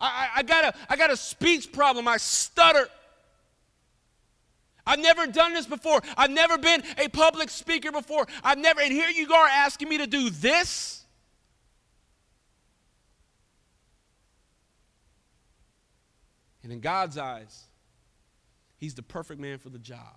I, 0.00 0.28
I, 0.36 0.42
got 0.44 0.64
a, 0.64 0.74
I 0.88 0.96
got 0.96 1.10
a 1.10 1.16
speech 1.16 1.72
problem. 1.72 2.08
I 2.08 2.16
stutter. 2.16 2.88
I've 4.88 5.00
never 5.00 5.26
done 5.26 5.52
this 5.52 5.66
before. 5.66 6.00
I've 6.16 6.30
never 6.30 6.56
been 6.56 6.82
a 6.96 7.08
public 7.08 7.50
speaker 7.50 7.92
before. 7.92 8.26
I've 8.42 8.56
never, 8.56 8.80
and 8.80 8.90
here 8.90 9.10
you 9.10 9.30
are 9.32 9.46
asking 9.46 9.90
me 9.90 9.98
to 9.98 10.06
do 10.06 10.30
this. 10.30 11.04
And 16.62 16.72
in 16.72 16.80
God's 16.80 17.18
eyes, 17.18 17.64
He's 18.78 18.94
the 18.94 19.02
perfect 19.02 19.40
man 19.40 19.58
for 19.58 19.68
the 19.68 19.78
job. 19.78 20.16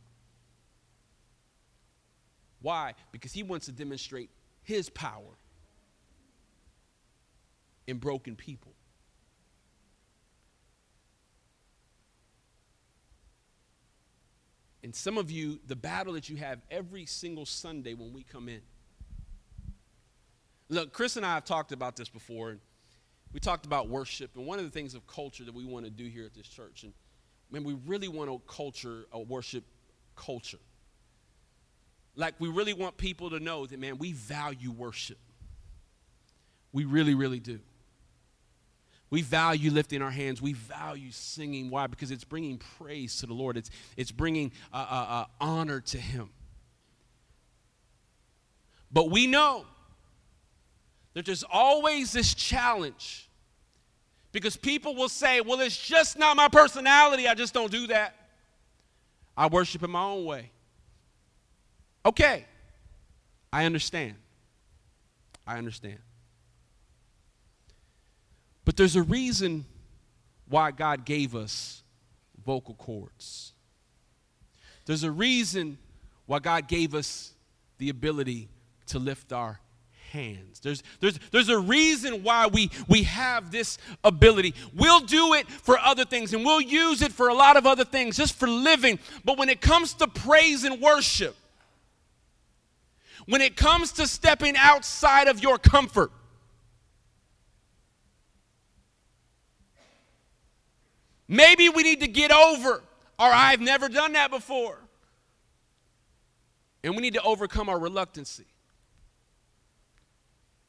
Why? 2.62 2.94
Because 3.12 3.34
He 3.34 3.44
wants 3.44 3.66
to 3.66 3.74
demonstrate 3.74 4.30
His 4.64 4.90
power 4.90 5.38
in 7.88 7.98
broken 7.98 8.38
people. 8.38 8.72
And 14.84 14.96
some 14.96 15.18
of 15.18 15.30
you, 15.30 15.60
the 15.68 15.76
battle 15.76 16.14
that 16.14 16.30
you 16.30 16.38
have 16.38 16.60
every 16.72 17.06
single 17.06 17.46
Sunday 17.46 17.94
when 17.94 18.14
we 18.14 18.24
come 18.24 18.50
in. 18.50 18.62
Look, 20.70 20.94
Chris 20.94 21.18
and 21.18 21.26
I 21.26 21.36
have 21.36 21.46
talked 21.46 21.72
about 21.72 21.96
this 21.96 22.10
before. 22.10 22.52
And 22.52 22.60
we 23.34 23.40
talked 23.40 23.66
about 23.66 23.88
worship, 23.88 24.32
and 24.36 24.46
one 24.46 24.60
of 24.60 24.66
the 24.66 24.72
things 24.72 24.94
of 24.94 25.08
culture 25.08 25.44
that 25.46 25.54
we 25.54 25.64
want 25.64 25.86
to 25.86 25.92
do 25.92 26.06
here 26.06 26.26
at 26.26 26.34
this 26.34 26.48
church, 26.48 26.84
and 26.84 26.94
man, 27.50 27.64
we 27.64 27.78
really 27.86 28.08
want 28.08 28.30
a 28.30 28.38
culture, 28.52 29.06
a 29.12 29.20
worship 29.20 29.64
culture. 30.16 30.60
Like 32.16 32.36
we 32.40 32.50
really 32.50 32.74
want 32.74 32.98
people 32.98 33.30
to 33.30 33.40
know 33.40 33.66
that, 33.66 33.80
man, 33.80 33.98
we 33.98 34.12
value 34.12 34.72
worship. 34.72 35.18
We 36.74 36.86
really, 36.86 37.16
really 37.16 37.40
do. 37.40 37.60
We 39.12 39.22
value 39.22 39.72
lifting 39.72 40.02
our 40.02 40.10
hands. 40.10 40.42
We 40.42 40.54
value 40.54 41.12
singing. 41.12 41.70
Why? 41.70 41.86
Because 41.86 42.12
it's 42.12 42.24
bringing 42.24 42.58
praise 42.58 43.18
to 43.18 43.28
the 43.28 43.34
Lord, 43.34 43.58
it's, 43.58 43.70
it's 43.98 44.12
bringing 44.12 44.52
uh, 44.74 44.78
uh, 44.90 45.06
uh, 45.10 45.26
honor 45.40 45.82
to 45.82 45.98
Him. 46.00 46.30
But 48.92 49.12
we 49.12 49.28
know 49.28 49.66
that 51.14 51.26
there's 51.26 51.44
always 51.44 52.14
this 52.14 52.34
challenge 52.34 53.30
because 54.32 54.56
people 54.56 54.96
will 54.96 55.10
say, 55.10 55.42
well, 55.42 55.60
it's 55.60 55.78
just 55.78 56.18
not 56.18 56.38
my 56.38 56.48
personality. 56.48 57.28
I 57.28 57.34
just 57.34 57.54
don't 57.54 57.72
do 57.72 57.88
that. 57.88 58.16
I 59.36 59.48
worship 59.48 59.84
in 59.84 59.92
my 59.92 60.04
own 60.04 60.26
way. 60.26 60.52
Okay, 62.06 62.46
I 63.52 63.66
understand. 63.66 64.16
I 65.46 65.58
understand. 65.58 66.00
But 68.66 68.78
there's 68.78 68.96
a 68.96 69.02
reason 69.02 69.66
why 70.48 70.72
God 70.72 71.06
gave 71.06 71.36
us 71.36 71.84
vocal 72.46 72.76
cords. 72.76 73.54
There's 74.86 75.04
a 75.04 75.12
reason 75.12 75.78
why 76.26 76.40
God 76.40 76.68
gave 76.68 76.94
us 76.94 77.34
the 77.78 77.90
ability 77.90 78.50
to 78.88 79.00
lift 79.00 79.32
our 79.32 79.60
hands. 80.12 80.60
There's, 80.60 80.84
there's, 81.00 81.18
there's 81.32 81.50
a 81.50 81.58
reason 81.58 82.24
why 82.24 82.48
we, 82.48 82.70
we 82.88 83.04
have 83.04 83.52
this 83.52 83.78
ability. 84.04 84.54
We'll 84.76 85.00
do 85.00 85.34
it 85.34 85.48
for 85.48 85.80
other 85.80 86.06
things 86.06 86.34
and 86.34 86.44
we'll 86.44 86.62
use 86.62 87.02
it 87.02 87.12
for 87.12 87.30
a 87.30 87.34
lot 87.34 87.58
of 87.58 87.66
other 87.66 87.86
things, 87.86 88.18
just 88.18 88.36
for 88.36 88.48
living. 88.48 89.00
But 89.24 89.38
when 89.38 89.50
it 89.50 89.62
comes 89.62 89.94
to 89.96 90.08
praise 90.08 90.64
and 90.64 90.82
worship, 90.82 91.36
when 93.26 93.42
it 93.42 93.56
comes 93.56 93.94
to 93.94 94.08
stepping 94.08 94.56
outside 94.58 95.28
of 95.28 95.42
your 95.42 95.58
comfort, 95.58 96.12
Maybe 101.32 101.70
we 101.70 101.84
need 101.84 102.02
to 102.02 102.10
get 102.10 102.30
over, 102.30 102.84
or 103.18 103.26
I've 103.26 103.62
never 103.62 103.88
done 103.88 104.12
that 104.14 104.32
before. 104.32 104.78
And 106.84 106.94
we 106.94 107.02
need 107.02 107.14
to 107.14 107.22
overcome 107.22 107.70
our 107.70 107.80
reluctancy. 107.80 108.44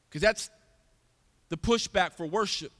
Because 0.07 0.21
that's 0.21 0.49
the 1.49 1.57
pushback 1.57 2.13
for 2.13 2.25
worship 2.25 2.71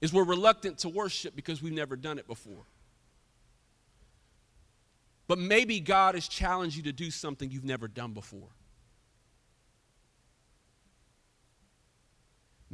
is 0.00 0.12
we're 0.12 0.24
reluctant 0.24 0.78
to 0.78 0.88
worship 0.88 1.36
because 1.36 1.62
we've 1.62 1.72
never 1.72 1.94
done 1.94 2.18
it 2.18 2.26
before. 2.26 2.64
But 5.28 5.38
maybe 5.38 5.78
God 5.78 6.16
has 6.16 6.26
challenged 6.26 6.76
you 6.76 6.82
to 6.82 6.92
do 6.92 7.12
something 7.12 7.52
you've 7.52 7.62
never 7.62 7.86
done 7.86 8.14
before. 8.14 8.48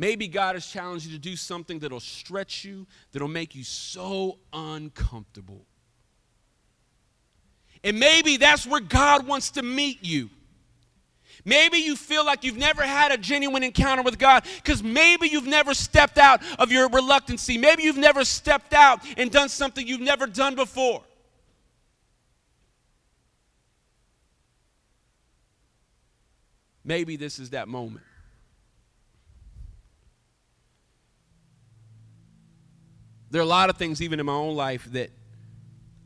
Maybe 0.00 0.28
God 0.28 0.54
has 0.54 0.64
challenged 0.64 1.06
you 1.06 1.12
to 1.12 1.18
do 1.18 1.34
something 1.34 1.80
that'll 1.80 1.98
stretch 1.98 2.64
you, 2.64 2.86
that'll 3.12 3.26
make 3.26 3.56
you 3.56 3.64
so 3.64 4.38
uncomfortable. 4.52 5.66
And 7.82 7.98
maybe 7.98 8.36
that's 8.36 8.64
where 8.64 8.80
God 8.80 9.26
wants 9.26 9.50
to 9.52 9.62
meet 9.62 10.04
you. 10.04 10.30
Maybe 11.44 11.78
you 11.78 11.96
feel 11.96 12.24
like 12.24 12.44
you've 12.44 12.56
never 12.56 12.82
had 12.82 13.10
a 13.10 13.16
genuine 13.16 13.64
encounter 13.64 14.02
with 14.02 14.18
God 14.18 14.44
because 14.56 14.84
maybe 14.84 15.28
you've 15.28 15.46
never 15.46 15.74
stepped 15.74 16.18
out 16.18 16.42
of 16.60 16.70
your 16.70 16.88
reluctancy. 16.88 17.58
Maybe 17.58 17.82
you've 17.82 17.96
never 17.96 18.24
stepped 18.24 18.74
out 18.74 19.00
and 19.16 19.32
done 19.32 19.48
something 19.48 19.86
you've 19.86 20.00
never 20.00 20.26
done 20.26 20.54
before. 20.54 21.02
Maybe 26.84 27.16
this 27.16 27.40
is 27.40 27.50
that 27.50 27.66
moment. 27.66 28.04
There 33.30 33.40
are 33.40 33.44
a 33.44 33.46
lot 33.48 33.68
of 33.70 33.76
things, 33.76 34.00
even 34.00 34.20
in 34.20 34.26
my 34.26 34.32
own 34.32 34.56
life, 34.56 34.84
that 34.92 35.10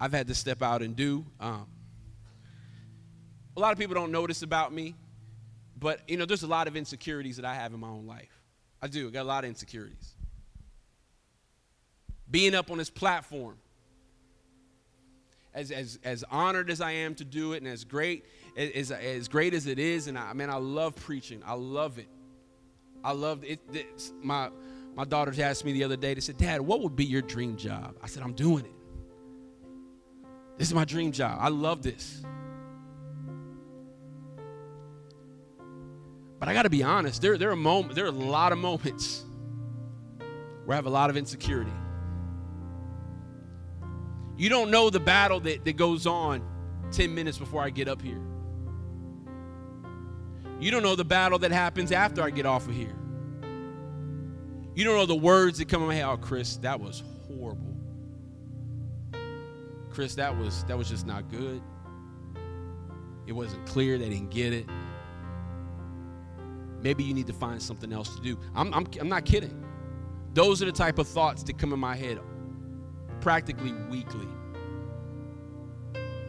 I've 0.01 0.13
had 0.13 0.27
to 0.29 0.35
step 0.35 0.63
out 0.63 0.83
and 0.83 0.97
do. 0.97 1.25
Um, 1.39 1.67
a 3.57 3.61
lot 3.61 3.73
of 3.73 3.79
people 3.79 3.95
don't 3.95 4.11
notice 4.11 4.43
about 4.43 4.73
me, 4.73 4.95
but 5.79 6.01
you 6.09 6.17
know, 6.17 6.25
there's 6.25 6.43
a 6.43 6.49
lot 6.49 6.67
of 6.67 6.77
insecurities 6.77 7.37
that 7.37 7.45
I 7.45 7.55
have 7.55 7.73
in 7.73 7.81
my 7.81 7.89
own 7.89 8.07
life. 8.07 8.43
I 8.81 8.89
do. 8.89 9.09
I 9.09 9.11
got 9.11 9.23
a 9.23 9.25
lot 9.25 9.45
of 9.45 9.51
insecurities. 9.51 10.15
Being 12.31 12.55
up 12.55 12.71
on 12.71 12.79
this 12.79 12.91
platform, 12.91 13.59
as, 15.55 15.71
as, 15.71 15.99
as 16.03 16.25
honored 16.31 16.71
as 16.71 16.81
I 16.81 16.93
am 16.93 17.15
to 17.17 17.25
do 17.25 17.53
it, 17.53 17.59
and 17.59 17.69
as 17.69 17.85
great 17.85 18.25
as, 18.57 18.91
as 18.91 19.29
great 19.29 19.55
as 19.55 19.67
it 19.67 19.79
is, 19.79 20.07
and 20.07 20.19
I 20.19 20.33
man, 20.33 20.51
I 20.51 20.57
love 20.57 20.97
preaching. 20.97 21.43
I 21.47 21.55
love 21.55 21.99
it. 21.99 22.09
I 23.05 23.13
love 23.13 23.45
it. 23.45 23.61
It's 23.73 24.13
my 24.23 24.51
my 24.95 25.05
daughters 25.05 25.39
asked 25.39 25.65
me 25.65 25.73
the 25.73 25.85
other 25.85 25.97
day, 25.97 26.15
they 26.15 26.21
said, 26.21 26.37
Dad, 26.37 26.61
what 26.61 26.81
would 26.83 26.95
be 26.95 27.05
your 27.05 27.23
dream 27.23 27.57
job? 27.57 27.97
I 28.03 28.07
said, 28.07 28.23
I'm 28.23 28.35
doing 28.35 28.65
it. 28.65 28.73
This 30.59 30.69
is 30.69 30.75
my 30.75 30.85
dream 30.85 31.13
job. 31.13 31.39
I 31.41 31.49
love 31.49 31.83
this. 31.83 32.23
But 36.39 36.49
I 36.49 36.55
got 36.55 36.65
to 36.65 36.71
be 36.71 36.83
honest, 36.83 37.23
there, 37.23 37.39
there, 37.39 37.51
are 37.51 37.57
moments, 37.57 37.95
there 37.95 38.05
are 38.05 38.09
a 38.09 38.11
lot 38.11 38.53
of 38.53 38.59
moments 38.59 39.25
where 40.65 40.75
I 40.75 40.77
have 40.77 40.87
a 40.87 40.91
lot 40.91 41.09
of 41.09 41.17
insecurity. 41.17 41.73
You 44.37 44.49
don't 44.49 44.71
know 44.71 44.91
the 44.91 45.01
battle 45.01 45.41
that, 45.41 45.65
that 45.65 45.77
goes 45.77 46.07
on 46.07 46.43
10 46.91 47.15
minutes 47.15 47.39
before 47.39 47.63
I 47.63 47.71
get 47.71 47.89
up 47.89 48.03
here. 48.03 48.21
You 50.61 50.71
don't 50.71 50.83
know 50.83 50.97
the 50.97 51.05
battle 51.05 51.39
that 51.41 51.53
happens 51.53 51.93
after 51.93 52.23
I 52.23 52.31
get 52.31 52.45
off 52.45 52.69
of 52.69 52.75
here. 52.75 52.97
You 54.75 54.85
don't 54.85 54.97
know 54.97 55.07
the 55.07 55.15
words 55.15 55.59
that 55.59 55.69
come 55.69 55.83
in 55.83 55.89
my 55.89 55.95
head. 55.95 56.05
Oh, 56.05 56.17
Chris, 56.17 56.57
that 56.59 56.81
was 56.81 57.03
horrible. 57.27 57.77
Chris, 59.91 60.15
that 60.15 60.37
was 60.37 60.65
that 60.65 60.79
was 60.79 60.89
just 60.89 61.07
not 61.07 61.31
good. 61.31 61.61
It 63.27 63.33
wasn't 63.33 63.67
clear. 63.67 63.99
They 63.99 64.09
didn't 64.09 64.31
get 64.31 64.53
it. 64.53 64.67
Maybe 66.81 67.05
you 67.05 67.15
need 67.15 67.29
to 67.29 67.33
find 67.33 67.63
something 67.63 67.93
else 67.93 68.17
to 68.17 68.23
do. 68.23 68.39
I'm, 68.55 68.75
I'm, 68.75 68.87
I'm 69.01 69.09
not 69.09 69.25
kidding. 69.25 69.65
Those 70.35 70.63
are 70.63 70.67
the 70.67 70.73
type 70.73 70.99
of 70.99 71.07
thoughts 71.07 71.43
that 71.45 71.57
come 71.57 71.73
in 71.73 71.79
my 71.79 71.95
head 71.95 72.19
practically 73.21 73.73
weekly. 73.89 74.27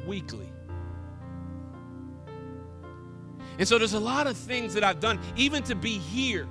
Weekly. 0.05 0.51
And 3.57 3.67
so 3.67 3.77
there's 3.77 3.93
a 3.93 3.99
lot 3.99 4.27
of 4.27 4.37
things 4.37 4.73
that 4.75 4.83
I've 4.83 4.99
done, 4.99 5.19
even 5.35 5.63
to 5.63 5.75
be 5.75 5.97
here, 5.97 6.47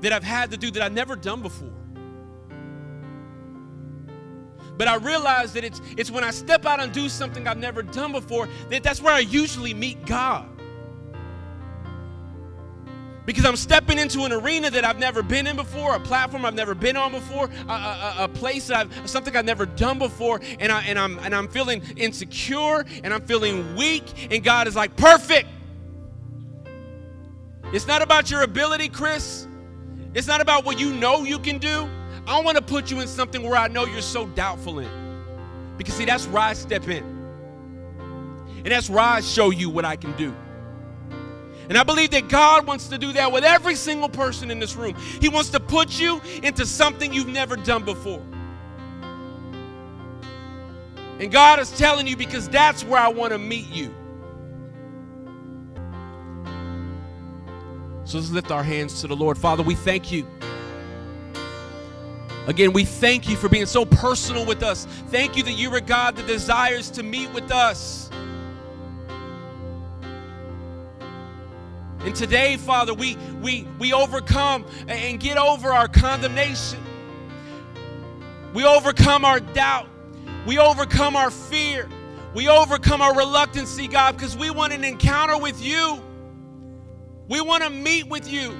that 0.00 0.12
I've 0.12 0.24
had 0.24 0.50
to 0.50 0.56
do 0.56 0.70
that 0.72 0.82
I've 0.82 0.92
never 0.92 1.16
done 1.16 1.42
before. 1.42 1.72
But 4.76 4.88
I 4.88 4.96
realize 4.96 5.52
that 5.54 5.64
it's, 5.64 5.80
it's 5.96 6.10
when 6.10 6.24
I 6.24 6.30
step 6.30 6.66
out 6.66 6.80
and 6.80 6.92
do 6.92 7.08
something 7.08 7.46
I've 7.48 7.56
never 7.56 7.82
done 7.82 8.12
before 8.12 8.48
that 8.68 8.82
that's 8.82 9.00
where 9.00 9.14
I 9.14 9.20
usually 9.20 9.72
meet 9.72 10.04
God. 10.04 10.48
Because 13.24 13.44
I'm 13.44 13.56
stepping 13.56 13.98
into 13.98 14.20
an 14.20 14.32
arena 14.32 14.70
that 14.70 14.84
I've 14.84 15.00
never 15.00 15.20
been 15.20 15.48
in 15.48 15.56
before, 15.56 15.96
a 15.96 16.00
platform 16.00 16.44
I've 16.44 16.54
never 16.54 16.76
been 16.76 16.96
on 16.96 17.10
before, 17.10 17.50
a, 17.68 17.72
a, 17.72 18.14
a 18.20 18.28
place 18.28 18.70
I've 18.70 19.10
something 19.10 19.34
I've 19.34 19.44
never 19.44 19.66
done 19.66 19.98
before, 19.98 20.40
and 20.60 20.70
I 20.70 20.82
and 20.84 20.96
I'm 20.96 21.18
and 21.18 21.34
I'm 21.34 21.48
feeling 21.48 21.82
insecure 21.96 22.86
and 23.02 23.12
I'm 23.12 23.22
feeling 23.22 23.74
weak, 23.74 24.32
and 24.32 24.44
God 24.44 24.68
is 24.68 24.76
like, 24.76 24.96
perfect. 24.96 25.48
It's 27.72 27.88
not 27.88 28.00
about 28.00 28.30
your 28.30 28.42
ability, 28.42 28.90
Chris. 28.90 29.48
It's 30.16 30.26
not 30.26 30.40
about 30.40 30.64
what 30.64 30.80
you 30.80 30.94
know 30.94 31.24
you 31.24 31.38
can 31.38 31.58
do. 31.58 31.86
I 32.26 32.40
want 32.40 32.56
to 32.56 32.62
put 32.62 32.90
you 32.90 33.00
in 33.00 33.06
something 33.06 33.42
where 33.42 33.58
I 33.58 33.68
know 33.68 33.84
you're 33.84 34.00
so 34.00 34.24
doubtful 34.28 34.78
in. 34.78 34.88
Because, 35.76 35.92
see, 35.92 36.06
that's 36.06 36.26
where 36.26 36.42
I 36.42 36.54
step 36.54 36.88
in. 36.88 37.04
And 38.56 38.68
that's 38.68 38.88
where 38.88 39.04
I 39.04 39.20
show 39.20 39.50
you 39.50 39.68
what 39.68 39.84
I 39.84 39.94
can 39.94 40.16
do. 40.16 40.34
And 41.68 41.76
I 41.76 41.82
believe 41.82 42.12
that 42.12 42.28
God 42.28 42.66
wants 42.66 42.88
to 42.88 42.96
do 42.96 43.12
that 43.12 43.30
with 43.30 43.44
every 43.44 43.74
single 43.74 44.08
person 44.08 44.50
in 44.50 44.58
this 44.58 44.74
room. 44.74 44.94
He 45.20 45.28
wants 45.28 45.50
to 45.50 45.60
put 45.60 46.00
you 46.00 46.22
into 46.42 46.64
something 46.64 47.12
you've 47.12 47.28
never 47.28 47.54
done 47.54 47.84
before. 47.84 48.22
And 51.20 51.30
God 51.30 51.60
is 51.60 51.76
telling 51.76 52.06
you 52.06 52.16
because 52.16 52.48
that's 52.48 52.84
where 52.84 53.00
I 53.00 53.08
want 53.08 53.34
to 53.34 53.38
meet 53.38 53.68
you. 53.68 53.94
So 58.06 58.18
let's 58.18 58.30
lift 58.30 58.52
our 58.52 58.62
hands 58.62 59.00
to 59.00 59.08
the 59.08 59.16
Lord. 59.16 59.36
Father, 59.36 59.64
we 59.64 59.74
thank 59.74 60.12
you. 60.12 60.24
Again, 62.46 62.72
we 62.72 62.84
thank 62.84 63.28
you 63.28 63.34
for 63.34 63.48
being 63.48 63.66
so 63.66 63.84
personal 63.84 64.46
with 64.46 64.62
us. 64.62 64.84
Thank 65.08 65.36
you 65.36 65.42
that 65.42 65.52
you're 65.54 65.80
God 65.80 66.14
that 66.14 66.28
desires 66.28 66.88
to 66.90 67.02
meet 67.02 67.32
with 67.32 67.50
us. 67.50 68.08
And 72.00 72.14
today, 72.14 72.56
Father, 72.56 72.94
we 72.94 73.16
we 73.42 73.66
we 73.80 73.92
overcome 73.92 74.64
and 74.86 75.18
get 75.18 75.36
over 75.36 75.72
our 75.72 75.88
condemnation. 75.88 76.78
We 78.54 78.64
overcome 78.64 79.24
our 79.24 79.40
doubt. 79.40 79.88
We 80.46 80.60
overcome 80.60 81.16
our 81.16 81.32
fear. 81.32 81.88
We 82.34 82.48
overcome 82.48 83.00
our 83.00 83.16
reluctancy, 83.16 83.88
God, 83.88 84.16
because 84.16 84.36
we 84.36 84.50
want 84.50 84.72
an 84.72 84.84
encounter 84.84 85.36
with 85.36 85.60
you. 85.60 86.00
We 87.28 87.40
want 87.40 87.64
to 87.64 87.70
meet 87.70 88.08
with 88.08 88.30
you. 88.30 88.56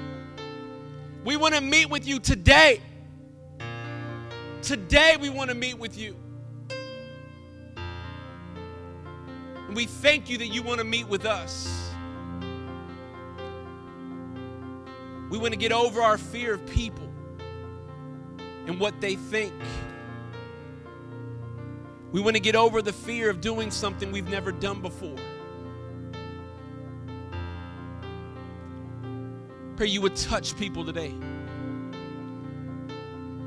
We 1.23 1.37
want 1.37 1.55
to 1.55 1.61
meet 1.61 1.89
with 1.89 2.07
you 2.07 2.19
today. 2.19 2.81
Today, 4.61 5.17
we 5.19 5.29
want 5.29 5.49
to 5.49 5.55
meet 5.55 5.77
with 5.77 5.97
you. 5.97 6.15
And 9.67 9.75
we 9.75 9.85
thank 9.85 10.29
you 10.29 10.37
that 10.39 10.47
you 10.47 10.63
want 10.63 10.79
to 10.79 10.85
meet 10.85 11.07
with 11.07 11.25
us. 11.25 11.91
We 15.29 15.37
want 15.37 15.53
to 15.53 15.59
get 15.59 15.71
over 15.71 16.01
our 16.01 16.17
fear 16.17 16.53
of 16.53 16.65
people 16.67 17.09
and 18.65 18.79
what 18.79 18.99
they 18.99 19.15
think. 19.15 19.53
We 22.11 22.21
want 22.21 22.35
to 22.35 22.41
get 22.41 22.55
over 22.55 22.81
the 22.81 22.93
fear 22.93 23.29
of 23.29 23.41
doing 23.41 23.71
something 23.71 24.11
we've 24.11 24.29
never 24.29 24.51
done 24.51 24.81
before. 24.81 25.17
Pray 29.77 29.85
you 29.85 30.01
would 30.01 30.15
touch 30.15 30.57
people 30.57 30.83
today. 30.83 31.13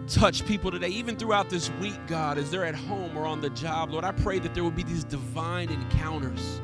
Touch 0.06 0.46
people 0.46 0.70
today, 0.70 0.86
even 0.86 1.16
throughout 1.16 1.50
this 1.50 1.70
week, 1.80 1.98
God, 2.06 2.38
as 2.38 2.52
they're 2.52 2.64
at 2.64 2.76
home 2.76 3.18
or 3.18 3.26
on 3.26 3.40
the 3.40 3.50
job. 3.50 3.90
Lord, 3.90 4.04
I 4.04 4.12
pray 4.12 4.38
that 4.38 4.54
there 4.54 4.62
will 4.62 4.70
be 4.70 4.84
these 4.84 5.02
divine 5.02 5.70
encounters 5.70 6.60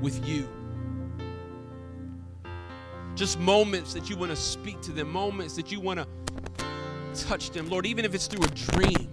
with 0.00 0.26
you. 0.26 0.48
Just 3.14 3.38
moments 3.38 3.92
that 3.92 4.08
you 4.08 4.16
want 4.16 4.30
to 4.30 4.36
speak 4.36 4.80
to 4.80 4.90
them, 4.90 5.10
moments 5.12 5.54
that 5.56 5.70
you 5.70 5.80
want 5.80 6.00
to 6.00 6.06
touch 7.14 7.50
them, 7.50 7.68
Lord, 7.68 7.84
even 7.84 8.06
if 8.06 8.14
it's 8.14 8.26
through 8.26 8.44
a 8.44 8.48
dream. 8.48 9.12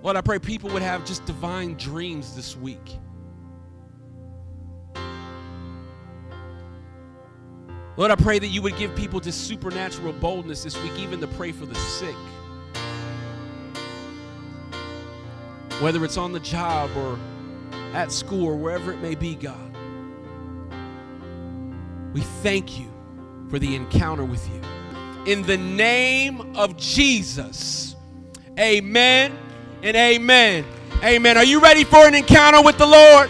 Lord, 0.00 0.14
I 0.14 0.20
pray 0.20 0.38
people 0.38 0.70
would 0.70 0.82
have 0.82 1.04
just 1.04 1.26
divine 1.26 1.74
dreams 1.74 2.36
this 2.36 2.56
week. 2.56 2.98
Lord, 8.00 8.10
I 8.10 8.14
pray 8.14 8.38
that 8.38 8.46
you 8.46 8.62
would 8.62 8.78
give 8.78 8.96
people 8.96 9.20
this 9.20 9.36
supernatural 9.36 10.14
boldness 10.14 10.62
this 10.64 10.74
week, 10.82 10.92
even 10.96 11.20
to 11.20 11.26
pray 11.26 11.52
for 11.52 11.66
the 11.66 11.74
sick. 11.74 12.14
Whether 15.82 16.02
it's 16.06 16.16
on 16.16 16.32
the 16.32 16.40
job 16.40 16.90
or 16.96 17.18
at 17.92 18.10
school 18.10 18.46
or 18.46 18.56
wherever 18.56 18.90
it 18.90 19.02
may 19.02 19.14
be, 19.14 19.34
God. 19.34 19.76
We 22.14 22.22
thank 22.42 22.80
you 22.80 22.90
for 23.50 23.58
the 23.58 23.76
encounter 23.76 24.24
with 24.24 24.48
you. 24.48 24.62
In 25.30 25.42
the 25.42 25.58
name 25.58 26.56
of 26.56 26.78
Jesus, 26.78 27.96
amen 28.58 29.36
and 29.82 29.94
amen. 29.94 30.64
Amen. 31.04 31.36
Are 31.36 31.44
you 31.44 31.60
ready 31.60 31.84
for 31.84 32.06
an 32.06 32.14
encounter 32.14 32.62
with 32.62 32.78
the 32.78 32.86
Lord? 32.86 33.28